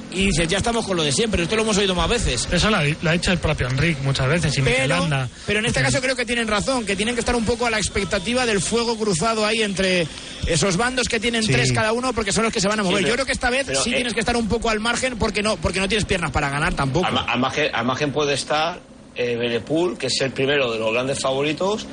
Y 0.09 0.27
dices, 0.27 0.47
ya 0.47 0.57
estamos 0.59 0.85
con 0.85 0.95
lo 0.95 1.03
de 1.03 1.11
siempre, 1.11 1.43
esto 1.43 1.55
lo 1.57 1.63
hemos 1.63 1.77
oído 1.77 1.93
más 1.93 2.07
veces. 2.09 2.47
Eso 2.51 2.69
lo 2.69 2.77
ha, 2.77 3.11
dicho 3.11 3.31
el 3.31 3.39
propio 3.39 3.67
Enrique 3.67 3.99
muchas 4.03 4.27
veces 4.29 4.57
y 4.57 4.61
Pero, 4.61 5.05
pero 5.45 5.59
en 5.59 5.65
este 5.65 5.81
caso 5.81 5.99
creo 6.01 6.15
que 6.15 6.25
tienen 6.25 6.47
razón, 6.47 6.85
que 6.85 6.95
tienen 6.95 7.13
que 7.13 7.19
estar 7.19 7.35
un 7.35 7.43
poco 7.43 7.65
a 7.65 7.69
la 7.69 7.77
expectativa 7.77 8.45
del 8.45 8.61
fuego 8.61 8.97
cruzado 8.97 9.45
ahí 9.45 9.61
entre 9.61 10.07
esos 10.45 10.77
bandos 10.77 11.09
que 11.09 11.19
tienen 11.19 11.43
Sí. 11.43 11.51
tres 11.51 11.73
cada 11.73 11.91
uno 11.91 12.13
porque 12.13 12.31
son 12.31 12.45
los 12.45 12.53
que 12.53 12.61
se 12.61 12.69
van 12.69 12.79
a 12.79 12.83
mover. 12.83 12.99
Sí, 12.99 13.03
pero- 13.03 13.09
Yo 13.09 13.13
creo 13.15 13.25
que 13.25 13.31
esta 13.33 13.49
vez 13.49 13.65
pero, 13.67 13.83
sí 13.83 13.91
eh, 13.91 13.95
tienes 13.95 14.13
que 14.13 14.21
estar 14.21 14.37
un 14.37 14.47
poco 14.47 14.69
al 14.69 14.79
margen 14.79 15.17
porque 15.17 15.43
no, 15.43 15.57
porque 15.57 15.79
no 15.81 15.87
tienes 15.89 16.05
piernas 16.05 16.31
para 16.31 16.49
ganar 16.49 16.73
tampoco. 16.73 17.05
Al, 17.05 17.17
al 17.17 17.39
margen, 17.39 17.69
al 17.75 17.85
margen 17.85 18.11
puede 18.13 18.33
estar 18.33 18.79
eh, 19.13 19.35
Benepool, 19.35 19.97
que 19.97 20.07
es 20.07 20.21
el 20.21 20.31
primero 20.31 20.71
de 20.71 20.79
los 20.79 20.93
grandes 20.93 21.19
favoritos, 21.19 21.85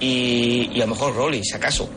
y, 0.00 0.70
y 0.74 0.80
a 0.82 0.84
lo 0.86 0.88
mejor 0.94 1.14
Rolly, 1.14 1.42
si 1.44 1.54
acaso. 1.54 1.88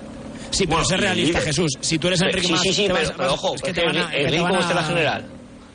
Sí, 0.49 0.65
pero 0.65 0.85
sé 0.85 0.95
y 0.95 0.97
realista. 0.97 1.41
Jesús. 1.41 1.73
Si 1.81 1.97
tú 1.99 2.07
eres 2.07 2.21
Enrique 2.21 2.47
Sí, 2.47 2.53
Mas, 2.53 2.61
sí, 2.61 2.73
sí, 2.73 2.83
pero, 2.83 2.93
vas- 2.93 3.11
pero 3.17 3.23
vas- 3.29 3.33
ojo, 3.33 3.55
es 3.55 3.61
que 3.61 3.73
te 3.73 3.83
van 3.85 3.97
a- 3.97 4.13
Enrique, 4.13 4.37
¿cómo 4.43 4.59
está 4.59 4.73
la 4.73 4.83
general? 4.85 5.25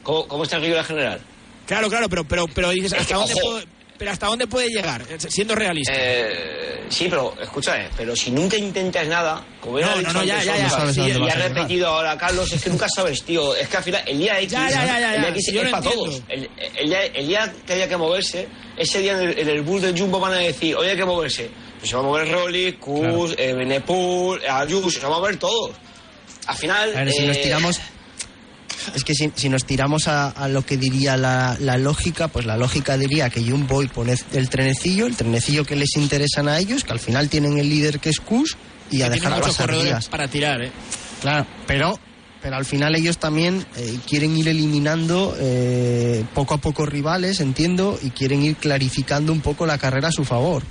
¿Cómo, 0.02 0.26
cómo 0.28 0.44
está 0.44 0.56
en 0.56 0.74
la 0.74 0.84
general? 0.84 1.20
Claro, 1.66 1.88
claro, 1.88 2.08
pero, 2.08 2.24
pero, 2.24 2.46
pero 2.48 2.70
dices, 2.70 2.92
Es 2.92 3.00
¿hasta 3.00 3.14
dónde, 3.16 3.34
puedo- 3.34 3.62
pero 3.98 4.10
¿hasta 4.10 4.26
dónde 4.26 4.46
puede 4.48 4.68
llegar? 4.68 5.02
Eh, 5.08 5.16
Siendo 5.28 5.54
realista. 5.54 5.92
Eh, 5.96 6.86
sí, 6.88 7.06
pero 7.08 7.34
escúchame, 7.40 7.88
pero 7.96 8.16
si 8.16 8.32
nunca 8.32 8.56
intentas 8.56 9.06
nada, 9.06 9.44
como 9.60 9.78
No, 9.78 10.00
no, 10.02 10.12
no, 10.12 10.24
ya, 10.24 10.42
ya, 10.42 10.56
ya. 10.56 10.68
Sabes 10.68 10.98
a 10.98 11.02
y- 11.06 11.12
dónde 11.12 11.18
y 11.18 11.20
vas 11.22 11.30
ha 11.30 11.32
a 11.32 11.36
llegar. 11.36 11.54
repetido 11.56 11.86
ahora 11.88 12.18
Carlos, 12.18 12.52
es 12.52 12.62
que 12.64 12.70
nunca 12.70 12.88
sabes, 12.88 13.22
tío. 13.22 13.54
Es 13.54 13.68
que 13.68 13.76
al 13.76 13.82
final 13.84 14.02
el 14.06 14.18
día 14.18 14.40
X, 14.40 14.50
Ya, 14.52 14.68
ya, 14.70 14.84
ya, 14.86 14.98
ya, 15.00 15.14
el 15.14 15.20
día 15.20 15.30
ya. 15.30 15.36
X 15.36 15.48
es 15.48 15.70
para 15.70 15.82
todos. 15.90 16.22
El, 16.28 16.50
el 16.78 16.88
día, 16.88 17.04
el 17.06 17.26
día 17.28 17.52
que 17.64 17.72
haya 17.74 17.88
que 17.88 17.96
moverse, 17.96 18.48
ese 18.76 18.98
día 18.98 19.12
en 19.12 19.28
el, 19.28 19.38
en 19.38 19.48
el 19.48 19.60
bus 19.62 19.82
de 19.82 19.92
Jumbo 19.96 20.18
van 20.18 20.32
a 20.32 20.38
decir, 20.38 20.74
hoy 20.74 20.88
hay 20.88 20.96
que 20.96 21.04
moverse. 21.04 21.48
Pues 21.78 21.88
se 21.90 21.94
va 21.96 22.02
a 22.02 22.04
mover 22.04 22.28
Rolly, 22.28 22.72
Kus, 22.74 23.34
eh, 23.38 23.52
Benepul, 23.54 24.40
Ayuso, 24.48 24.90
se 24.90 25.00
va 25.06 25.14
a 25.16 25.18
mover 25.20 25.36
todos. 25.36 25.70
Al 26.46 26.56
final... 26.56 26.90
A 26.96 27.04
ver, 27.04 27.12
si 27.12 27.24
nos 27.24 27.36
eh, 27.36 27.40
tiramos. 27.44 27.80
Es 28.94 29.04
que 29.04 29.14
si, 29.14 29.30
si 29.34 29.48
nos 29.48 29.64
tiramos 29.64 30.08
a, 30.08 30.28
a 30.28 30.48
lo 30.48 30.64
que 30.64 30.76
diría 30.76 31.16
la, 31.16 31.56
la 31.60 31.78
lógica, 31.78 32.28
pues 32.28 32.46
la 32.46 32.56
lógica 32.56 32.96
diría 32.96 33.30
que 33.30 33.42
Jumbo 33.42 33.82
y 33.82 33.88
pone 33.88 34.14
el 34.32 34.48
trenecillo, 34.48 35.06
el 35.06 35.16
trenecillo 35.16 35.64
que 35.64 35.76
les 35.76 35.96
interesan 35.96 36.48
a 36.48 36.58
ellos, 36.58 36.84
que 36.84 36.92
al 36.92 37.00
final 37.00 37.28
tienen 37.28 37.58
el 37.58 37.68
líder 37.68 38.00
que 38.00 38.10
es 38.10 38.20
Kus, 38.20 38.56
y 38.90 39.02
a 39.02 39.08
dejar 39.10 39.40
corredores 39.40 39.84
días. 39.84 40.08
para 40.08 40.28
tirar, 40.28 40.62
¿eh? 40.62 40.72
Claro, 41.20 41.46
pero, 41.66 41.98
pero 42.42 42.56
al 42.56 42.64
final 42.64 42.94
ellos 42.94 43.18
también 43.18 43.64
eh, 43.76 43.98
quieren 44.06 44.36
ir 44.36 44.48
eliminando 44.48 45.34
eh, 45.38 46.24
poco 46.34 46.54
a 46.54 46.58
poco 46.58 46.84
rivales, 46.84 47.40
entiendo, 47.40 47.98
y 48.02 48.10
quieren 48.10 48.42
ir 48.42 48.56
clarificando 48.56 49.32
un 49.32 49.40
poco 49.40 49.64
la 49.66 49.78
carrera 49.78 50.08
a 50.08 50.12
su 50.12 50.24
favor. 50.24 50.62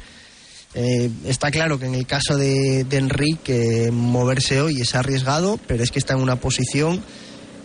Eh, 0.74 1.10
está 1.26 1.52
claro 1.52 1.80
que 1.80 1.86
en 1.86 1.96
el 1.96 2.06
caso 2.06 2.38
de, 2.38 2.86
de 2.86 2.98
Enrique 2.98 3.88
eh, 3.88 3.92
moverse 3.92 4.62
hoy 4.62 4.80
es 4.80 4.96
arriesgado, 4.96 5.60
pero 5.68 5.84
es 5.84 5.92
que 5.92 6.00
está 6.00 6.14
en 6.14 6.22
una 6.22 6.38
posición 6.38 7.04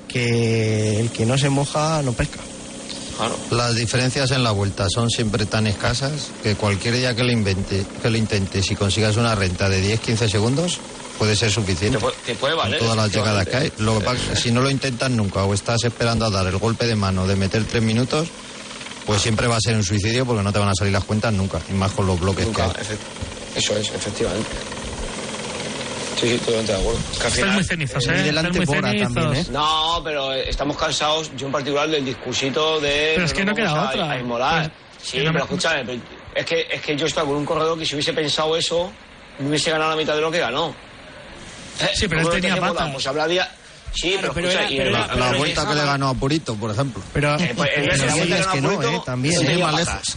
que 0.09 1.01
el 1.01 1.11
que 1.11 1.27
no 1.27 1.39
se 1.39 1.49
moja 1.49 2.03
no 2.03 2.13
pesca. 2.13 2.41
Las 3.51 3.75
diferencias 3.75 4.31
en 4.31 4.45
la 4.45 4.51
vuelta 4.51 4.87
son 4.91 5.09
siempre 5.09 5.47
tan 5.47 5.67
escasas 5.67 6.31
que 6.43 6.55
cualquier 6.55 6.97
día 6.97 7.17
que 7.17 7.25
lo 7.25 7.33
invente, 7.33 7.85
que 8.03 8.11
lo 8.11 8.19
intentes 8.19 8.71
y 8.71 8.77
consigas 8.77 9.17
una 9.17 9.35
renta 9.35 9.71
de 9.71 9.99
10-15 9.99 10.29
segundos 10.29 10.79
puede 11.19 11.35
ser 11.35 11.51
suficiente. 11.51 11.97
Te 11.97 12.03
puede, 12.03 12.17
te 12.27 12.35
puede 12.35 12.55
valer. 12.55 12.79
Con 12.79 12.89
todas 12.89 13.05
las 13.05 13.15
llegadas 13.15 13.47
que 13.47 13.57
hay. 13.57 13.73
Lo 13.79 13.99
que 13.99 14.05
pasa 14.05 14.37
si 14.37 14.51
no 14.51 14.61
lo 14.61 14.71
intentas 14.71 15.11
nunca 15.11 15.45
o 15.45 15.55
estás 15.55 15.83
esperando 15.85 16.27
a 16.27 16.31
dar 16.31 16.47
el 16.47 16.59
golpe 16.59 16.87
de 16.87 16.95
mano 16.95 17.27
de 17.27 17.37
meter 17.37 17.65
tres 17.65 17.83
minutos, 17.83 18.29
pues 19.07 19.23
siempre 19.23 19.47
va 19.47 19.57
a 19.57 19.61
ser 19.61 19.77
un 19.77 19.85
suicidio 19.85 20.27
porque 20.27 20.43
no 20.43 20.53
te 20.53 20.59
van 20.59 20.69
a 20.69 20.75
salir 20.75 20.93
las 20.93 21.05
cuentas 21.05 21.33
nunca, 21.33 21.61
y 21.71 21.73
más 21.73 21.93
con 21.93 22.07
los 22.07 22.21
bloques 22.21 22.45
Nunca, 22.45 22.73
que 22.73 22.81
hay. 22.81 22.99
Eso 23.55 23.77
es, 23.77 23.91
efectivamente. 23.91 24.51
Sí, 26.21 26.31
sí, 26.31 26.39
totalmente 26.39 26.73
de 26.73 26.79
acuerdo. 26.81 27.01
Es 27.13 27.19
que 27.19 27.27
al 27.27 27.33
final- 27.33 27.55
muy 27.55 27.65
cenizos, 27.65 28.07
eh, 28.07 28.11
¿eh? 28.15 28.21
y 28.21 28.23
delante 28.25 28.51
Estáis 28.51 28.69
muy 28.69 28.77
Bora 28.77 28.89
cenizos. 28.91 29.15
también, 29.15 29.45
¿eh? 29.45 29.49
No, 29.51 30.01
pero 30.05 30.33
eh, 30.35 30.49
estamos 30.49 30.77
cansados, 30.77 31.31
yo 31.37 31.47
en 31.47 31.53
particular, 31.53 31.89
del 31.89 32.05
discursito 32.05 32.81
de... 32.81 33.13
Pero 33.15 33.27
es 33.27 33.33
que 33.35 33.45
no 33.45 33.55
queda 33.55 33.71
a- 33.71 33.89
otra. 33.91 34.11
A 34.13 34.19
inmolar. 34.19 34.73
Pues, 34.73 35.09
sí, 35.11 35.19
no 35.19 35.25
pero 35.25 35.33
me- 35.35 35.41
escúchame, 35.41 35.85
pero 35.85 36.01
es 36.35 36.47
que, 36.47 36.67
es 36.71 36.81
que 36.83 36.97
yo 36.97 37.07
estaba 37.07 37.27
con 37.29 37.37
un 37.37 37.45
corredor 37.45 37.79
que 37.79 37.85
si 37.85 37.95
hubiese 37.95 38.13
pensado 38.15 38.57
eso, 38.57 38.91
no 39.39 39.49
hubiese 39.49 39.71
ganado 39.71 39.91
la 39.91 39.97
mitad 39.97 40.15
de 40.15 40.21
lo 40.23 40.31
que 40.31 40.39
ganó. 40.39 40.75
Eh, 41.81 41.89
Sí, 41.95 42.09
pero 42.09 42.21
él 42.23 42.27
¿cómo 42.27 42.37
lo 42.37 42.41
tenía 42.43 42.61
patas. 42.61 42.91
Pues 42.93 43.07
hablaría... 43.07 43.51
Sí, 43.95 44.17
pero, 44.21 44.35
pero 44.35 44.49
escucha, 44.49 44.65
era- 44.65 44.73
y 44.73 44.77
pero 44.79 44.91
La, 44.91 45.09
pero 45.09 45.31
el 45.31 45.37
vuelta 45.39 45.67
que 45.69 45.75
le 45.75 45.85
ganó 45.85 46.09
a 46.09 46.15
Purito, 46.15 46.55
por 46.57 46.71
ejemplo. 46.71 47.03
Pero, 47.15 47.35
Eh, 47.39 47.53
pues, 47.57 47.71
pero 47.75 47.87
la 47.97 48.13
sí, 48.13 48.19
vuelta 48.19 48.39
es 48.39 48.47
que 48.49 48.61
no, 48.61 48.71
Purito, 48.71 48.93
¿eh? 48.93 49.01
También. 49.07 49.35
no 49.35 49.41
ir 49.43 49.47
tenía 49.49 49.71
patas. 49.71 50.17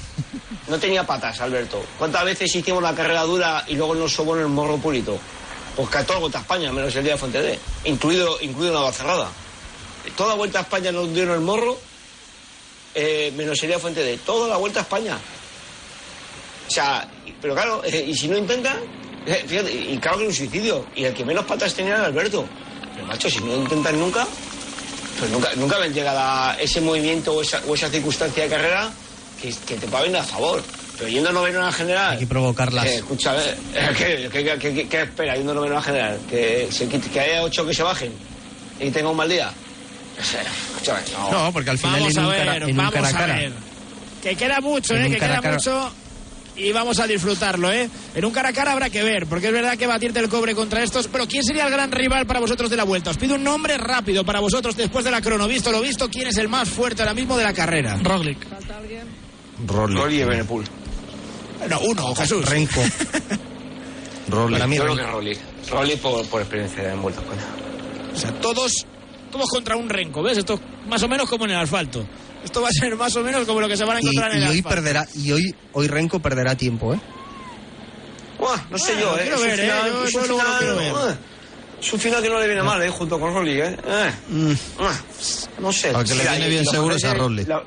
No 0.68 0.78
tenía 0.80 1.04
patas, 1.06 1.39
Alberto. 1.41 1.82
¿Cuántas 1.97 2.26
veces 2.26 2.54
hicimos 2.56 2.84
la 2.84 2.93
carrera 2.93 3.22
dura 3.24 3.64
y 3.68 3.76
luego 3.76 3.95
nos 3.95 4.12
sobó 4.14 4.36
en 4.36 4.41
el 4.43 4.47
morro 4.50 4.78
purito? 4.78 5.18
Pues 5.80 5.95
a 5.95 6.03
toda 6.03 6.15
la 6.15 6.19
vuelta 6.19 6.39
a 6.39 6.41
España, 6.41 6.73
menos 6.73 6.93
el 6.93 7.03
día 7.05 7.13
de 7.13 7.17
Fuente 7.17 7.59
incluido, 7.86 8.38
incluido 8.41 8.82
una 8.82 8.91
cerrada. 8.91 9.30
Toda 10.17 10.36
vuelta 10.36 10.59
a 10.59 10.61
España 10.63 10.91
nos 10.91 11.13
dieron 11.13 11.36
el 11.36 11.39
morro, 11.39 11.80
eh, 12.93 13.32
menos 13.38 13.61
el 13.61 13.67
día 13.67 13.77
de 13.77 13.82
Fuente 13.82 14.03
D. 14.03 14.17
Toda 14.17 14.49
la 14.49 14.57
vuelta 14.57 14.80
a 14.80 14.84
España. 14.84 15.17
O 16.67 16.69
sea, 16.69 17.09
pero 17.41 17.53
claro, 17.53 17.82
y 17.88 18.13
si 18.13 18.27
no 18.27 18.38
intentan, 18.38 18.77
eh, 19.25 19.45
fíjate, 19.47 19.71
y, 19.71 19.97
claro 19.99 20.17
que 20.17 20.23
era 20.23 20.30
un 20.32 20.36
suicidio. 20.36 20.86
Y 20.97 21.05
el 21.05 21.13
que 21.13 21.23
menos 21.23 21.45
patas 21.45 21.73
tenía 21.73 21.95
era 21.95 22.07
Alberto. 22.07 22.45
Pero 22.93 23.07
macho, 23.07 23.30
si 23.30 23.39
no 23.39 23.55
intentan 23.55 23.97
nunca, 23.97 24.27
pues 25.17 25.32
nunca, 25.32 25.49
nunca 25.55 25.77
ven 25.77 25.93
llegada 25.93 26.59
ese 26.59 26.82
movimiento 26.82 27.32
o 27.32 27.41
esa, 27.41 27.61
o 27.65 27.73
esa 27.73 27.89
circunstancia 27.89 28.43
de 28.43 28.49
carrera 28.49 28.91
que, 29.41 29.55
que 29.65 29.77
te 29.77 29.88
va 29.88 30.01
venir 30.01 30.17
a 30.17 30.23
favor. 30.23 30.61
Pero 31.00 31.10
yendo 31.10 31.30
a 31.30 31.34
novena 31.34 31.72
general. 31.72 32.12
Hay 32.14 32.20
que 32.20 32.28
provocarlas. 32.28 32.86
Eh, 32.86 32.95
escúchame, 32.97 33.39
eh, 33.74 33.89
¿qué, 33.97 34.30
qué, 34.32 34.58
qué, 34.60 34.74
qué- 34.74 34.88
qué 34.88 35.02
espera 35.02 35.36
yendo 35.36 35.54
a 35.54 35.56
novena 35.56 35.82
general? 35.82 36.20
¿Que, 36.30 36.68
se 36.72 36.88
que 36.88 37.20
haya 37.20 37.41
ocho 37.43 37.66
que 37.66 37.74
se 37.74 37.84
bajen 37.84 38.12
y 38.80 38.91
tenga 38.91 39.10
un 39.10 39.18
mal 39.18 39.30
día. 39.30 39.50
Escúchame, 40.20 41.00
no. 41.14 41.32
No, 41.32 41.54
porque 41.54 41.70
al 41.70 41.78
final 41.78 42.00
Vamos 42.02 42.14
en 42.16 42.20
a 42.20 42.26
un, 42.28 42.30
ver, 42.32 42.45
cara, 42.45 42.58
en 42.58 42.64
un 42.72 42.78
vamos 42.78 42.93
cara 42.93 43.08
a 43.08 43.10
a 43.10 43.14
cara. 43.14 43.36
ver. 43.36 43.54
Que 44.22 44.36
queda 44.36 44.60
mucho, 44.60 44.93
En 44.95 45.04
¿eh? 45.04 45.06
un 45.08 45.14
Que 45.14 45.20
cara 45.20 45.32
queda 45.32 45.39
a 45.39 45.41
cara. 45.41 45.56
mucho 45.56 45.91
y 46.58 46.74
vamos 46.74 47.00
a 47.00 47.08
disfrutarlo, 47.08 47.72
¿eh? 47.72 47.89
En 48.16 48.26
un 48.26 48.32
cara 48.34 48.50
a 48.50 48.54
cara 48.54 48.74
habrá 48.74 48.89
que 48.89 49.02
ver, 49.02 49.28
porque 49.28 49.47
es 49.47 49.54
verdad 49.54 49.78
que 49.78 49.88
batirte 49.88 50.20
el 50.20 50.28
cobre 50.28 50.54
contra 50.56 50.84
estos. 50.84 51.08
Pero 51.08 51.26
¿quién 51.26 51.41
sería 51.45 51.64
el 51.66 51.72
gran 51.72 51.89
rival 51.89 52.26
para 52.26 52.41
vosotros 52.41 52.70
de 52.70 52.76
la 52.76 52.84
vuelta? 52.84 53.12
Os 53.12 53.18
pido 53.18 53.36
un 53.36 53.43
nombre 53.45 53.78
rápido 53.78 54.26
para 54.26 54.41
vosotros 54.41 54.76
después 54.76 55.06
de 55.06 55.12
la 55.12 55.22
crono. 55.22 55.47
Visto 55.47 55.72
lo 55.72 55.80
visto, 55.80 56.10
¿quién 56.10 56.28
es 56.28 56.38
el 56.38 56.50
más 56.50 56.68
fuerte 56.68 57.02
ahora 57.02 57.14
mismo 57.14 57.38
de 57.38 57.45
la 57.45 57.54
carrera? 57.54 57.97
Roglic. 58.04 58.45
Rolly. 59.66 59.95
Rolly 59.95 60.22
y 60.22 60.24
Benepul. 60.26 60.66
No, 61.68 61.80
uno, 61.82 62.16
Jesús. 62.16 62.45
Renko. 62.47 62.82
Rolly. 64.30 64.53
Para 64.53 64.68
mí, 64.68 64.76
Yo 64.78 64.84
creo 64.84 64.95
Renko. 64.95 65.07
que 65.07 65.12
Rolly. 65.16 65.38
Rolly 65.72 65.95
por, 65.97 66.26
por 66.28 66.41
experiencia 66.41 66.91
en 66.93 67.01
Vuelta 67.01 67.22
a 67.22 67.24
España. 67.24 67.41
O 68.14 68.18
sea, 68.18 68.32
todos, 68.39 68.86
todos 69.32 69.49
contra 69.49 69.76
un 69.76 69.89
renco, 69.89 70.22
¿ves? 70.24 70.38
Esto 70.38 70.60
más 70.88 71.01
o 71.03 71.07
menos 71.07 71.30
como 71.30 71.45
en 71.45 71.51
el 71.51 71.57
asfalto. 71.57 72.05
Esto 72.43 72.62
va 72.62 72.70
a 72.70 72.72
ser 72.72 72.95
más 72.95 73.16
o 73.16 73.22
menos 73.24 73.45
como 73.45 73.60
lo 73.62 73.68
que 73.68 73.76
se 73.76 73.84
van 73.84 73.97
a 73.97 74.01
Y, 74.01 74.03
encontrar 74.05 74.32
en 74.34 74.39
y 74.39 74.43
el 74.43 74.49
hoy 74.49 74.57
asfalto. 74.60 74.76
perderá, 74.76 75.07
y 75.16 75.32
hoy, 75.32 75.55
hoy 75.74 75.88
Renko 75.88 76.20
perderá 76.20 76.55
tiempo, 76.55 76.93
¿eh? 76.93 76.99
Buah, 78.39 78.57
no 78.70 78.78
sé 78.78 78.93
Bueno, 78.93 79.01
yo, 79.01 79.18
¿eh? 79.18 79.22
quiero 79.24 79.36
Es 79.36 79.41
un 79.41 79.47
ver, 79.47 79.60
¿eh? 79.60 79.64
final- 79.64 79.91
Yo- 79.91 80.03
es 80.05 80.16
un 80.16 80.24
final- 80.24 80.57
quiero 80.60 80.76
ver. 80.78 81.18
Es 81.82 81.93
un 81.93 81.99
final 81.99 82.22
que 82.24 82.30
no 82.30 82.39
le 82.39 82.47
viene 82.47 82.64
mal, 82.64 82.82
¿eh? 82.84 82.89
Junto 82.89 83.20
con 83.20 83.34
Rolly, 83.34 83.62
¿eh? 83.62 83.78
Eh, 83.86 84.12
Mm. 84.30 84.53
No 85.62 85.72
sé. 85.72 85.89
Al 85.89 86.03
que 86.05 86.16
le 86.16 86.24
viene 86.24 86.47
y 86.47 86.49
bien 86.49 86.66
seguro 86.66 86.95
es 86.95 87.03
a 87.05 87.14
Rolly. 87.14 87.45
la- 87.45 87.64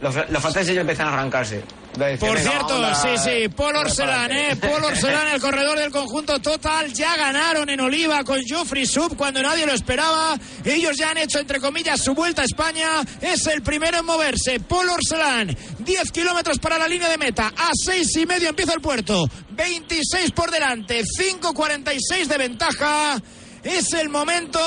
Los, 0.00 0.14
los 0.30 0.40
franceses 0.42 0.74
ya 0.74 0.80
empiezan 0.80 1.08
a 1.08 1.12
arrancarse. 1.12 1.62
Por 1.92 2.38
cierto, 2.38 2.94
sí, 2.94 3.08
sí, 3.22 3.48
Paul 3.48 3.76
Orselán, 3.76 4.30
¿eh? 4.30 4.56
Paul 4.56 4.84
Orselán, 4.84 5.28
el 5.28 5.40
corredor 5.40 5.78
del 5.78 5.90
conjunto 5.90 6.40
total, 6.40 6.92
ya 6.92 7.16
ganaron 7.16 7.68
en 7.68 7.80
Oliva 7.80 8.22
con 8.22 8.40
Geoffrey 8.42 8.86
Sub 8.86 9.16
cuando 9.16 9.42
nadie 9.42 9.66
lo 9.66 9.72
esperaba. 9.72 10.38
Ellos 10.64 10.96
ya 10.96 11.10
han 11.10 11.18
hecho, 11.18 11.40
entre 11.40 11.60
comillas, 11.60 12.00
su 12.00 12.14
vuelta 12.14 12.42
a 12.42 12.44
España. 12.44 12.86
Es 13.20 13.46
el 13.48 13.62
primero 13.62 13.98
en 13.98 14.04
moverse. 14.04 14.60
Paul 14.60 14.88
Orselán, 14.88 15.56
10 15.80 16.12
kilómetros 16.12 16.58
para 16.58 16.78
la 16.78 16.86
línea 16.86 17.08
de 17.08 17.18
meta. 17.18 17.48
A 17.48 17.70
seis 17.74 18.16
y 18.16 18.24
medio 18.24 18.48
empieza 18.48 18.72
el 18.72 18.80
puerto. 18.80 19.28
26 19.50 20.30
por 20.30 20.50
delante, 20.50 21.02
5.46 21.02 22.26
de 22.26 22.38
ventaja. 22.38 23.20
Es 23.64 23.92
el 23.92 24.08
momento 24.08 24.60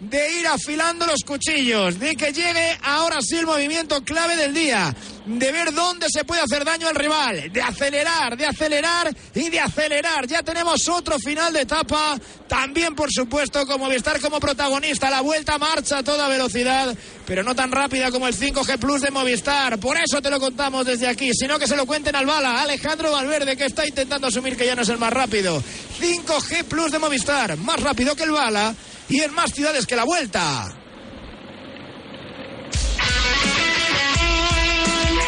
de 0.00 0.40
ir 0.40 0.46
afilando 0.46 1.06
los 1.06 1.20
cuchillos, 1.24 1.98
de 1.98 2.16
que 2.16 2.32
llegue 2.32 2.78
ahora 2.82 3.18
sí 3.20 3.36
el 3.36 3.46
movimiento 3.46 4.02
clave 4.02 4.34
del 4.34 4.54
día, 4.54 4.94
de 5.26 5.52
ver 5.52 5.72
dónde 5.74 6.06
se 6.10 6.24
puede 6.24 6.40
hacer 6.40 6.64
daño 6.64 6.88
al 6.88 6.94
rival, 6.94 7.52
de 7.52 7.60
acelerar, 7.60 8.36
de 8.36 8.46
acelerar 8.46 9.14
y 9.34 9.50
de 9.50 9.60
acelerar. 9.60 10.26
Ya 10.26 10.42
tenemos 10.42 10.88
otro 10.88 11.18
final 11.18 11.52
de 11.52 11.62
etapa, 11.62 12.18
también 12.48 12.94
por 12.94 13.12
supuesto 13.12 13.66
como 13.66 13.80
Movistar 13.90 14.20
como 14.20 14.40
protagonista, 14.40 15.10
la 15.10 15.20
vuelta 15.20 15.58
marcha 15.58 15.98
a 15.98 16.02
toda 16.02 16.28
velocidad, 16.28 16.94
pero 17.26 17.42
no 17.42 17.54
tan 17.54 17.72
rápida 17.72 18.10
como 18.10 18.28
el 18.28 18.34
5G 18.34 18.78
Plus 18.78 19.02
de 19.02 19.10
Movistar. 19.10 19.78
Por 19.78 19.96
eso 19.98 20.22
te 20.22 20.30
lo 20.30 20.38
contamos 20.38 20.86
desde 20.86 21.08
aquí, 21.08 21.32
sino 21.34 21.58
que 21.58 21.66
se 21.66 21.76
lo 21.76 21.86
cuenten 21.86 22.14
al 22.14 22.26
bala, 22.26 22.62
Alejandro 22.62 23.10
Valverde, 23.10 23.56
que 23.56 23.66
está 23.66 23.86
intentando 23.86 24.28
asumir 24.28 24.56
que 24.56 24.64
ya 24.64 24.74
no 24.76 24.82
es 24.82 24.88
el 24.88 24.98
más 24.98 25.12
rápido. 25.12 25.62
5G 26.00 26.64
Plus 26.64 26.92
de 26.92 26.98
Movistar, 26.98 27.56
más 27.58 27.80
rápido 27.80 28.14
que 28.14 28.22
el 28.22 28.30
bala 28.30 28.74
y 29.10 29.20
en 29.20 29.34
más 29.34 29.52
ciudades 29.52 29.86
que 29.86 29.96
la 29.96 30.04
vuelta. 30.04 30.74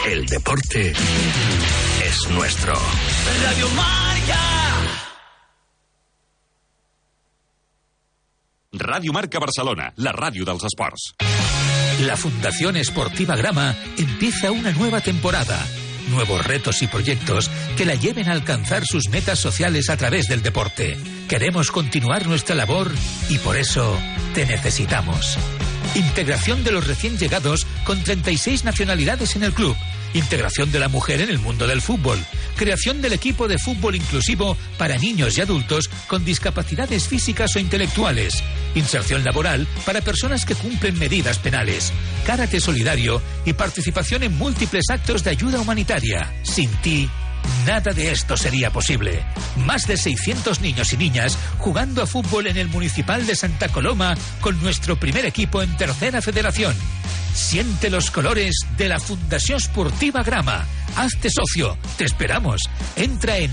El 0.07 0.27
deporte 0.27 0.93
es 0.93 2.31
nuestro. 2.31 2.73
Radio 3.45 3.69
Marca. 3.71 4.39
Ràdio 8.73 9.13
Marca 9.13 9.39
Barcelona, 9.39 9.93
la 9.97 10.13
ràdio 10.13 10.47
dels 10.49 10.65
esports. 10.65 11.13
La 12.01 12.17
Fundación 12.17 12.77
Esportiva 12.77 13.37
Grama 13.37 13.77
empieza 13.99 14.51
una 14.51 14.73
nueva 14.73 15.01
temporada. 15.01 15.61
Nuevos 16.13 16.45
retos 16.47 16.83
y 16.83 16.87
proyectos 16.87 17.51
que 17.77 17.87
la 17.87 17.95
lleven 17.95 18.29
a 18.29 18.33
alcanzar 18.33 18.85
sus 18.85 19.09
metas 19.09 19.39
sociales 19.39 19.89
a 19.89 19.97
través 19.97 20.29
del 20.29 20.43
deporte. 20.43 20.99
Queremos 21.27 21.71
continuar 21.71 22.27
nuestra 22.27 22.55
labor 22.55 22.93
y 23.31 23.39
por 23.39 23.57
eso 23.57 23.99
te 24.35 24.45
necesitamos. 24.45 25.39
Integración 25.95 26.65
de 26.65 26.73
los 26.73 26.87
recién 26.87 27.17
llegados 27.19 27.67
con 27.85 28.03
36 28.03 28.65
nacionalidades 28.65 29.37
en 29.37 29.43
el 29.43 29.55
club. 29.55 29.75
Integración 30.15 30.71
de 30.71 30.79
la 30.79 30.89
mujer 30.89 31.21
en 31.21 31.31
el 31.31 31.39
mundo 31.39 31.67
del 31.67 31.81
fútbol. 31.81 32.19
Creación 32.57 33.01
del 33.01 33.15
equipo 33.15 33.49
de 33.49 33.59
fútbol 33.59 33.97
inclusivo 33.97 34.57
para 34.79 34.99
niños 34.99 35.39
y 35.39 35.41
adultos 35.41 35.89
con 36.07 36.25
discapacidades 36.25 37.09
físicas 37.09 37.57
o 37.57 37.59
intelectuales. 37.59 38.43
Inserción 38.75 39.25
laboral 39.25 39.67
para 39.87 40.01
personas 40.01 40.45
que 40.45 40.55
cumplen 40.55 40.99
medidas 40.99 41.39
penales. 41.39 41.93
Karate 42.27 42.61
solidario 42.61 43.23
y 43.45 43.55
participación 43.55 44.23
en 44.23 44.37
múltiples 44.37 44.85
actos 44.91 45.25
de 45.25 45.31
ayuda 45.31 45.61
humanitaria. 45.61 46.33
Sin 46.43 46.71
ti, 46.83 47.09
Nada 47.67 47.93
de 47.93 48.11
esto 48.11 48.37
sería 48.37 48.71
posible. 48.71 49.25
Más 49.57 49.87
de 49.87 49.97
600 49.97 50.61
niños 50.61 50.93
y 50.93 50.97
niñas 50.97 51.39
jugando 51.59 52.03
a 52.03 52.07
fútbol 52.07 52.47
en 52.47 52.57
el 52.57 52.69
Municipal 52.69 53.27
de 53.27 53.37
Santa 53.37 53.69
Coloma 53.69 54.15
con 54.41 54.61
nuestro 54.63 54.97
primer 54.97 55.27
equipo 55.27 55.63
en 55.63 55.77
Tercera 55.77 56.21
Federación. 56.21 56.75
Siente 57.35 57.91
los 57.91 58.11
colores 58.11 58.55
de 58.77 58.89
la 58.89 59.01
Fundación 59.01 59.61
Sportiva 59.61 60.23
Grama. 60.23 60.67
Hazte 60.97 61.31
socio. 61.31 61.77
Te 61.97 62.05
esperamos. 62.05 62.61
Entra 62.97 63.39
en 63.39 63.51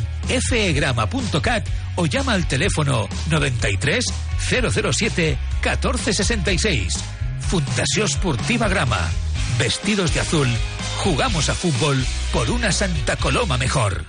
fegrama.cat 0.48 1.68
o 1.96 2.06
llama 2.06 2.34
al 2.34 2.48
teléfono 2.48 3.08
93 3.30 4.06
007 4.40 5.38
1466. 5.64 6.98
Fundación 7.42 8.08
Sportiva 8.08 8.68
Grama. 8.68 9.10
Vestidos 9.58 10.14
de 10.14 10.22
azul, 10.22 10.48
jugamos 11.04 11.50
a 11.50 11.54
fútbol 11.54 12.06
por 12.32 12.50
una 12.50 12.72
Santa 12.72 13.16
Coloma 13.18 13.58
mejor. 13.58 14.06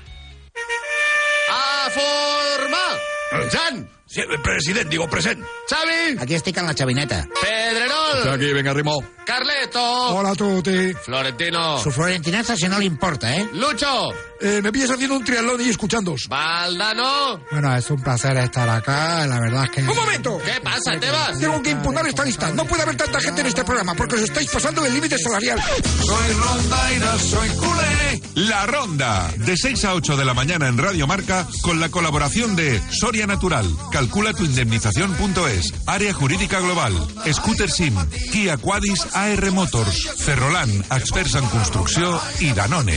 A 1.50 1.90
formar! 1.90 3.50
Jan! 3.50 3.99
Sí, 4.12 4.22
president, 4.42 4.90
digo 4.90 5.08
present. 5.08 5.38
Xavi! 5.68 6.18
Aquí 6.18 6.34
estic 6.34 6.56
en 6.56 6.66
la 6.66 6.74
xavineta. 6.74 7.28
Pedrerol! 7.40 8.34
Aquí, 8.34 8.52
venga, 8.52 8.72
Rimó. 8.74 8.98
Carleto! 9.24 9.80
Hola 9.80 10.30
a 10.30 10.34
tutti. 10.34 10.92
Florentino! 10.94 11.78
Su 11.78 11.92
florentinaza 11.92 12.56
si 12.56 12.66
no 12.66 12.80
le 12.80 12.86
importa, 12.86 13.32
¿eh? 13.36 13.48
Lucho! 13.52 14.10
Eh, 14.40 14.60
me 14.60 14.72
pillas 14.72 14.90
haciendo 14.90 15.16
un 15.16 15.22
triatlón 15.24 15.60
y 15.60 15.68
escuchándos. 15.68 16.26
Valdano! 16.28 17.40
Bueno, 17.52 17.76
es 17.76 17.88
un 17.88 18.02
placer 18.02 18.36
estar 18.38 18.68
acá, 18.68 19.24
la 19.28 19.38
verdad 19.38 19.64
es 19.66 19.70
que... 19.70 19.80
¡Un 19.82 19.96
momento! 19.96 20.38
¿Qué 20.44 20.60
pasa? 20.60 20.98
¿Te 20.98 21.08
vas? 21.08 21.38
Tengo 21.38 21.62
que 21.62 21.70
impugnar 21.70 22.04
esta 22.08 22.24
lista. 22.24 22.50
No 22.50 22.64
puede 22.64 22.82
haber 22.82 22.96
tanta 22.96 23.20
gente 23.20 23.42
en 23.42 23.46
este 23.46 23.62
programa 23.62 23.94
porque 23.94 24.16
os 24.16 24.22
estáis 24.22 24.50
pasando 24.50 24.82
del 24.82 24.92
límite 24.94 25.18
salarial. 25.18 25.62
Soy 26.04 26.32
rondaina, 26.32 27.18
soy 27.18 27.48
culé. 27.50 28.22
La 28.34 28.66
Ronda, 28.66 29.30
de 29.36 29.56
6 29.56 29.84
a 29.84 29.94
8 29.94 30.16
de 30.16 30.24
la 30.24 30.34
mañana 30.34 30.66
en 30.68 30.78
Radio 30.78 31.06
Marca, 31.06 31.46
con 31.62 31.78
la 31.78 31.90
colaboración 31.90 32.56
de 32.56 32.80
Soria 32.90 33.26
Natural, 33.26 33.66
Calcula 34.00 34.32
tu 34.32 34.46
indemnización.es, 34.46 35.74
Área 35.84 36.14
Jurídica 36.14 36.58
Global, 36.58 36.94
Scooter 37.30 37.70
Sim, 37.70 37.94
Kia 38.32 38.56
Quadis 38.56 39.06
AR 39.14 39.52
Motors, 39.52 40.08
Ferrolan, 40.16 40.70
Experts 40.90 41.34
en 41.34 41.44
Construcció 41.44 42.18
i 42.40 42.54
Danone. 42.54 42.96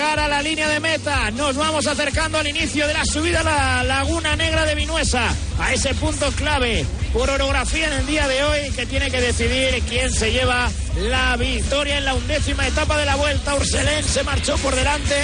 Llegar 0.00 0.20
a 0.20 0.28
la 0.28 0.40
línea 0.40 0.66
de 0.66 0.80
meta. 0.80 1.30
Nos 1.32 1.56
vamos 1.56 1.86
acercando 1.86 2.38
al 2.38 2.46
inicio 2.46 2.86
de 2.86 2.94
la 2.94 3.04
subida 3.04 3.40
a 3.40 3.44
la 3.44 3.84
Laguna 3.84 4.34
Negra 4.34 4.64
de 4.64 4.74
Vinuesa, 4.74 5.28
a 5.58 5.74
ese 5.74 5.92
punto 5.94 6.32
clave 6.32 6.86
por 7.12 7.28
orografía 7.28 7.86
en 7.88 7.92
el 7.92 8.06
día 8.06 8.26
de 8.26 8.42
hoy 8.42 8.70
que 8.70 8.86
tiene 8.86 9.10
que 9.10 9.20
decidir 9.20 9.82
quién 9.86 10.10
se 10.10 10.32
lleva 10.32 10.70
la 10.96 11.36
victoria 11.36 11.98
en 11.98 12.06
la 12.06 12.14
undécima 12.14 12.66
etapa 12.66 12.96
de 12.96 13.04
la 13.04 13.16
vuelta. 13.16 13.54
Urselén 13.54 14.02
se 14.02 14.22
marchó 14.22 14.56
por 14.56 14.74
delante. 14.74 15.14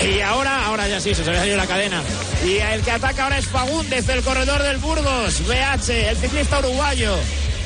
Y 0.00 0.20
ahora, 0.22 0.64
ahora 0.64 0.88
ya 0.88 0.98
sí, 0.98 1.14
se 1.14 1.20
había 1.20 1.40
salido 1.40 1.58
la 1.58 1.66
cadena. 1.66 2.02
Y 2.42 2.56
el 2.56 2.80
que 2.80 2.92
ataca 2.92 3.24
ahora 3.24 3.36
es 3.36 3.48
Fagúndez, 3.48 4.08
el 4.08 4.22
corredor 4.22 4.62
del 4.62 4.78
Burgos, 4.78 5.46
BH, 5.46 5.90
el 5.90 6.16
ciclista 6.16 6.60
uruguayo, 6.60 7.14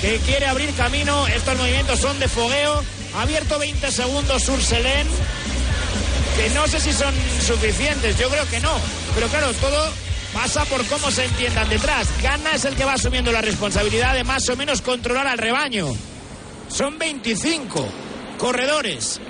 que 0.00 0.16
quiere 0.26 0.46
abrir 0.46 0.74
camino. 0.74 1.28
Estos 1.28 1.56
movimientos 1.56 2.00
son 2.00 2.18
de 2.18 2.26
fogueo. 2.26 2.82
Abierto 3.14 3.58
20 3.58 3.90
segundos 3.90 4.48
Urselén, 4.48 5.06
que 6.36 6.50
no 6.50 6.66
sé 6.66 6.80
si 6.80 6.92
son 6.92 7.14
suficientes, 7.44 8.18
yo 8.18 8.28
creo 8.28 8.48
que 8.48 8.60
no. 8.60 8.72
Pero 9.14 9.28
claro, 9.28 9.52
todo 9.54 9.92
pasa 10.32 10.64
por 10.64 10.84
cómo 10.86 11.10
se 11.10 11.24
entiendan 11.24 11.68
detrás. 11.68 12.08
Gana 12.22 12.52
es 12.52 12.64
el 12.64 12.76
que 12.76 12.84
va 12.84 12.94
asumiendo 12.94 13.32
la 13.32 13.40
responsabilidad 13.40 14.14
de 14.14 14.24
más 14.24 14.48
o 14.48 14.56
menos 14.56 14.82
controlar 14.82 15.26
al 15.26 15.38
rebaño. 15.38 15.88
Son 16.68 16.98
25 16.98 17.86
corredores. 18.38 19.20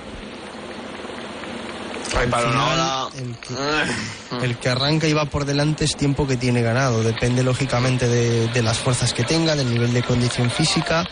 Final, 2.09 3.09
el, 3.17 3.35
que, 3.37 4.45
el 4.45 4.57
que 4.57 4.69
arranca 4.69 5.07
y 5.07 5.13
va 5.13 5.25
por 5.25 5.45
delante 5.45 5.85
es 5.85 5.95
tiempo 5.95 6.27
que 6.27 6.35
tiene 6.35 6.61
ganado. 6.61 7.03
Depende 7.03 7.41
lógicamente 7.41 8.07
de, 8.07 8.47
de 8.49 8.61
las 8.61 8.79
fuerzas 8.79 9.13
que 9.13 9.23
tenga, 9.23 9.55
del 9.55 9.69
nivel 9.69 9.93
de 9.93 10.03
condición 10.03 10.51
física. 10.51 11.07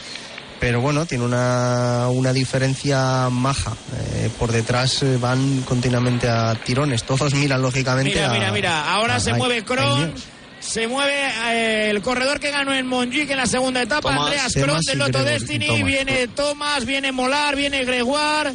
Pero 0.59 0.81
bueno, 0.81 1.05
tiene 1.05 1.23
una, 1.23 2.07
una 2.09 2.33
diferencia 2.33 3.29
maja. 3.29 3.75
Eh, 4.15 4.29
por 4.37 4.51
detrás 4.51 5.01
eh, 5.03 5.17
van 5.17 5.61
continuamente 5.61 6.27
a 6.27 6.53
tirones. 6.55 7.03
Todos 7.03 7.33
miran 7.33 7.61
lógicamente 7.61 8.15
Mira, 8.15 8.29
a. 8.29 8.33
mira, 8.33 8.51
mira. 8.51 8.91
Ahora 8.93 9.15
a- 9.15 9.19
se 9.19 9.31
a- 9.31 9.35
mueve 9.35 9.63
Kron. 9.63 10.13
Se 10.59 10.87
mueve 10.89 11.13
eh, 11.53 11.89
el 11.89 12.01
corredor 12.01 12.41
que 12.41 12.51
ganó 12.51 12.73
en 12.73 12.85
Montjuic 12.85 13.29
en 13.31 13.37
la 13.37 13.45
segunda 13.45 13.81
etapa, 13.81 14.09
Tomás, 14.09 14.25
Andreas 14.25 14.53
Kron 14.53 14.81
del 14.81 14.99
y 15.07 15.23
Destiny, 15.23 15.67
Tomás. 15.67 15.83
viene 15.85 16.27
Thomas, 16.27 16.85
viene 16.85 17.11
Molar, 17.13 17.55
viene 17.55 17.85
Gregoire. 17.85 18.51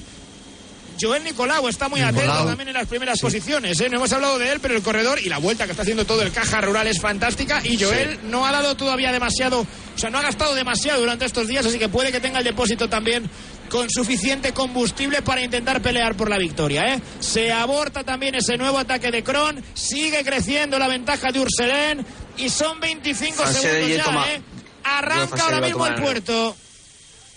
Joel 1.01 1.25
Nicolau 1.25 1.69
está 1.69 1.89
muy 1.89 2.01
Nicolau. 2.01 2.21
atento 2.23 2.47
también 2.47 2.69
en 2.69 2.75
las 2.75 2.87
primeras 2.87 3.21
posiciones. 3.21 3.81
¿eh? 3.81 3.89
No 3.89 3.97
hemos 3.97 4.13
hablado 4.13 4.39
de 4.39 4.53
él, 4.53 4.61
pero 4.61 4.75
el 4.75 4.83
corredor 4.83 5.19
y 5.19 5.29
la 5.29 5.39
vuelta 5.39 5.65
que 5.65 5.73
está 5.73 5.83
haciendo 5.83 6.05
todo 6.05 6.23
el 6.23 6.33
caja 6.33 6.61
rural 6.61 6.87
es 6.87 7.01
fantástica. 7.01 7.61
Y 7.65 7.83
Joel 7.83 8.19
no 8.25 8.47
ha 8.47 8.53
dado 8.53 8.77
todavía 8.77 9.13
demasiado, 9.13 9.61
o 9.61 9.99
sea, 9.99 10.11
no 10.11 10.19
ha 10.19 10.23
gastado 10.23 10.55
demasiado 10.55 11.01
durante 11.01 11.25
estos 11.25 11.49
días, 11.49 11.67
así 11.67 11.79
que 11.79 11.89
puede 11.89 12.13
que 12.13 12.21
tenga 12.21 12.39
el 12.39 12.45
depósito 12.45 12.89
también 12.89 13.29
con 13.69 13.91
suficiente 13.91 14.53
combustible 14.53 15.23
para 15.23 15.43
intentar 15.43 15.83
pelear 15.83 16.17
por 16.17 16.31
la 16.31 16.39
victoria. 16.39 16.95
¿eh? 16.95 17.03
Se 17.21 17.51
aborta 17.53 18.05
también 18.05 18.35
ese 18.35 18.57
nuevo 18.57 18.79
ataque 18.79 19.11
de 19.11 19.23
Kron, 19.23 19.63
sigue 19.75 20.23
creciendo 20.25 20.79
la 20.79 20.89
ventaja 20.89 21.33
de 21.33 21.41
Urselén 21.41 22.07
y 22.37 22.49
son 22.49 22.79
25 22.81 23.35
Francia 23.35 23.61
segundos 23.61 24.07
ya. 24.07 24.33
¿eh? 24.33 24.43
Arranca 24.85 25.45
ahora 25.45 25.61
mismo 25.61 25.87
el 25.87 25.95
puerto. 25.95 26.57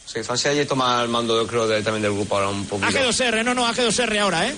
Sí, 0.08 0.24
Francia 0.24 0.54
ya 0.54 0.66
toma 0.66 1.02
el 1.04 1.10
mando, 1.10 1.36
yo 1.42 1.46
creo, 1.48 1.68
de- 1.68 1.84
también 1.84 2.02
del 2.02 2.14
grupo 2.14 2.36
ahora 2.36 2.48
un 2.50 2.66
poquito. 2.66 2.88
AG2R, 2.90 3.44
no, 3.44 3.54
no, 3.54 3.68
AG2R 3.68 4.20
ahora, 4.20 4.48
¿eh? 4.48 4.56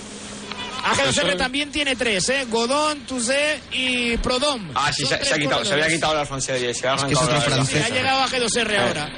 AG2R 0.84 1.36
también 1.36 1.70
tiene 1.72 1.96
tres, 1.96 2.28
¿eh? 2.28 2.46
Godón, 2.48 3.00
Tuzé 3.00 3.60
y 3.72 4.16
Prodom. 4.18 4.70
Ah, 4.74 4.92
sí, 4.92 5.04
se, 5.04 5.14
ha 5.16 5.38
quitado, 5.38 5.64
se 5.64 5.74
había 5.74 5.88
quitado 5.88 6.14
la 6.14 6.24
Francia 6.24 6.54
de 6.54 6.72
se 6.72 6.86
ha 6.88 6.94
Es 6.94 7.04
que 7.04 7.12
es 7.12 7.18
otro 7.20 7.40
francés. 7.40 7.84
Ha 7.84 7.88
llegado 7.90 8.22
AG2R 8.22 8.78
ahora. 8.78 9.08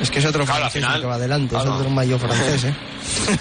Es 0.00 0.10
que 0.10 0.18
es 0.20 0.24
otro 0.24 0.46
Claro, 0.46 0.70
francés 0.70 1.00
que 1.00 1.06
va 1.06 1.14
adelante, 1.16 1.56
es 1.56 1.62
otro 1.62 1.90
mayor 1.90 2.18
francés, 2.20 2.64
¿eh? 2.64 2.74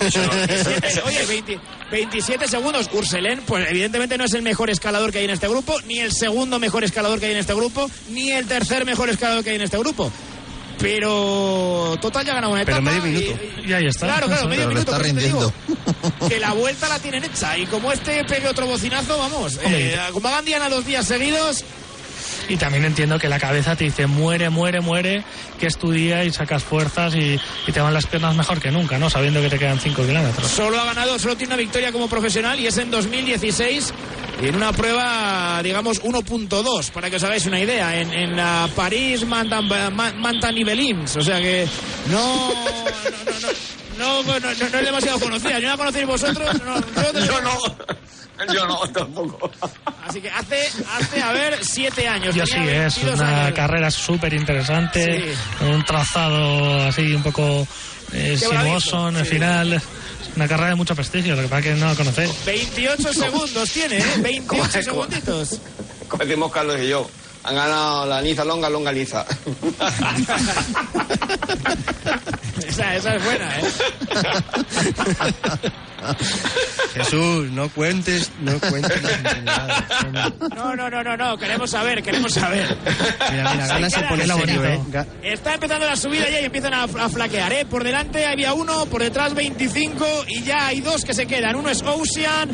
27, 0.02 1.02
oye, 1.06 1.26
20 1.26 1.60
27 1.92 2.48
segundos. 2.48 2.90
Urselén, 2.92 3.42
pues 3.46 3.70
evidentemente 3.70 4.18
no 4.18 4.26
es 4.26 4.34
el 4.34 4.42
mejor 4.42 4.70
escalador 4.70 5.12
que 5.12 5.20
hay 5.20 5.26
en 5.26 5.32
este 5.32 5.48
grupo, 5.48 5.80
ni 5.86 6.00
el 6.00 6.12
segundo 6.12 6.60
mejor 6.60 6.84
escalador 6.84 7.20
que 7.20 7.28
hay 7.28 7.32
en 7.32 7.38
este 7.38 7.54
grupo, 7.54 7.90
ni 8.10 8.32
el 8.32 8.46
tercer 8.48 8.86
mejor 8.86 9.10
escalador 9.10 9.44
que 9.44 9.52
hay 9.52 9.56
en 9.56 9.62
este 9.62 9.78
grupo. 9.78 10.12
Pero 10.80 11.98
total 12.02 12.26
ya 12.26 12.32
ha 12.32 12.36
ganado 12.36 12.54
una 12.54 12.66
Pero 12.66 12.78
etapa. 12.78 12.92
medio 12.92 13.04
minuto. 13.04 13.40
Y 13.66 13.74
ahí 13.74 13.86
está. 13.88 14.06
Claro, 14.08 14.28
claro, 14.28 14.48
medio 14.48 14.62
Pero 14.64 14.70
minuto. 14.70 14.92
está 14.92 15.04
rindiendo. 15.04 15.54
digo 16.18 16.30
Que 16.30 16.40
la 16.40 16.54
vuelta 16.54 16.88
la 16.90 17.00
tienen 17.00 17.24
hecha. 17.24 17.58
Y 17.58 17.66
como 17.66 17.92
este 17.92 18.24
pegue 18.26 18.48
otro 18.48 18.66
bocinazo, 18.66 19.18
vamos. 19.18 19.60
Eh, 19.64 19.98
como 20.14 20.28
hagan 20.30 20.46
Diana 20.46 20.70
dos 20.70 20.86
días 20.86 21.06
seguidos, 21.06 21.64
Y 22.48 22.58
también 22.58 22.84
entiendo 22.86 23.20
que 23.20 23.30
la 23.30 23.40
cabeza 23.40 23.76
te 23.76 23.84
dice 23.84 24.08
muere, 24.08 24.50
muere, 24.50 24.82
muere, 24.82 25.24
que 25.60 25.68
es 25.68 25.78
tu 25.78 25.92
día 25.92 26.24
y 26.24 26.32
sacas 26.32 26.64
fuerzas 26.64 27.14
y, 27.14 27.40
y 27.68 27.72
te 27.72 27.80
van 27.80 27.94
las 27.94 28.08
piernas 28.08 28.36
mejor 28.36 28.60
que 28.60 28.72
nunca, 28.72 28.98
¿no? 28.98 29.10
Sabiendo 29.10 29.40
que 29.42 29.50
te 29.50 29.60
quedan 29.60 29.80
5 29.80 30.02
kilómetros. 30.06 30.50
Solo 30.50 30.80
ha 30.82 30.86
ganado, 30.86 31.20
solo 31.20 31.36
tiene 31.38 31.54
una 31.54 31.62
victoria 31.62 31.92
como 31.92 32.08
profesional 32.10 32.60
y 32.60 32.66
es 32.68 32.78
en 32.78 32.90
2016 32.90 33.94
y 33.94 34.29
en 34.42 34.56
una 34.56 34.72
prueba, 34.74 35.62
digamos, 35.64 36.02
1.2, 36.02 36.92
para 36.92 37.10
que 37.10 37.18
os 37.18 37.24
hagáis 37.24 37.46
una 37.46 37.60
idea, 37.60 38.00
en, 38.00 38.14
en 38.14 38.36
la 38.36 38.70
París 38.76 39.26
Mantanibelins. 39.26 41.16
O 41.18 41.22
sea 41.22 41.40
que 41.40 41.68
no, 42.10 42.50
no, 43.98 44.24
no, 44.24 44.24
no, 44.24 44.24
no, 44.24 44.40
no, 44.40 44.40
no 44.40 44.50
es 44.80 44.86
demasiado 44.86 45.20
conocida. 45.20 45.60
¿No 45.60 45.68
la 45.70 45.78
conocéis 45.78 46.08
vosotros? 46.08 46.62
No, 46.64 46.80
yo, 46.80 47.26
Yo 47.26 47.42
no, 47.42 48.54
yo 48.54 48.66
no, 48.66 48.80
tampoco. 48.94 49.52
Así 50.08 50.22
que 50.22 50.30
hace, 50.30 50.70
hace, 50.98 51.22
a 51.22 51.32
ver, 51.34 51.60
siete 51.62 52.08
años. 52.08 52.34
Yo 52.34 52.46
sí, 52.46 52.56
es 52.56 52.96
22 52.96 53.20
una 53.20 53.44
años. 53.46 53.56
carrera 53.56 53.92
súper 53.92 54.34
interesante, 54.34 55.34
un 55.62 55.84
trazado 55.84 56.88
así 56.88 57.14
un 57.14 57.24
poco 57.24 57.68
eh, 58.14 58.38
sinuoso 58.38 59.10
en 59.10 59.18
el 59.18 59.26
sí. 59.26 59.32
final. 59.34 59.82
Una 60.40 60.48
carrera 60.48 60.70
de 60.70 60.76
mucho 60.76 60.96
prestigio, 60.96 61.36
lo 61.36 61.42
que 61.42 61.50
pasa 61.50 61.60
es 61.60 61.66
que 61.66 61.82
no 61.82 61.88
la 61.88 61.96
conocéis. 61.96 62.32
28 62.46 63.14
segundos 63.14 63.70
tiene, 63.74 63.98
¿eh? 63.98 64.06
28 64.20 64.84
segunditos. 64.84 65.60
Como 66.08 66.24
decimos 66.24 66.50
Carlos 66.50 66.80
y 66.82 66.88
yo, 66.88 67.10
han 67.44 67.56
ganado 67.56 68.06
la 68.06 68.22
Niza 68.22 68.46
Longa, 68.46 68.70
Longa 68.70 68.94
Liza. 68.94 69.26
Esa, 72.68 72.96
esa 72.96 73.16
es 73.16 73.24
buena, 73.24 73.60
¿eh? 73.60 73.64
Jesús, 76.94 77.50
no 77.52 77.70
cuentes, 77.70 78.32
no 78.42 78.60
cuentes 78.60 79.02
las. 79.04 79.14
No, 80.56 80.76
no, 80.76 80.90
no, 80.90 81.04
no, 81.04 81.18
no, 81.18 81.38
queremos 81.38 81.70
saber, 81.72 82.02
queremos 82.02 82.34
saber. 82.34 82.76
Mira, 83.32 83.54
mira, 83.54 83.68
Gana 83.68 83.90
se 83.90 84.02
pone 84.04 84.26
la 84.28 84.36
bonito. 84.36 84.64
¿eh? 84.66 84.80
Ga- 84.92 85.06
Está 85.24 85.56
empezando 85.56 85.86
la 85.86 85.96
subida 85.96 86.30
ya 86.30 86.40
y 86.42 86.46
empiezan 86.46 86.74
a, 86.74 86.84
a 86.84 87.10
flaquear, 87.10 87.52
¿eh? 87.54 87.66
Por 87.66 87.84
delante 87.84 88.26
había 88.26 88.54
uno, 88.54 88.86
por 88.88 89.02
detrás 89.04 89.34
25 89.36 90.06
y 90.28 90.44
ya 90.44 90.68
hay 90.68 90.82
dos 90.82 91.04
que 91.06 91.14
se 91.14 91.26
quedan. 91.28 91.56
Uno 91.56 91.70
es 91.70 91.82
Ocean, 91.84 92.50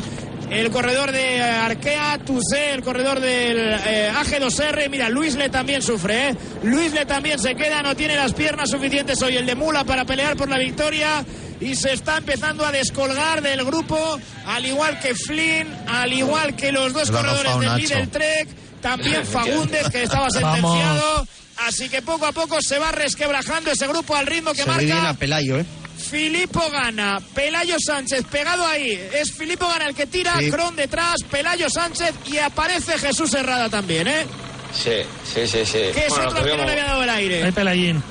el 0.50 0.70
corredor 0.70 1.12
de 1.12 1.40
Arkea, 1.42 2.18
Tuzé, 2.24 2.72
el 2.72 2.82
corredor 2.82 3.20
del 3.20 3.58
eh, 3.86 4.10
AG2R. 4.14 4.88
Mira, 4.88 5.08
Luisle 5.08 5.48
también 5.48 5.82
sufre, 5.82 6.28
¿eh? 6.28 6.36
Luisle 6.62 7.04
también 7.06 7.38
se 7.38 7.54
queda, 7.54 7.82
no 7.82 7.96
tiene 7.96 8.16
las 8.16 8.32
piernas 8.32 8.70
suficientes 8.70 9.20
hoy 9.22 9.36
el 9.36 9.46
de 9.46 9.54
Mula 9.54 9.84
para 9.84 10.04
pelear 10.04 10.36
por 10.36 10.48
la 10.48 10.58
victoria. 10.58 11.24
Y 11.60 11.74
se 11.74 11.92
está 11.94 12.18
empezando 12.18 12.64
a 12.66 12.70
descolgar 12.72 13.40
del 13.42 13.64
grupo, 13.64 14.18
al 14.46 14.66
igual 14.66 15.00
que 15.00 15.14
Flynn, 15.14 15.66
al 15.88 16.12
igual 16.12 16.54
que 16.54 16.70
los 16.70 16.92
dos 16.92 17.08
Lo 17.08 17.18
corredores 17.18 17.58
del. 17.58 17.76
Lidl 17.76 18.08
Trek, 18.10 18.48
también 18.80 19.24
Fagundes, 19.32 19.88
que 19.88 20.02
estaba 20.02 20.28
Vamos. 20.40 20.72
sentenciado. 20.72 21.26
Así 21.66 21.88
que 21.88 22.02
poco 22.02 22.26
a 22.26 22.32
poco 22.32 22.60
se 22.60 22.78
va 22.78 22.92
resquebrajando 22.92 23.70
ese 23.70 23.86
grupo 23.86 24.14
al 24.14 24.26
ritmo 24.26 24.52
que 24.52 24.62
Se 24.62 24.70
ve 24.70 24.84
bien 24.84 24.98
a 24.98 25.02
marca 25.02 25.18
Pelayo, 25.18 25.58
¿eh? 25.58 25.64
Filippo 25.96 26.62
Gana, 26.70 27.18
Pelayo 27.34 27.76
Sánchez 27.84 28.24
pegado 28.30 28.66
ahí. 28.66 28.92
Es 29.14 29.32
Filippo 29.32 29.66
Gana 29.66 29.86
el 29.88 29.94
que 29.94 30.06
tira, 30.06 30.34
Sí. 30.38 30.50
Cron 30.50 30.76
detrás, 30.76 31.16
Pelayo 31.30 31.68
Sánchez 31.70 32.12
y 32.26 32.38
aparece 32.38 32.98
Jesús 32.98 33.32
Herrada 33.34 33.68
también, 33.68 34.06
¿eh? 34.06 34.26
Sí, 34.72 34.90
sí, 35.24 35.46
sí, 35.46 35.64
sí. 35.64 35.78
Que 35.94 36.06
es 36.06 36.08
Bueno, 36.10 36.28
otro 36.28 36.44
que 36.44 36.56
no 36.56 36.64
le 36.64 36.70
había 36.72 36.84
dado 36.84 37.02
el 37.02 37.10
Hay 37.10 37.24
aire. 37.24 37.52
Pelayín. 37.52 38.02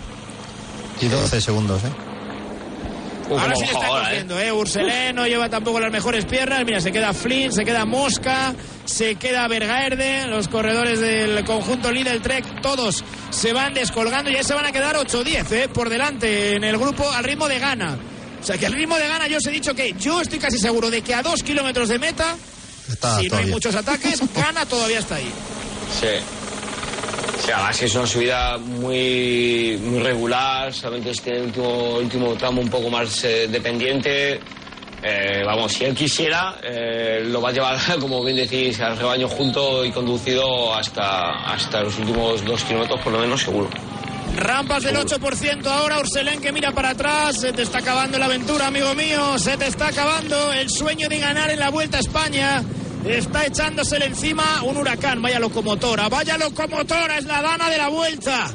Y 1.01 1.07
12 1.07 1.41
segundos, 1.41 1.83
¿eh? 1.83 1.89
Ahora 3.29 3.55
sí 3.55 3.65
le 3.65 3.71
está 3.71 3.85
¿eh? 3.85 3.89
cogiendo, 3.89 4.39
¿eh? 4.39 4.51
Urselé 4.51 5.13
no 5.13 5.25
lleva 5.27 5.49
tampoco 5.49 5.79
las 5.79 5.91
mejores 5.91 6.25
piernas. 6.25 6.63
Mira, 6.65 6.79
se 6.79 6.91
queda 6.91 7.13
Flynn, 7.13 7.51
se 7.51 7.65
queda 7.65 7.85
Mosca, 7.85 8.53
se 8.85 9.15
queda 9.15 9.47
Bergaerde, 9.47 10.27
los 10.27 10.47
corredores 10.47 10.99
del 10.99 11.43
conjunto 11.43 11.91
Lidl 11.91 12.21
Trek, 12.21 12.61
todos 12.61 13.03
se 13.29 13.53
van 13.53 13.73
descolgando 13.73 14.29
y 14.29 14.33
ya 14.33 14.43
se 14.43 14.53
van 14.53 14.65
a 14.65 14.71
quedar 14.71 14.95
8-10, 14.95 15.51
¿eh? 15.51 15.67
Por 15.67 15.89
delante 15.89 16.55
en 16.55 16.63
el 16.63 16.77
grupo 16.77 17.09
al 17.09 17.23
ritmo 17.23 17.47
de 17.47 17.59
gana. 17.59 17.97
O 18.41 18.43
sea 18.43 18.57
que 18.57 18.67
al 18.67 18.73
ritmo 18.73 18.95
de 18.97 19.07
gana 19.07 19.27
yo 19.27 19.37
os 19.37 19.45
he 19.47 19.51
dicho 19.51 19.73
que 19.73 19.93
yo 19.93 20.21
estoy 20.21 20.39
casi 20.39 20.59
seguro 20.59 20.89
de 20.89 21.01
que 21.01 21.13
a 21.13 21.23
dos 21.23 21.41
kilómetros 21.41 21.89
de 21.89 21.99
meta, 21.99 22.35
Está 22.87 23.19
si 23.19 23.27
no 23.27 23.37
hay 23.37 23.47
muchos 23.47 23.75
ataques, 23.75 24.21
gana 24.35 24.65
todavía 24.65 24.99
está 24.99 25.15
ahí. 25.15 25.31
Sí. 25.99 26.07
Sí, 27.43 27.51
además 27.51 27.77
que 27.77 27.85
es 27.85 27.95
una 27.95 28.07
subida 28.07 28.57
muy, 28.57 29.79
muy 29.83 29.99
regular, 29.99 30.73
solamente 30.73 31.11
es 31.11 31.21
que 31.21 31.31
el 31.31 31.43
último, 31.43 31.97
último 31.97 32.33
tramo 32.35 32.61
un 32.61 32.69
poco 32.69 32.89
más 32.89 33.23
eh, 33.23 33.47
dependiente. 33.47 34.39
Eh, 35.07 35.43
vamos, 35.45 35.71
si 35.71 35.85
él 35.85 35.93
quisiera, 35.93 36.55
eh, 36.63 37.21
lo 37.23 37.39
va 37.39 37.49
a 37.49 37.51
llevar, 37.51 37.77
como 37.99 38.23
bien 38.23 38.37
decís, 38.37 38.79
al 38.79 38.97
rebaño 38.97 39.27
junto 39.27 39.85
y 39.85 39.91
conducido 39.91 40.73
hasta, 40.73 41.43
hasta 41.45 41.83
los 41.83 41.99
últimos 41.99 42.43
dos 42.43 42.63
kilómetros, 42.63 42.99
por 43.01 43.13
lo 43.13 43.19
menos, 43.19 43.39
seguro. 43.41 43.69
Rampas 44.35 44.81
del 44.81 44.95
8% 44.95 45.67
ahora, 45.67 45.99
Urselén 45.99 46.41
que 46.41 46.51
mira 46.51 46.71
para 46.71 46.89
atrás. 46.89 47.39
Se 47.39 47.53
te 47.53 47.61
está 47.61 47.77
acabando 47.79 48.17
la 48.17 48.25
aventura, 48.25 48.67
amigo 48.67 48.95
mío. 48.95 49.37
Se 49.37 49.55
te 49.57 49.67
está 49.67 49.89
acabando 49.89 50.51
el 50.51 50.71
sueño 50.71 51.07
de 51.07 51.19
ganar 51.19 51.51
en 51.51 51.59
la 51.59 51.69
Vuelta 51.69 51.97
a 51.97 51.99
España. 51.99 52.63
Está 53.05 53.45
echándosele 53.45 54.07
encima 54.07 54.63
un 54.63 54.75
huracán. 54.75 55.21
Vaya 55.21 55.39
locomotora, 55.39 56.09
vaya 56.09 56.37
locomotora, 56.37 57.19
es 57.19 57.25
la 57.25 57.43
dana 57.43 57.69
de 57.69 57.77
la 57.77 57.89
Vuelta. 57.89 58.47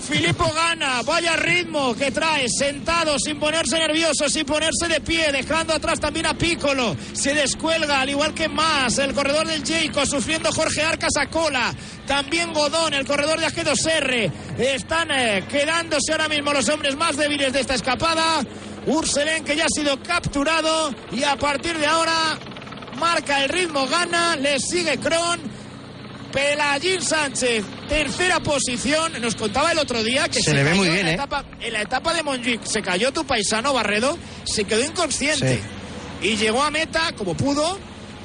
Filippo 0.00 0.50
gana, 0.54 1.02
vaya 1.02 1.36
ritmo 1.36 1.94
que 1.94 2.10
trae, 2.10 2.48
sentado, 2.48 3.18
sin 3.18 3.38
ponerse 3.38 3.78
nervioso, 3.78 4.28
sin 4.28 4.46
ponerse 4.46 4.88
de 4.88 5.00
pie, 5.00 5.30
dejando 5.32 5.74
atrás 5.74 6.00
también 6.00 6.26
a 6.26 6.34
Piccolo. 6.34 6.96
Se 7.12 7.34
descuelga, 7.34 8.00
al 8.00 8.08
igual 8.08 8.32
que 8.32 8.48
más, 8.48 8.98
el 8.98 9.12
corredor 9.12 9.46
del 9.46 9.64
Jayco, 9.64 10.06
sufriendo 10.06 10.50
Jorge 10.52 10.82
Arcas 10.82 11.16
a 11.18 11.26
cola. 11.26 11.74
También 12.06 12.52
Godón, 12.52 12.94
el 12.94 13.06
corredor 13.06 13.38
de 13.40 13.46
AG2R. 13.46 14.32
Están 14.58 15.10
eh, 15.10 15.44
quedándose 15.48 16.12
ahora 16.12 16.28
mismo 16.28 16.52
los 16.52 16.68
hombres 16.68 16.96
más 16.96 17.16
débiles 17.16 17.52
de 17.52 17.60
esta 17.60 17.74
escapada. 17.74 18.42
Urselén 18.86 19.44
que 19.44 19.56
ya 19.56 19.64
ha 19.64 19.68
sido 19.68 20.02
capturado 20.02 20.94
y 21.12 21.22
a 21.22 21.36
partir 21.36 21.76
de 21.76 21.86
ahora 21.86 22.38
marca 22.98 23.44
el 23.44 23.50
ritmo, 23.50 23.86
gana, 23.86 24.36
le 24.36 24.58
sigue 24.58 24.98
Kron. 24.98 25.58
Pelayín 26.32 27.00
Sánchez, 27.00 27.64
tercera 27.88 28.40
posición. 28.40 29.12
Nos 29.20 29.34
contaba 29.34 29.72
el 29.72 29.78
otro 29.78 30.02
día 30.02 30.28
que 30.28 30.40
Se 30.42 30.54
le 30.54 30.62
ve 30.64 30.74
muy 30.74 30.86
en 30.88 30.92
bien, 30.94 31.06
la 31.06 31.12
¿eh? 31.12 31.14
etapa, 31.14 31.44
en 31.60 31.72
la 31.72 31.82
etapa 31.82 32.14
de 32.14 32.22
Montjuic. 32.22 32.62
Se 32.64 32.82
cayó 32.82 33.12
tu 33.12 33.24
paisano 33.26 33.72
Barredo, 33.72 34.16
se 34.44 34.64
quedó 34.64 34.84
inconsciente. 34.84 35.60
Y 36.22 36.36
llegó 36.36 36.62
a 36.62 36.70
meta 36.70 37.12
como 37.16 37.34
pudo. 37.34 37.78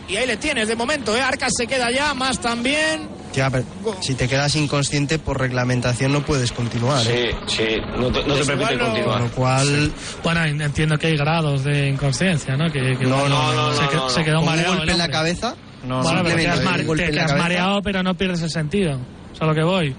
Y 0.07 0.17
ahí 0.17 0.27
le 0.27 0.35
tienes 0.35 0.67
de 0.67 0.75
momento, 0.75 1.15
¿eh? 1.15 1.21
Arcas 1.21 1.53
se 1.57 1.65
queda 1.65 1.89
ya, 1.89 2.13
más 2.13 2.39
también. 2.39 3.07
Ya, 3.33 3.49
pero 3.49 3.63
si 4.01 4.13
te 4.15 4.27
quedas 4.27 4.53
inconsciente 4.55 5.17
por 5.17 5.39
reglamentación 5.39 6.11
no 6.11 6.23
puedes 6.25 6.51
continuar. 6.51 7.01
¿eh? 7.07 7.33
Sí, 7.47 7.55
sí, 7.57 7.65
no 7.97 8.11
te, 8.11 8.23
no 8.27 8.35
te 8.35 8.45
permite 8.45 8.77
Con 8.77 8.87
continuar. 8.89 9.21
lo 9.21 9.31
cual, 9.31 9.91
Bueno, 10.23 10.43
en- 10.43 10.61
entiendo 10.61 10.97
que 10.99 11.07
hay 11.07 11.17
grados 11.17 11.63
de 11.63 11.87
inconsciencia, 11.87 12.55
¿no? 12.57 12.69
Que, 12.71 12.95
que 12.97 13.05
No, 13.05 13.27
no, 13.29 13.53
no, 13.53 13.73
se, 13.73 13.95
no, 13.95 14.09
se 14.09 14.23
quedó 14.23 14.35
Con 14.35 14.43
un 14.49 14.49
mareado. 14.55 14.75
golpe 14.77 14.91
en 14.91 14.97
la 14.99 15.09
cabeza, 15.09 15.55
no, 15.83 16.03
bueno, 16.03 16.21
pero 16.23 16.35
te 16.35 16.43
en 17.05 17.15
cabeza. 17.15 17.35
mareado, 17.37 17.81
pero 17.81 18.03
no 18.03 18.13
pierdes 18.15 18.41
el 18.41 18.51
sentido. 18.51 18.99
¿Sabes 19.33 19.47
lo 19.49 19.55
que 19.55 19.63
voy? 19.63 19.95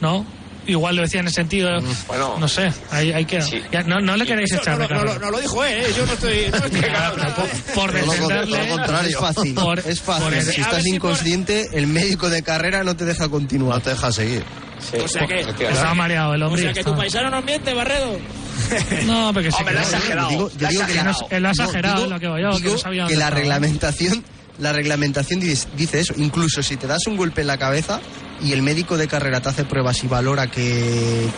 ¿No? 0.00 0.26
igual 0.64 0.94
lo 0.94 1.02
decía 1.02 1.18
en 1.18 1.26
ese 1.26 1.34
sentido. 1.34 1.70
Bueno. 2.06 2.36
no 2.38 2.46
sé, 2.46 2.72
hay, 2.92 3.10
hay 3.12 3.24
que. 3.24 3.40
ya, 3.72 3.82
no, 3.82 3.98
no 4.00 4.16
le 4.16 4.24
queréis 4.24 4.52
echar 4.52 4.78
no, 4.78 4.86
no, 4.86 5.02
lo- 5.02 5.18
no 5.18 5.30
lo 5.32 5.40
dijo 5.40 5.64
él, 5.64 5.80
¿eh? 5.80 5.86
yo 5.96 6.06
no 6.06 6.12
estoy... 6.12 6.46
No 6.52 6.56
estoy 6.58 6.80
por 7.74 7.90
defenderle. 7.92 8.58
todo 8.58 8.66
lo 8.68 8.76
contrario. 8.76 9.10
Es 9.10 9.16
fácil, 9.34 9.54
Por- 9.54 9.78
es 9.80 10.00
fácil. 10.00 10.24
por- 10.24 10.42
si 10.44 10.60
a 10.60 10.64
estás 10.64 10.82
si 10.84 10.88
por- 10.90 10.94
inconsciente, 10.96 11.66
el 11.72 11.88
médico 11.88 12.30
de 12.30 12.44
carrera 12.44 12.84
no 12.84 12.94
te 12.94 13.04
deja 13.04 13.28
continuar. 13.28 13.78
No 13.78 13.82
te 13.82 13.90
deja 13.90 14.12
seguir. 14.12 14.44
O 15.04 15.08
sea 15.08 15.26
que... 15.26 15.40
Estaba 15.40 15.94
mareado 15.94 16.34
el 16.34 16.42
O 16.44 16.46
hombre. 16.46 16.62
sea 16.62 16.72
que 16.72 16.84
tu 16.84 16.96
paisano 16.96 17.28
no 17.28 17.42
miente, 17.42 17.74
Barredo. 17.74 18.18
No, 19.04 19.32
porque 19.32 19.50
sí. 19.50 19.56
Hombre, 19.58 19.74
lo 19.74 19.80
ha 19.80 19.82
que- 19.82 19.88
exagerado. 19.96 20.28
Digo- 20.28 20.50
yo 20.50 20.58
Lo 20.60 20.66
ha 20.66 20.70
digo 20.70 20.86
que- 20.86 20.98
ha 21.00 21.50
exagerado 21.50 21.94
digo- 21.96 22.04
en 22.04 22.10
lo 22.10 22.20
que 22.20 22.28
voy 22.28 22.42
yo, 22.42 22.50
que 22.62 22.70
no 22.70 22.78
sabía 22.78 23.06
que 23.08 23.16
la 23.16 23.30
reglamentación 23.30 24.24
la 24.58 24.72
reglamentación 24.72 25.40
dice, 25.40 25.66
dice 25.76 25.98
eso 26.00 26.12
incluso 26.18 26.62
si 26.62 26.76
te 26.76 26.86
das 26.86 27.06
un 27.06 27.16
golpe 27.16 27.40
en 27.40 27.46
la 27.48 27.56
cabeza 27.58 28.00
y 28.42 28.52
el 28.52 28.62
médico 28.62 28.96
de 28.96 29.06
carrera 29.08 29.40
te 29.40 29.48
hace 29.50 29.64
pruebas 29.64 30.02
y 30.04 30.08
valora 30.08 30.46
que, 30.48 31.28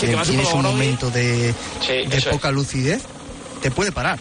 que- 0.00 0.06
tienes 0.24 0.52
un 0.52 0.62
momento 0.62 1.10
de, 1.10 1.54
Sí, 1.80 1.92
de 2.08 2.16
eso 2.16 2.28
es. 2.30 2.34
poca 2.34 2.50
lucidez 2.50 3.02
te 3.62 3.70
puede 3.70 3.92
parar 3.92 4.18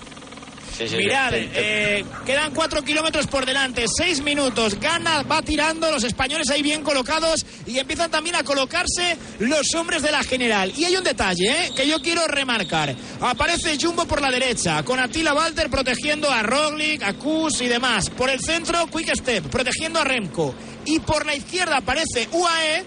Sí, 0.78 0.90
sí, 0.90 0.98
Mirad, 0.98 1.32
sí. 1.32 1.50
eh, 1.54 2.06
quedan 2.26 2.54
cuatro 2.54 2.84
kilómetros 2.84 3.28
por 3.28 3.46
delante, 3.46 3.86
seis 3.88 4.22
minutos. 4.22 4.78
Gana, 4.80 5.24
va 5.24 5.42
tirando, 5.42 5.90
los 5.90 6.04
españoles 6.04 6.50
ahí 6.50 6.62
bien 6.62 6.84
colocados 6.84 7.46
y 7.66 7.80
empiezan 7.80 8.12
también 8.12 8.36
a 8.36 8.44
colocarse 8.44 9.18
los 9.40 9.74
hombres 9.76 10.02
de 10.02 10.12
la 10.12 10.24
general. 10.24 10.74
Y 10.76 10.84
hay 10.84 10.98
un 10.98 11.04
detalle 11.04 11.68
eh, 11.68 11.72
que 11.76 11.88
yo 11.88 12.02
quiero 12.02 12.28
remarcar. 12.28 12.94
Aparece 13.22 13.78
Jumbo 13.80 14.06
por 14.06 14.22
la 14.22 14.32
derecha, 14.32 14.84
con 14.84 15.00
Attila 15.00 15.34
Walter 15.34 15.70
protegiendo 15.70 16.30
a 16.30 16.44
Roglic, 16.44 17.04
a 17.04 17.14
Kus 17.14 17.62
y 17.62 17.68
demás. 17.68 18.10
Por 18.10 18.30
el 18.30 18.42
centro, 18.42 18.88
Quick 18.88 19.16
Step, 19.16 19.46
protegiendo 19.50 20.00
a 20.00 20.04
Remco. 20.04 20.54
Y 20.86 21.00
por 21.00 21.26
la 21.26 21.36
izquierda 21.36 21.78
aparece 21.78 22.28
UAE 22.32 22.84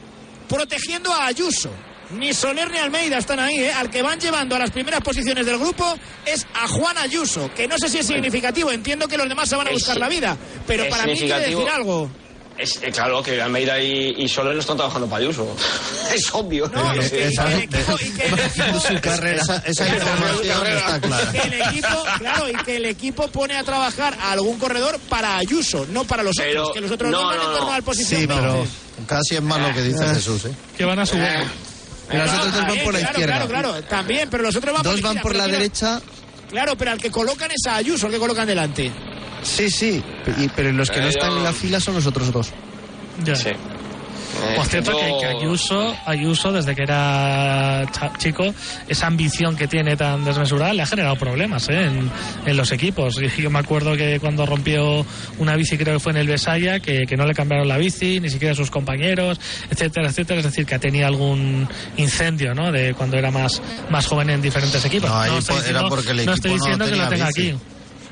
protegiendo 0.49 1.12
a 1.12 1.26
Ayuso. 1.26 1.70
Ni 2.11 2.32
Soler 2.32 2.70
ni 2.70 2.78
Almeida 2.78 3.18
están 3.18 3.38
ahí, 3.38 3.59
¿eh? 3.59 3.72
Al 3.72 3.90
que 3.90 4.00
van 4.02 4.18
llevando 4.18 4.56
a 4.56 4.59
las 4.59 4.70
primeras 4.70 5.00
posiciones 5.02 5.44
del 5.44 5.59
grupo 5.59 5.94
es 6.24 6.46
a 6.54 6.66
Juan 6.66 6.96
Ayuso, 6.96 7.50
que 7.54 7.68
no 7.68 7.76
sé 7.78 7.88
si 7.90 7.98
es 7.98 8.06
significativo, 8.06 8.70
entiendo 8.70 9.06
que 9.09 9.18
los 9.18 9.28
demás 9.28 9.48
se 9.48 9.56
van 9.56 9.66
a 9.66 9.70
Es 9.70 9.74
buscar 9.76 9.98
la 9.98 10.09
vida, 10.09 10.36
pero 10.66 10.88
para 10.88 11.04
mí 11.04 11.14
quiere 11.18 11.38
decir 11.40 11.68
algo. 11.68 12.11
Es, 12.56 12.80
eh, 12.82 12.90
claro 12.90 13.22
que 13.22 13.40
Almeida 13.40 13.78
y, 13.80 14.14
y 14.18 14.28
Soler 14.28 14.54
no 14.54 14.61
están 14.61 14.76
trabajando 14.76 15.06
para 15.06 15.22
Ayuso. 15.22 15.54
es 16.12 16.28
obvio. 16.32 16.68
No, 16.74 16.92
Es 16.94 17.04
es 17.04 17.11
que- 17.12 17.16
que 17.18 17.26
el 17.44 17.62
equipo, 17.62 17.96
y 18.00 18.11
que 18.11 18.26
el 18.26 18.34
equipo- 18.40 18.80
su 18.80 19.00
carrera 19.00 19.42
Esa, 19.42 19.56
esa 19.66 19.86
información 19.88 20.66
está 20.66 21.00
clara. 21.00 21.30
que 21.32 21.38
el 21.38 21.54
equipo, 21.62 22.04
claro, 22.18 22.48
y 22.48 22.54
que 22.64 22.76
el 22.76 22.84
equipo 22.86 23.28
pone 23.28 23.54
a 23.56 23.62
trabajar 23.62 24.16
a 24.20 24.32
algún 24.32 24.59
corredor 24.59 24.98
para 25.09 25.36
Ayuso, 25.36 25.86
no 25.90 26.02
para 26.04 26.24
los 26.24 26.34
Pero- 26.36 26.62
otros, 26.62 26.74
que 26.74 26.80
los 26.80 26.90
otros 26.90 27.11
no, 27.12 27.32
no, 27.36 27.61
no. 27.61 27.70
a 27.70 27.76
la 27.76 27.82
posición 27.84 28.22
Sí, 28.22 28.26
20. 28.26 28.34
pero 28.34 28.66
casi 29.06 29.36
es 29.36 29.42
más 29.42 29.61
lo 29.61 29.72
que 29.72 29.82
dice 29.82 30.04
Jesús, 30.14 30.46
¿eh? 30.46 30.52
Que 30.76 30.84
van 30.84 30.98
a 30.98 31.06
subir. 31.06 31.28
Y 32.12 32.16
los 32.16 32.30
otros 32.32 32.52
dos 32.52 32.62
van 32.62 32.76
Eh, 32.76 32.80
por 32.84 32.92
la 32.94 32.98
claro, 33.00 33.12
izquierda 33.20 33.34
Claro, 33.46 33.48
claro, 33.48 33.82
también, 33.84 34.28
pero 34.30 34.42
los 34.42 34.56
otros 34.56 34.74
van 34.74 34.82
dos 34.82 35.00
por 35.00 35.02
van 35.14 35.22
por 35.22 35.36
la 35.36 35.46
derecha 35.46 36.00
Claro, 36.50 36.76
pero 36.76 36.92
al 36.92 36.98
que 36.98 37.11
colocan 37.11 37.50
es 37.50 37.66
a 37.66 37.76
Ayuso, 37.76 38.06
el 38.06 38.12
que 38.14 38.18
colocan 38.18 38.46
delante. 38.46 38.90
sí 39.42 39.70
sí 39.70 40.02
y- 40.38 40.48
pero 40.48 40.72
los 40.72 40.90
que 40.90 41.00
no 41.00 41.06
Eh, 41.06 41.11
están 41.11 41.32
en 41.32 41.44
la 41.44 41.52
fila 41.52 41.78
son 41.80 41.94
los 41.94 42.06
otros 42.06 42.32
dos 42.32 42.50
Ya. 43.24 43.34
Sí. 43.36 43.50
Eh, 44.29 44.53
Por 44.57 44.66
cierto, 44.66 44.93
que, 44.97 45.16
que 45.20 45.26
Ayuso, 45.26 45.97
Ayuso, 46.07 46.53
desde 46.53 46.74
que 46.74 46.83
era 46.83 47.85
chico, 48.18 48.55
esa 48.87 49.07
ambición 49.07 49.57
que 49.57 49.66
tiene 49.66 49.97
tan 49.97 50.24
desmesurada 50.24 50.72
le 50.74 50.83
ha 50.83 50.87
generado 50.87 51.16
problemas 51.16 51.68
¿eh? 51.70 51.85
en, 51.85 52.11
en 52.47 52.57
los 52.57 52.70
equipos. 52.72 53.16
Yo 53.37 53.51
me 53.51 53.59
acuerdo 53.59 53.97
que 53.97 54.20
cuando 54.20 54.47
rompió 54.47 55.05
una 55.39 55.57
bici, 55.57 55.76
creo 55.79 55.95
que 55.95 56.01
fue 56.01 56.12
en 56.12 56.18
el 56.18 56.26
Besaya, 56.29 56.79
que, 56.81 57.07
que 57.07 57.16
no 57.16 57.26
le 57.26 57.35
cambiaron 57.35 57.66
la 57.68 57.79
bici, 57.79 58.20
ni 58.20 58.29
siquiera 58.31 58.55
sus 58.55 58.70
compañeros, 58.70 59.41
etcétera, 59.70 60.09
etcétera. 60.09 60.41
Es 60.41 60.47
decir, 60.47 60.66
que 60.66 60.74
ha 60.74 60.79
tenido 60.79 61.07
algún 61.07 61.68
incendio, 61.97 62.55
¿no? 62.55 62.70
De 62.70 62.95
cuando 62.95 63.16
era 63.16 63.31
más, 63.31 63.61
más 63.91 64.07
joven 64.07 64.31
en 64.31 64.43
diferentes 64.43 64.85
equipos. 64.85 65.09
No, 65.11 65.18
ahí 65.18 65.37
estoy 65.39 65.57
po- 65.57 65.62
era 65.66 65.89
porque 65.89 66.11
el 66.12 66.26
no 66.26 66.35
estoy 66.35 66.51
no 66.53 66.57
diciendo 66.57 66.85
que 66.85 66.91
lo 66.93 66.97
tenía 66.97 67.09
tenga 67.09 67.26
bici. 67.29 67.51
aquí. 67.51 67.59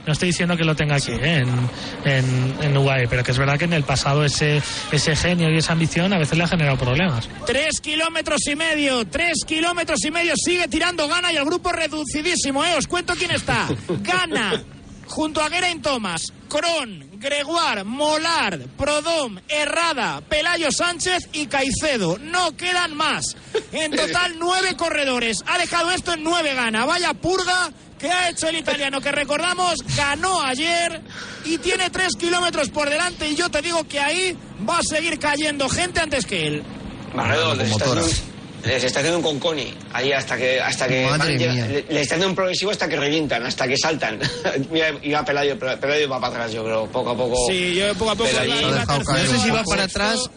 No 0.07 0.13
estoy 0.13 0.29
diciendo 0.29 0.57
que 0.57 0.65
lo 0.65 0.77
tenga 0.77 0.97
aquí 0.97 1.11
¿eh? 1.13 1.39
en, 1.39 1.71
en, 2.05 2.57
en 2.63 2.77
UAE, 2.79 3.09
pero 3.09 3.25
que 3.25 3.33
es 3.33 3.39
verdad 3.39 3.59
que 3.59 3.65
en 3.65 3.73
el 3.73 3.83
pasado 3.83 4.25
ese, 4.25 4.63
ese 4.93 5.17
genio 5.17 5.51
y 5.51 5.59
esa 5.59 5.73
ambición 5.73 6.13
a 6.13 6.19
veces 6.19 6.39
le 6.39 6.45
ha 6.45 6.49
generado 6.49 6.79
problemas. 6.79 7.29
Tres 7.45 7.81
kilómetros 7.81 8.47
y 8.47 8.55
medio, 8.55 9.05
tres 9.07 9.45
kilómetros 9.45 10.05
y 10.05 10.11
medio, 10.13 10.35
sigue 10.37 10.69
tirando 10.69 11.09
Gana 11.09 11.33
y 11.33 11.37
el 11.37 11.45
grupo 11.45 11.73
reducidísimo, 11.73 12.65
¿eh? 12.65 12.75
Os 12.79 12.87
cuento 12.87 13.15
quién 13.15 13.33
está. 13.33 13.67
Gana, 14.01 14.63
junto 15.07 15.43
a 15.43 15.51
Geraint 15.51 15.83
Thomas, 15.83 16.33
Cron, 16.49 17.11
Gregoire, 17.19 17.83
Molar, 17.83 18.59
Prodom, 18.77 19.39
Herrada, 19.49 20.21
Pelayo 20.21 20.71
Sánchez 20.71 21.29
y 21.33 21.47
Caicedo. 21.47 22.19
No 22.19 22.57
quedan 22.57 22.95
más. 22.95 23.37
En 23.73 23.91
total, 23.91 24.35
nueve 24.39 24.77
corredores. 24.77 25.39
Ha 25.47 25.59
dejado 25.59 25.91
esto 25.91 26.13
en 26.13 26.23
nueve 26.23 26.55
Gana. 26.55 26.85
Vaya 26.87 27.15
purga 27.15 27.71
que 27.99 28.11
ha 28.11 28.29
hecho 28.29 28.49
el 28.49 28.57
italiano, 28.57 29.01
que 29.01 29.11
recordamos, 29.13 29.77
ganó 29.97 30.43
ayer 30.43 31.01
y 31.45 31.59
tiene 31.59 31.89
tres 31.91 32.11
kilómetros 32.19 32.69
por 32.71 32.91
delante. 32.91 33.29
Y 33.29 33.35
yo 33.35 33.49
te 33.51 33.63
digo 33.63 33.85
que 33.85 33.99
ahí 34.01 34.37
va 34.69 34.79
a 34.79 34.83
seguir 34.83 35.19
cayendo 35.19 35.69
gente 35.69 36.01
antes 36.01 36.27
que 36.27 36.47
él. 36.47 36.63
Barredo, 37.15 37.55
les 37.55 37.71
está, 37.71 37.85
haciendo, 37.87 38.05
un- 38.05 38.69
les 38.69 38.85
está 38.85 38.99
haciendo 39.01 39.19
un 39.19 39.23
conconi 39.25 39.73
ahí 39.95 40.13
hasta 40.13 40.37
que 40.37 40.61
hasta 40.61 40.87
que 40.89 41.07
van- 41.07 41.39
llega- 41.39 41.55
le, 41.55 41.69
le 41.89 42.01
está 42.03 42.17
haciendo 42.17 42.29
un 42.29 42.35
progresivo 42.35 42.71
hasta 42.73 42.89
que 42.89 42.97
revientan, 42.97 43.47
hasta 43.47 43.67
que 43.67 43.79
saltan. 43.79 44.19
Mira, 44.71 44.89
iba 45.03 45.25
Pelayo, 45.25 45.59
Pelayo 45.59 46.09
va 46.11 46.21
para 46.21 46.35
atrás, 46.35 46.53
yo 46.53 46.63
creo, 46.65 46.87
poco 46.89 47.11
a 47.11 47.17
poco. 47.17 47.37
Sí, 47.49 47.75
yo 47.77 47.95
poco 47.95 48.11
a 48.11 48.15
poco 48.17 48.29
Pelayo- 48.31 48.45
iba- 48.61 48.69
iba 48.69 48.85
no 48.85 48.99
tercero, 49.05 49.31
sé 49.33 49.39
si 49.45 49.51
va 49.51 49.63
para 49.65 49.85
atrás 49.85 50.31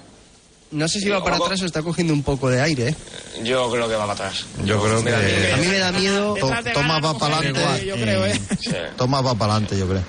no 0.71 0.87
sé 0.87 0.99
si 0.99 1.09
va 1.09 1.23
para 1.23 1.35
Ojo. 1.37 1.45
atrás 1.45 1.61
o 1.61 1.65
está 1.65 1.81
cogiendo 1.81 2.13
un 2.13 2.21
poco 2.23 2.49
de 2.49 2.61
aire 2.61 2.89
¿eh? 2.89 2.95
Yo 3.43 3.69
creo 3.71 3.87
que 3.87 3.95
va 3.95 4.01
para 4.01 4.13
atrás. 4.13 4.45
Yo 4.65 4.81
creo 4.81 5.03
que- 5.03 5.51
a 5.53 5.57
mí 5.57 5.67
me 5.67 5.77
da 5.79 5.91
miedo 5.91 6.35
To- 6.39 6.47
Gana 6.47 6.99
va 6.99 7.17
para 7.17 7.37
adelante. 7.37 7.85
Yo 7.85 7.95
creo, 7.95 8.25
¿eh? 8.25 8.39
Sí, 8.59 8.69
Toma 8.97 9.21
va 9.21 9.33
para 9.35 9.53
adelante, 9.53 9.77
yo 9.79 9.87
creo. 9.87 10.01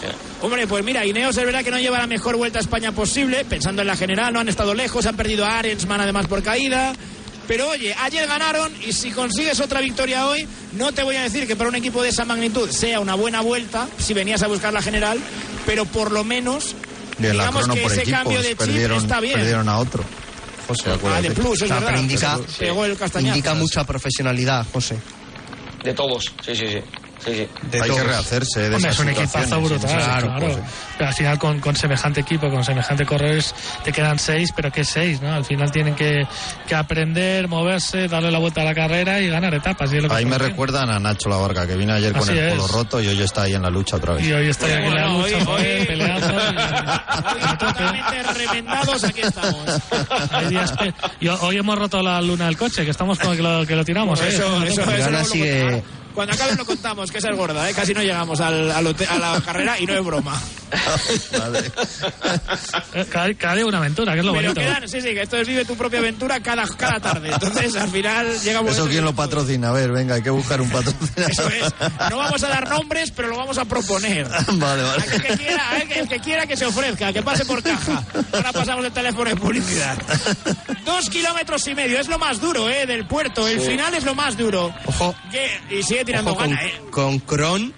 sí. 0.00 0.06
Hombre, 0.42 0.66
pues 0.66 0.84
mira, 0.84 1.04
Ineos 1.06 1.36
es 1.36 1.44
verdad 1.44 1.62
que 1.64 1.70
no 1.70 1.78
lleva 1.78 1.98
la 1.98 2.06
mejor 2.06 2.36
vuelta 2.36 2.58
a 2.58 2.62
España 2.62 2.92
posible, 2.92 3.44
pensando 3.44 3.80
en 3.82 3.88
la 3.88 3.96
general, 3.96 4.32
no 4.32 4.40
han 4.40 4.48
estado 4.48 4.74
lejos, 4.74 5.06
han 5.06 5.16
perdido 5.16 5.44
a 5.46 5.58
Arensman 5.58 6.00
además 6.00 6.26
por 6.26 6.42
caída. 6.42 6.92
Pero 7.46 7.68
oye, 7.68 7.94
ayer 8.02 8.26
ganaron 8.26 8.72
y 8.86 8.92
si 8.94 9.10
consigues 9.10 9.60
otra 9.60 9.80
victoria 9.82 10.26
hoy, 10.26 10.48
no 10.72 10.92
te 10.92 11.02
voy 11.02 11.16
a 11.16 11.22
decir 11.22 11.46
que 11.46 11.56
para 11.56 11.68
un 11.68 11.74
equipo 11.76 12.02
de 12.02 12.08
esa 12.08 12.24
magnitud 12.24 12.70
sea 12.70 13.00
una 13.00 13.14
buena 13.14 13.42
vuelta, 13.42 13.86
si 13.98 14.14
venías 14.14 14.42
a 14.42 14.46
buscar 14.46 14.72
la 14.72 14.80
general, 14.80 15.18
pero 15.66 15.84
por 15.84 16.10
lo 16.10 16.24
menos, 16.24 16.74
Bien, 17.18 17.36
la 17.36 17.44
digamos 17.44 17.62
crono 17.62 17.74
que 17.74 17.82
por 17.82 17.92
ese 17.92 18.00
equipos 18.02 18.18
cambio 18.20 18.42
de 18.42 18.48
chip 18.48 18.58
perdieron, 18.58 18.98
está 18.98 19.20
bien. 19.20 19.34
perdieron 19.34 19.68
a 19.68 19.78
otro. 19.78 20.04
José, 20.66 20.90
Ah, 21.06 21.20
de 21.20 21.30
plus, 21.32 21.56
es 21.56 21.62
O 21.62 21.66
sea, 21.66 21.74
verdad. 21.76 21.88
pero 21.90 22.00
indica, 22.00 22.38
Pegó 22.58 22.84
el 22.86 22.96
indica 23.20 23.54
mucha 23.54 23.84
profesionalidad 23.84 24.66
José 24.72 24.96
De 25.84 25.92
todos, 25.92 26.24
sí, 26.42 26.56
sí, 26.56 26.66
sí. 26.68 26.78
Sí, 27.24 27.32
sí. 27.34 27.48
de 27.70 27.80
Hay 27.82 27.88
todos. 27.88 28.02
que 28.02 28.06
rehacerse 28.08 28.60
de 28.60 28.66
Hombre, 28.74 28.78
esas 28.90 28.94
es 28.94 29.00
un 29.00 29.08
equipazo 29.08 29.60
brutal, 29.60 30.22
claro. 30.22 30.46
¿eh? 30.48 30.58
Pero 30.98 31.08
al 31.08 31.14
final 31.14 31.38
con, 31.38 31.60
con 31.60 31.76
semejante 31.76 32.20
equipo, 32.20 32.50
con 32.50 32.64
semejante 32.64 33.04
corredores, 33.06 33.54
te 33.82 33.92
quedan 33.92 34.18
seis, 34.18 34.50
pero 34.54 34.70
¿qué 34.70 34.84
seis? 34.84 35.20
¿no? 35.20 35.32
Al 35.32 35.44
final 35.44 35.70
tienen 35.72 35.94
que, 35.94 36.26
que 36.68 36.74
aprender, 36.74 37.48
moverse, 37.48 38.08
darle 38.08 38.30
la 38.30 38.38
vuelta 38.38 38.60
a 38.60 38.64
la 38.64 38.74
carrera 38.74 39.20
y 39.20 39.28
ganar 39.28 39.52
etapas. 39.54 39.92
y 39.92 39.96
es 39.96 40.02
lo 40.02 40.08
que 40.08 40.14
Ahí 40.14 40.24
me 40.24 40.38
recuerdan 40.38 40.90
a 40.90 40.98
Nacho 40.98 41.28
La 41.28 41.36
Varga, 41.36 41.66
que 41.66 41.76
vino 41.76 41.92
ayer 41.94 42.12
con 42.12 42.22
Así 42.22 42.38
el 42.38 42.50
polo 42.50 42.64
es. 42.66 42.70
roto 42.70 43.00
y 43.02 43.08
hoy 43.08 43.22
está 43.22 43.42
ahí 43.42 43.54
en 43.54 43.62
la 43.62 43.70
lucha 43.70 43.96
otra 43.96 44.14
vez. 44.14 44.24
Y 44.26 44.32
hoy 44.32 44.48
estoy 44.48 44.70
aquí 44.72 44.86
en 44.86 44.94
la 44.94 45.08
lucha, 45.08 45.36
hoy- 45.50 45.64
hoy- 45.64 45.84
peleando. 45.86 46.26
Hoy 46.36 47.56
totalmente 47.58 48.22
remendados 48.34 49.04
aquí 49.04 49.20
estamos. 49.22 49.80
y- 51.20 51.28
hoy 51.28 51.56
hemos 51.56 51.78
roto 51.78 52.02
la 52.02 52.20
luna 52.20 52.46
del 52.46 52.56
coche, 52.56 52.84
que 52.84 52.90
estamos 52.90 53.18
con 53.18 53.36
que 53.36 53.42
lo, 53.42 53.66
que 53.66 53.74
lo 53.76 53.84
tiramos. 53.84 54.20
¿eh? 54.20 54.28
Eso, 54.28 54.62
eso, 54.64 54.82
eso 54.90 55.10
lo 55.10 55.24
sigue-. 55.24 55.82
Cuando 56.14 56.32
acabe 56.32 56.54
lo 56.54 56.64
contamos, 56.64 57.10
que 57.10 57.18
esa 57.18 57.30
es 57.30 57.36
gorda, 57.36 57.68
¿eh? 57.68 57.74
casi 57.74 57.92
no 57.92 58.00
llegamos 58.00 58.40
al, 58.40 58.70
a 58.70 58.80
la 58.80 59.40
carrera 59.44 59.78
y 59.80 59.86
no 59.86 59.94
es 59.94 60.04
broma. 60.04 60.40
Cada, 63.10 63.34
cada 63.34 63.54
día 63.56 63.66
una 63.66 63.78
aventura, 63.78 64.12
que 64.14 64.20
es 64.20 64.24
lo 64.24 64.32
Pero 64.32 64.48
bonito. 64.54 64.60
quedan, 64.60 64.88
sí, 64.88 65.00
sí, 65.00 65.08
que 65.14 65.22
esto 65.22 65.36
es 65.38 65.46
vive 65.48 65.64
tu 65.64 65.76
propia 65.76 65.98
aventura 66.00 66.40
cada, 66.40 66.66
cada 66.76 67.00
tarde. 67.00 67.30
Entonces, 67.32 67.74
al 67.76 67.88
final 67.90 68.26
llega 68.40 68.60
un 68.60 68.68
¿Eso 68.68 68.78
momento 68.78 68.90
quién 68.92 69.04
lo 69.04 69.14
patrocina? 69.14 69.68
A 69.70 69.72
ver, 69.72 69.92
venga, 69.92 70.14
hay 70.16 70.22
que 70.22 70.30
buscar 70.30 70.60
un 70.60 70.70
patrocinador. 70.70 71.30
Eso 71.30 71.48
es. 71.48 71.74
No 72.10 72.18
vamos 72.18 72.42
a 72.42 72.48
dar 72.48 72.68
nombres, 72.68 73.10
pero 73.10 73.28
lo 73.28 73.36
vamos 73.36 73.58
a 73.58 73.64
proponer. 73.64 74.28
Vale, 74.54 74.82
vale. 74.82 75.02
Aquel 75.02 75.22
que 75.22 75.36
quiera, 75.36 75.68
a 75.70 75.74
ver, 75.74 75.92
el 75.98 76.08
que 76.08 76.20
quiera 76.20 76.46
que 76.46 76.56
se 76.56 76.64
ofrezca, 76.66 77.12
que 77.12 77.22
pase 77.22 77.44
por 77.44 77.62
caja. 77.62 78.04
Ahora 78.32 78.52
pasamos 78.52 78.84
el 78.84 78.92
teléfono 78.92 79.30
de 79.30 79.36
publicidad. 79.36 79.96
Dos 80.84 81.10
kilómetros 81.10 81.66
y 81.68 81.74
medio, 81.74 81.98
es 81.98 82.08
lo 82.08 82.18
más 82.18 82.40
duro, 82.40 82.68
¿eh? 82.70 82.86
Del 82.86 83.06
puerto. 83.06 83.46
El 83.48 83.60
Sí. 83.60 83.70
final 83.70 83.94
es 83.94 84.04
lo 84.04 84.14
más 84.14 84.36
duro. 84.36 84.74
Ojo. 84.86 85.14
Y 85.70 85.82
sigue 85.82 86.04
tirando 86.04 86.30
Ojo 86.32 86.40
con, 86.40 86.50
gana, 86.50 86.64
¿eh? 86.64 86.80
con 86.90 87.18
Kron, 87.20 87.74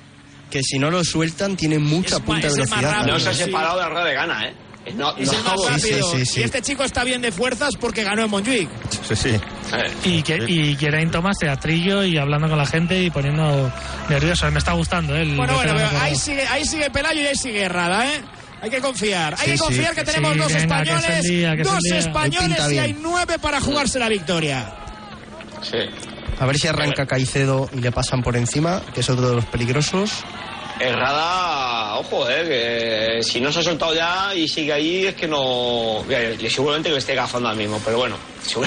que 0.51 0.62
si 0.62 0.78
no 0.78 0.90
lo 0.90 1.03
sueltan 1.05 1.57
tiene 1.57 1.78
mucha 1.78 2.18
punta 2.20 2.47
de 2.47 2.53
es 2.53 2.59
el 2.59 2.68
más 2.68 2.80
velocidad. 2.80 3.07
No 3.07 3.18
se 3.20 3.28
ha 3.28 3.34
sí. 3.34 3.44
separado 3.44 3.76
de 3.76 3.82
la 3.82 3.88
rueda 3.88 4.05
de 4.05 4.14
gana, 4.14 4.49
¿eh? 4.49 4.55
No, 4.94 5.16
Es 5.16 5.32
el 5.32 5.42
no, 5.42 5.57
más 5.57 5.82
sí, 5.82 5.90
rápido. 5.90 6.12
sí, 6.12 6.26
sí. 6.26 6.40
Y 6.40 6.42
este 6.44 6.62
chico 6.62 6.84
está 6.84 7.03
bien 7.03 7.20
de 7.20 7.32
fuerzas 7.32 7.70
porque 7.80 8.05
ganó 8.05 8.22
en 8.22 8.30
Montjuic. 8.30 8.68
Sí, 9.09 9.16
sí. 9.16 9.36
Y, 10.05 10.22
que, 10.22 10.36
y 10.47 10.76
Geraint 10.76 11.11
Thomas 11.11 11.36
teatrillo 11.38 12.05
y 12.05 12.16
hablando 12.18 12.49
con 12.49 12.57
la 12.57 12.66
gente 12.66 13.03
y 13.03 13.11
poniendo 13.11 13.72
nervioso. 14.09 14.49
Me 14.53 14.59
está 14.59 14.74
gustando 14.74 15.16
¿eh? 15.16 15.22
el 15.22 15.34
Bueno, 15.36 15.55
bueno, 15.55 15.72
pero 15.74 15.88
ahí 16.01 16.14
sigue, 16.14 16.47
ahí 16.47 16.64
sigue 16.64 16.88
Pelayo 16.90 17.20
y 17.20 17.26
ahí 17.26 17.34
sigue 17.34 17.62
Herrada, 17.62 18.07
¿eh? 18.07 18.20
Hay 18.62 18.70
que 18.70 18.80
confiar, 18.80 19.34
hay 19.34 19.47
Sí, 19.47 19.53
que 19.53 19.59
confiar 19.59 19.90
sí, 19.90 19.97
que 19.97 20.05
tenemos 20.05 20.32
sí, 20.34 20.38
dos 20.38 20.53
venga, 20.53 20.82
españoles, 20.82 21.22
día, 21.24 21.55
dos 21.57 21.84
españoles 21.84 22.72
y 22.72 22.78
hay 22.78 22.97
nueve 23.01 23.38
para 23.40 23.61
jugarse 23.61 23.99
la 23.99 24.09
victoria. 24.09 24.72
Sí. 25.62 25.78
A 26.39 26.47
ver 26.47 26.59
si 26.59 26.68
arranca 26.68 27.07
Caicedo 27.07 27.68
y 27.72 27.80
le 27.80 27.93
pasan 27.93 28.22
por 28.22 28.37
encima, 28.37 28.82
que 28.95 29.01
es 29.01 29.09
otro 29.09 29.28
de 29.28 29.37
los 29.37 29.47
peligrosos. 29.47 30.24
Herrada, 30.79 31.97
ojo, 31.97 32.29
eh, 32.29 33.16
que 33.16 33.22
si 33.22 33.41
no 33.41 33.51
se 33.51 33.61
ha 33.61 33.62
soltado 33.62 33.95
ya 33.95 34.35
y 34.35 34.47
sigue 34.47 34.72
ahí 34.72 35.07
es 35.07 35.14
que 35.14 35.27
no... 35.27 36.05
seguramente 36.51 36.91
que 36.91 36.97
esté 36.97 37.14
gafando 37.14 37.49
ahora 37.49 37.59
mismo, 37.59 37.81
pero 37.85 37.99
bueno. 37.99 38.16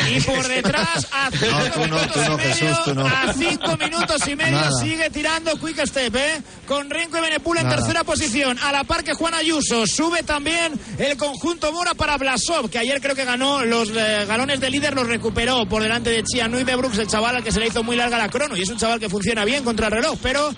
Y 0.09 0.19
por 0.21 0.45
detrás, 0.47 1.07
a 1.11 1.29
cinco 1.31 1.47
No, 1.51 1.69
tú 1.71 1.79
no, 1.79 1.85
minutos 1.85 2.13
tú 2.13 2.19
no, 2.19 2.33
y 2.33 2.37
medio, 2.37 2.55
Jesús, 2.55 2.83
tú 2.83 2.95
no. 2.95 3.05
a 3.05 3.33
cinco 3.33 3.77
minutos 3.77 4.27
y 4.27 4.35
medio 4.35 4.51
Nada. 4.59 4.71
sigue 4.81 5.09
tirando 5.09 5.51
Quick 5.57 5.85
Step, 5.85 6.15
¿eh? 6.15 6.41
Con 6.67 6.89
Renko 6.89 7.17
y 7.17 7.21
Benepul 7.21 7.57
en 7.59 7.63
Nada. 7.63 7.77
tercera 7.77 8.03
posición. 8.03 8.57
A 8.59 8.71
la 8.71 8.83
par 8.83 9.03
que 9.03 9.13
Juan 9.13 9.33
Ayuso. 9.35 9.85
Sube 9.87 10.23
también 10.23 10.73
el 10.97 11.15
conjunto 11.15 11.71
Mora 11.71 11.93
para 11.93 12.17
Blasov, 12.17 12.69
que 12.69 12.79
ayer 12.79 12.99
creo 12.99 13.15
que 13.15 13.23
ganó 13.23 13.63
los 13.63 13.89
eh, 13.95 14.25
galones 14.27 14.59
de 14.59 14.69
líder, 14.69 14.93
los 14.95 15.07
recuperó 15.07 15.65
por 15.65 15.81
delante 15.81 16.09
de 16.09 16.23
Chianui 16.23 16.63
de 16.65 16.75
Brooks, 16.75 16.97
el 16.97 17.07
chaval 17.07 17.37
al 17.37 17.43
que 17.43 17.51
se 17.51 17.59
le 17.59 17.67
hizo 17.67 17.81
muy 17.83 17.95
larga 17.95 18.17
la 18.17 18.29
crono. 18.29 18.57
Y 18.57 18.63
es 18.63 18.69
un 18.69 18.77
chaval 18.77 18.99
que 18.99 19.07
funciona 19.09 19.45
bien 19.45 19.63
contra 19.63 19.87
el 19.87 19.93
reloj, 19.93 20.17
pero 20.21 20.49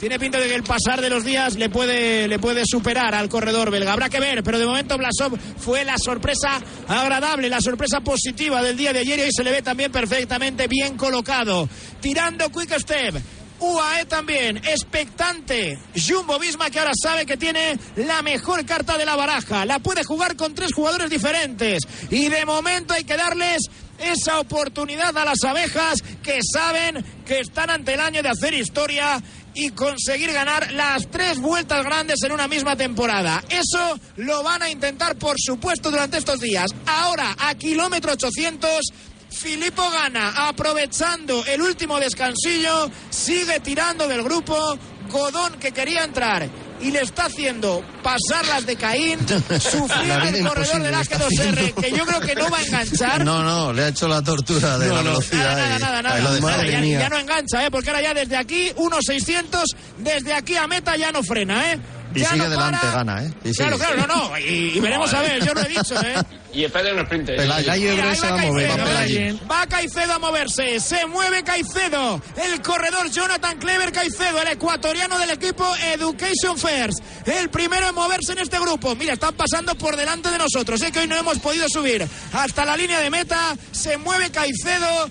tiene 0.00 0.18
pinta 0.18 0.40
de 0.40 0.48
que 0.48 0.54
el 0.54 0.62
pasar 0.62 1.02
de 1.02 1.10
los 1.10 1.24
días 1.24 1.56
le 1.56 1.68
puede, 1.68 2.26
le 2.26 2.38
puede 2.38 2.62
superar 2.64 3.14
al 3.14 3.28
corredor 3.28 3.70
belga. 3.70 3.92
Habrá 3.92 4.08
que 4.08 4.18
ver, 4.18 4.42
pero 4.42 4.58
de 4.58 4.64
momento 4.64 4.96
Blasov 4.96 5.38
fue 5.58 5.84
la 5.84 5.96
sorpresa 6.02 6.58
agradable, 6.88 7.50
la 7.50 7.60
sorpresa 7.60 8.00
positiva 8.00 8.62
del 8.62 8.78
día 8.78 8.94
de 8.94 9.00
ayer 9.00 9.18
y 9.18 9.22
hoy 9.22 9.30
se 9.30 9.44
le 9.44 9.50
ve 9.50 9.60
también 9.60 9.92
perfectamente 9.92 10.68
bien 10.68 10.96
colocado. 10.96 11.68
Tirando 12.00 12.50
Quick 12.50 12.78
Step. 12.78 13.16
UAE 13.60 14.06
también, 14.06 14.56
expectante. 14.56 15.78
Jumbo 15.94 16.38
Visma 16.38 16.70
que 16.70 16.78
ahora 16.78 16.92
sabe 16.94 17.26
que 17.26 17.36
tiene 17.36 17.78
la 17.96 18.22
mejor 18.22 18.64
carta 18.64 18.96
de 18.96 19.04
la 19.04 19.16
baraja. 19.16 19.66
La 19.66 19.80
puede 19.80 20.02
jugar 20.02 20.34
con 20.34 20.54
tres 20.54 20.72
jugadores 20.72 21.10
diferentes. 21.10 21.82
Y 22.08 22.30
de 22.30 22.46
momento 22.46 22.94
hay 22.94 23.04
que 23.04 23.18
darles 23.18 23.58
esa 23.98 24.40
oportunidad 24.40 25.16
a 25.16 25.24
las 25.24 25.44
abejas 25.44 26.02
que 26.22 26.38
saben 26.42 27.04
que 27.26 27.40
están 27.40 27.70
ante 27.70 27.94
el 27.94 28.00
año 28.00 28.22
de 28.22 28.30
hacer 28.30 28.54
historia 28.54 29.22
y 29.54 29.70
conseguir 29.70 30.32
ganar 30.32 30.72
las 30.72 31.10
tres 31.10 31.38
vueltas 31.38 31.84
grandes 31.84 32.22
en 32.22 32.32
una 32.32 32.48
misma 32.48 32.76
temporada. 32.76 33.42
Eso 33.48 33.98
lo 34.16 34.42
van 34.42 34.62
a 34.62 34.70
intentar, 34.70 35.16
por 35.16 35.36
supuesto, 35.38 35.90
durante 35.90 36.18
estos 36.18 36.40
días. 36.40 36.70
Ahora, 36.86 37.36
a 37.38 37.54
kilómetro 37.54 38.12
800, 38.12 38.80
Filippo 39.30 39.88
gana, 39.90 40.48
aprovechando 40.48 41.44
el 41.46 41.62
último 41.62 42.00
descansillo, 42.00 42.90
sigue 43.10 43.60
tirando 43.60 44.08
del 44.08 44.22
grupo. 44.22 44.78
Godón 45.08 45.54
que 45.58 45.72
quería 45.72 46.04
entrar 46.04 46.48
y 46.80 46.90
le 46.90 47.00
está 47.02 47.26
haciendo 47.26 47.84
pasar 48.02 48.46
las 48.46 48.66
de 48.66 48.76
Caín, 48.76 49.18
sufrir 49.60 50.10
el 50.34 50.46
corredor 50.46 50.82
del 50.82 50.92
le 50.92 51.00
está 51.00 51.18
A2R, 51.18 51.26
haciendo. 51.26 51.74
que 51.82 51.90
yo 51.92 52.06
creo 52.06 52.20
que 52.20 52.34
no 52.34 52.50
va 52.50 52.58
a 52.58 52.62
enganchar. 52.62 53.24
No, 53.24 53.42
no, 53.42 53.72
le 53.72 53.84
ha 53.84 53.88
hecho 53.88 54.08
la 54.08 54.22
tortura 54.22 54.78
de 54.78 54.88
No, 54.88 54.94
la 54.94 55.02
no, 55.02 55.10
velocidad. 55.10 55.56
Nada, 55.56 55.66
y- 55.76 55.80
nada, 55.80 56.02
nada, 56.02 56.02
nada. 56.20 56.40
Nada, 56.40 56.64
ya, 56.66 56.80
ya 56.84 57.08
no 57.08 57.18
engancha, 57.18 57.64
¿eh? 57.66 57.70
porque 57.70 57.90
ahora 57.90 58.02
ya 58.02 58.14
desde 58.14 58.36
aquí, 58.36 58.70
1.600, 58.76 59.62
desde 59.98 60.32
aquí 60.32 60.56
a 60.56 60.66
meta 60.66 60.96
ya 60.96 61.12
no 61.12 61.22
frena, 61.22 61.72
¿eh? 61.72 61.78
Y 62.14 62.20
Ya 62.20 62.30
sigue 62.30 62.44
no 62.44 62.50
delante, 62.50 62.78
para. 62.80 62.92
gana, 62.92 63.22
¿eh? 63.24 63.32
Y 63.44 63.52
Claro, 63.52 63.76
sigue. 63.76 63.86
claro, 63.88 64.06
no, 64.06 64.28
no. 64.30 64.38
Y, 64.38 64.42
y 64.76 64.80
veremos 64.80 65.12
a 65.14 65.20
ver, 65.22 65.44
yo 65.44 65.54
lo 65.54 65.60
he 65.62 65.68
dicho, 65.68 65.94
¿eh? 66.00 66.14
Y 66.52 66.64
espera 66.64 66.88
en 66.90 66.96
el 66.98 67.02
sprint. 67.04 67.28
¿eh? 67.28 67.36
Pelayo. 67.36 67.72
Se 68.16 68.26
va 68.26 68.32
va 68.32 68.40
a 68.42 68.46
mover. 68.46 68.66
Caicedo, 68.66 68.78
Va 68.78 68.84
Pelayo. 68.84 69.20
¿eh? 69.20 69.38
Va 69.48 69.66
Caicedo 69.68 70.12
a 70.14 70.18
moverse, 70.18 70.80
se 70.80 71.06
mueve 71.06 71.44
Caicedo, 71.44 72.20
el 72.42 72.60
corredor 72.60 73.08
Jonathan 73.08 73.56
Clever 73.58 73.92
Caicedo, 73.92 74.42
el 74.42 74.48
ecuatoriano 74.48 75.16
del 75.20 75.30
equipo 75.30 75.64
Education 75.76 76.58
First, 76.58 76.98
el 77.26 77.50
primero 77.50 77.88
en 77.88 77.94
moverse 77.94 78.32
en 78.32 78.38
este 78.38 78.58
grupo. 78.58 78.96
Mira, 78.96 79.12
están 79.12 79.34
pasando 79.34 79.76
por 79.76 79.94
delante 79.96 80.28
de 80.28 80.38
nosotros, 80.38 80.82
¿eh? 80.82 80.90
que 80.90 80.98
hoy 80.98 81.06
no 81.06 81.16
hemos 81.16 81.38
podido 81.38 81.68
subir 81.68 82.04
hasta 82.32 82.64
la 82.64 82.76
línea 82.76 82.98
de 82.98 83.10
meta, 83.10 83.56
se 83.70 83.96
mueve 83.98 84.30
Caicedo, 84.30 85.08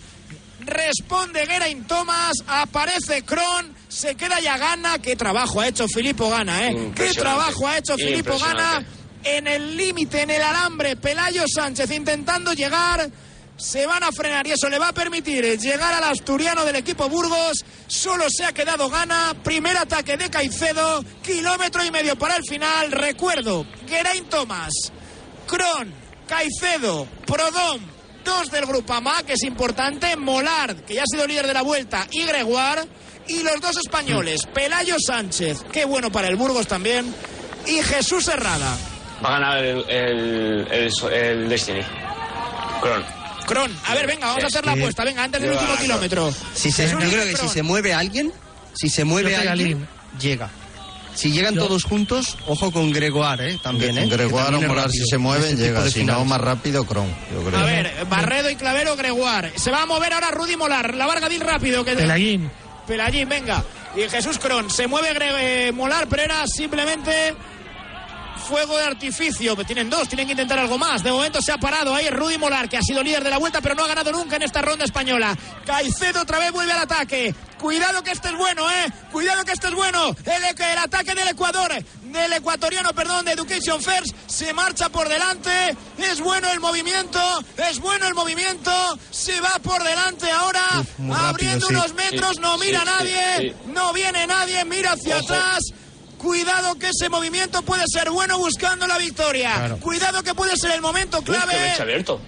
responde 0.66 1.46
Geraint 1.46 1.88
Thomas, 1.88 2.34
aparece 2.48 3.24
Kron, 3.24 3.74
se 3.90 4.16
queda 4.16 4.40
ya 4.40 4.58
Gana, 4.58 5.00
qué 5.00 5.16
trabajo 5.16 5.60
ha 5.60 5.68
hecho 5.68 5.88
Filippo 5.88 6.30
Gana, 6.30 6.68
¿eh? 6.68 6.92
Qué 6.96 7.12
trabajo 7.14 7.68
ha 7.68 7.80
hecho 7.80 7.98
Filippo 7.98 8.38
Gana 8.38 8.86
en 9.24 9.48
el 9.48 9.76
límite, 9.76 10.22
en 10.22 10.30
el 10.30 10.42
alambre, 10.42 10.96
Pelayo 10.96 11.44
Sánchez 11.54 11.92
intentando 11.92 12.54
llegar. 12.54 13.10
Se 13.58 13.86
van 13.86 14.04
a 14.04 14.12
frenar 14.14 14.48
y 14.48 14.52
eso 14.52 14.70
le 14.70 14.80
va 14.80 14.90
a 14.90 14.94
permitir 14.94 15.44
llegar 15.60 15.94
al 15.94 16.04
asturiano 16.06 16.64
del 16.64 16.78
equipo 16.78 17.10
Burgos. 17.10 17.66
Solo 17.88 18.28
se 18.30 18.46
ha 18.46 18.54
quedado 18.54 18.90
gana. 18.90 19.36
Primer 19.44 19.76
ataque 19.76 20.16
de 20.16 20.30
Caicedo. 20.30 21.04
Kilómetro 21.22 21.84
y 21.84 21.92
medio 21.92 22.16
para 22.18 22.38
el 22.38 22.44
final. 22.46 22.90
Recuerdo, 22.92 23.66
Geraint 23.86 24.30
Thomas, 24.30 24.72
Kron, 25.46 25.94
Caicedo, 26.26 27.06
Prodom, 27.26 27.82
dos 28.24 28.50
del 28.50 28.66
Grupama, 28.66 29.24
que 29.24 29.34
es 29.34 29.44
importante, 29.44 30.16
Molard, 30.16 30.86
que 30.86 30.94
ya 30.94 31.02
ha 31.02 31.12
sido 31.12 31.28
líder 31.28 31.48
de 31.48 31.54
la 31.54 31.64
vuelta, 31.64 32.08
y 32.12 32.24
Gregoire, 32.24 32.84
y 33.30 33.44
los 33.44 33.62
dos 33.62 33.78
españoles, 33.78 34.42
Pelayo 34.54 34.96
Sánchez, 35.00 35.64
qué 35.72 35.86
bueno 35.86 36.12
para 36.12 36.28
el 36.28 36.36
Burgos 36.36 36.68
también, 36.68 37.14
y 37.68 37.82
Jesús 37.82 38.28
Herrada. 38.28 38.76
Va 39.24 39.30
a 39.30 39.32
ganar 39.40 39.64
el, 39.64 39.90
el, 39.90 40.68
el, 40.72 40.92
el 41.14 41.50
Destiny. 41.50 41.82
Cron. 42.82 43.04
Cron, 43.46 43.76
a 43.88 43.96
ver, 43.96 44.08
venga, 44.08 44.28
vamos 44.28 44.44
a 44.44 44.48
hacer 44.48 44.66
la 44.66 44.74
apuesta, 44.74 45.04
venga, 45.04 45.24
antes 45.24 45.42
del 45.42 45.52
último 45.52 45.76
kilómetro. 45.78 46.34
Si 46.54 46.72
se, 46.72 46.90
yo 46.90 46.98
creo 46.98 47.26
que 47.26 47.36
si 47.38 47.48
se 47.48 47.64
mueve 47.64 47.94
alguien, 47.94 48.32
si 48.74 48.90
se 48.90 49.04
mueve 49.06 49.36
alguien, 49.36 49.88
llega. 50.20 50.50
Si 51.16 51.32
llegan 51.32 51.56
Yo- 51.56 51.66
todos 51.66 51.84
juntos, 51.84 52.38
ojo 52.48 52.72
con 52.72 52.92
Gregoire, 52.92 53.52
¿eh? 53.54 53.60
También, 53.62 53.98
¿eh? 53.98 54.06
Gregoire 54.08 54.56
o 54.56 54.62
Molar, 54.62 54.90
si 54.90 55.04
se 55.04 55.16
en 55.16 55.22
mueven, 55.22 55.50
este 55.52 55.64
llega. 55.64 55.90
Si 55.90 56.06
no, 56.06 56.24
más 56.24 56.40
rápido, 56.40 56.86
Cron, 56.86 57.08
yo 57.34 57.44
creo. 57.44 57.60
A 57.60 57.64
ver, 57.66 58.06
Barredo 58.08 58.50
y 58.50 58.56
Clavero, 58.56 58.96
Gregoire. 58.96 59.52
Se 59.58 59.72
va 59.72 59.82
a 59.82 59.86
mover 59.86 60.14
ahora 60.14 60.30
Rudy 60.32 60.56
Molar. 60.56 60.96
La 60.96 61.08
Vargadil 61.08 61.42
rápido. 61.42 61.84
Que... 61.84 61.96
Pelayín. 61.96 62.50
Pelayín, 62.90 63.30
venga. 63.30 63.64
Y 63.96 64.10
Jesús 64.10 64.40
Cron. 64.40 64.68
Se 64.72 64.88
mueve 64.88 65.10
eh, 65.22 65.72
Molar, 65.72 66.08
pero 66.10 66.24
era 66.24 66.48
simplemente 66.48 67.36
fuego 68.50 68.78
de 68.78 68.84
artificio. 68.84 69.56
Tienen 69.58 69.90
dos, 69.92 70.08
tienen 70.10 70.26
que 70.26 70.32
intentar 70.34 70.58
algo 70.58 70.78
más. 70.80 71.04
De 71.04 71.12
momento 71.12 71.40
se 71.42 71.52
ha 71.52 71.58
parado 71.58 71.94
ahí 71.94 72.10
Rudy 72.10 72.40
Molar, 72.40 72.68
que 72.68 72.78
ha 72.78 72.82
sido 72.82 73.04
líder 73.04 73.24
de 73.24 73.30
la 73.30 73.38
vuelta, 73.38 73.62
pero 73.62 73.76
no 73.76 73.84
ha 73.84 73.88
ganado 73.88 74.12
nunca 74.12 74.38
en 74.38 74.42
esta 74.42 74.62
ronda 74.64 74.86
española. 74.86 75.38
Caicedo 75.66 76.22
otra 76.22 76.40
vez 76.40 76.52
vuelve 76.52 76.72
al 76.74 76.80
ataque. 76.80 77.36
Cuidado 77.60 78.02
que 78.04 78.12
este 78.12 78.30
es 78.30 78.36
bueno, 78.36 78.70
¿eh? 78.72 78.92
Cuidado 79.12 79.44
que 79.46 79.52
este 79.52 79.68
es 79.68 79.74
bueno. 79.76 80.16
El, 80.26 80.44
el 80.66 80.78
ataque 80.78 81.14
del 81.14 81.28
Ecuador, 81.28 81.72
del 82.04 82.34
ecuatoriano, 82.34 82.94
perdón, 82.94 83.26
de 83.26 83.34
Education 83.34 83.82
First, 83.84 84.16
se 84.28 84.54
marcha 84.54 84.90
por 84.90 85.08
delante. 85.10 85.76
Es 85.98 86.20
bueno 86.22 86.50
el 86.52 86.60
movimiento, 86.62 87.20
es 87.70 87.80
bueno 87.80 88.08
el 88.08 88.16
movimiento. 88.16 88.72
Se 89.12 89.40
va 89.42 89.52
por 89.62 89.84
delante 89.84 90.32
ahora, 90.32 90.64
rápido, 90.98 91.16
abriendo 91.16 91.68
sí. 91.68 91.74
unos 91.76 91.94
metros, 91.94 92.36
Sí, 92.38 92.42
no 92.42 92.58
mira 92.58 92.80
sí, 92.80 92.86
nadie, 92.86 93.22
sí, 93.38 93.50
sí. 93.50 93.72
no 93.74 93.94
viene 93.94 94.26
nadie, 94.26 94.64
mira 94.66 94.94
hacia 94.94 95.18
Ojo. 95.18 95.26
atrás. 95.34 95.60
Cuidado 96.20 96.76
que 96.76 96.90
ese 96.90 97.10
movimiento 97.10 97.62
puede 97.64 97.84
ser 97.92 98.12
bueno 98.12 98.38
buscando 98.38 98.86
la 98.86 98.98
victoria. 98.98 99.56
Claro. 99.56 99.78
Cuidado 99.80 100.22
que 100.22 100.36
puede 100.36 100.56
ser 100.58 100.72
el 100.72 100.82
momento 100.82 101.20
Uf, 101.20 101.26
clave. 101.26 101.72
abierto. 101.80 102.22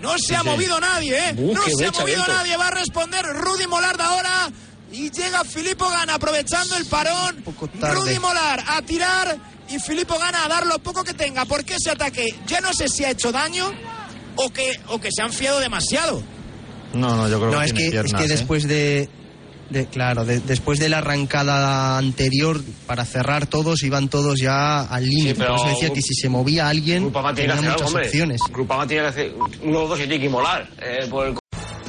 No 0.00 0.18
se 0.18 0.34
ha 0.34 0.40
sí. 0.40 0.46
movido 0.48 0.80
nadie, 0.80 1.16
¿eh? 1.28 1.34
Uf, 1.36 1.54
no 1.54 1.62
se 1.64 1.86
ha 1.86 1.90
movido 1.92 2.02
abierto. 2.22 2.32
nadie. 2.32 2.56
Va 2.56 2.68
a 2.68 2.70
responder 2.70 3.24
Rudy 3.26 3.66
Molar 3.66 4.00
ahora. 4.00 4.50
Y 4.90 5.10
llega 5.10 5.44
Filippo 5.44 5.88
Gana 5.88 6.14
aprovechando 6.14 6.76
el 6.76 6.86
parón. 6.86 7.44
Rudy 7.80 8.18
Molar 8.18 8.64
a 8.66 8.80
tirar. 8.82 9.36
Y 9.68 9.78
Filippo 9.78 10.18
Gana 10.18 10.46
a 10.46 10.48
dar 10.48 10.66
lo 10.66 10.78
poco 10.78 11.04
que 11.04 11.12
tenga. 11.14 11.44
Porque 11.44 11.74
ese 11.74 11.90
ataque 11.90 12.34
ya 12.46 12.60
no 12.62 12.72
sé 12.72 12.88
si 12.88 13.04
ha 13.04 13.10
hecho 13.10 13.30
daño 13.30 13.70
o 14.36 14.50
que, 14.50 14.80
o 14.88 14.98
que 14.98 15.10
se 15.14 15.20
han 15.22 15.32
fiado 15.32 15.60
demasiado. 15.60 16.22
No, 16.94 17.14
no, 17.16 17.28
yo 17.28 17.38
creo 17.38 17.52
No, 17.52 17.58
que 17.60 17.66
es 17.66 17.72
tiene 17.74 17.90
que, 17.90 17.96
es 17.98 18.02
piernas, 18.02 18.20
que 18.22 18.24
¿eh? 18.26 18.36
después 18.36 18.66
de, 18.66 19.08
de- 19.70 19.86
claro, 19.86 20.24
de- 20.24 20.40
después 20.40 20.78
de 20.78 20.88
la 20.88 20.98
arrancada 20.98 21.96
anterior 21.98 22.60
para 22.86 23.04
cerrar 23.04 23.46
todos 23.46 23.82
iban 23.82 24.08
todos 24.08 24.38
ya 24.40 24.82
al 24.82 25.04
límite. 25.04 25.34
pero 25.36 25.56
Por 25.56 25.66
eso 25.66 25.74
decía 25.74 25.92
que 25.94 26.02
si 26.02 26.14
se 26.14 26.28
movía 26.28 26.68
alguien 26.68 27.12
tenía 27.34 27.54
muchas 27.56 27.82
algo, 27.82 27.98
opciones. 27.98 28.40
Grupama 28.52 28.86
tiene 28.86 29.02
que 29.04 29.08
hacer 29.08 29.32
uno 29.62 29.82
o 29.84 29.88
dos 29.88 29.98
y 29.98 30.02
tiene 30.02 30.20
que 30.20 30.28
molar. 30.28 30.68
Eh, 30.80 31.06
por 31.08 31.26
el 31.28 31.39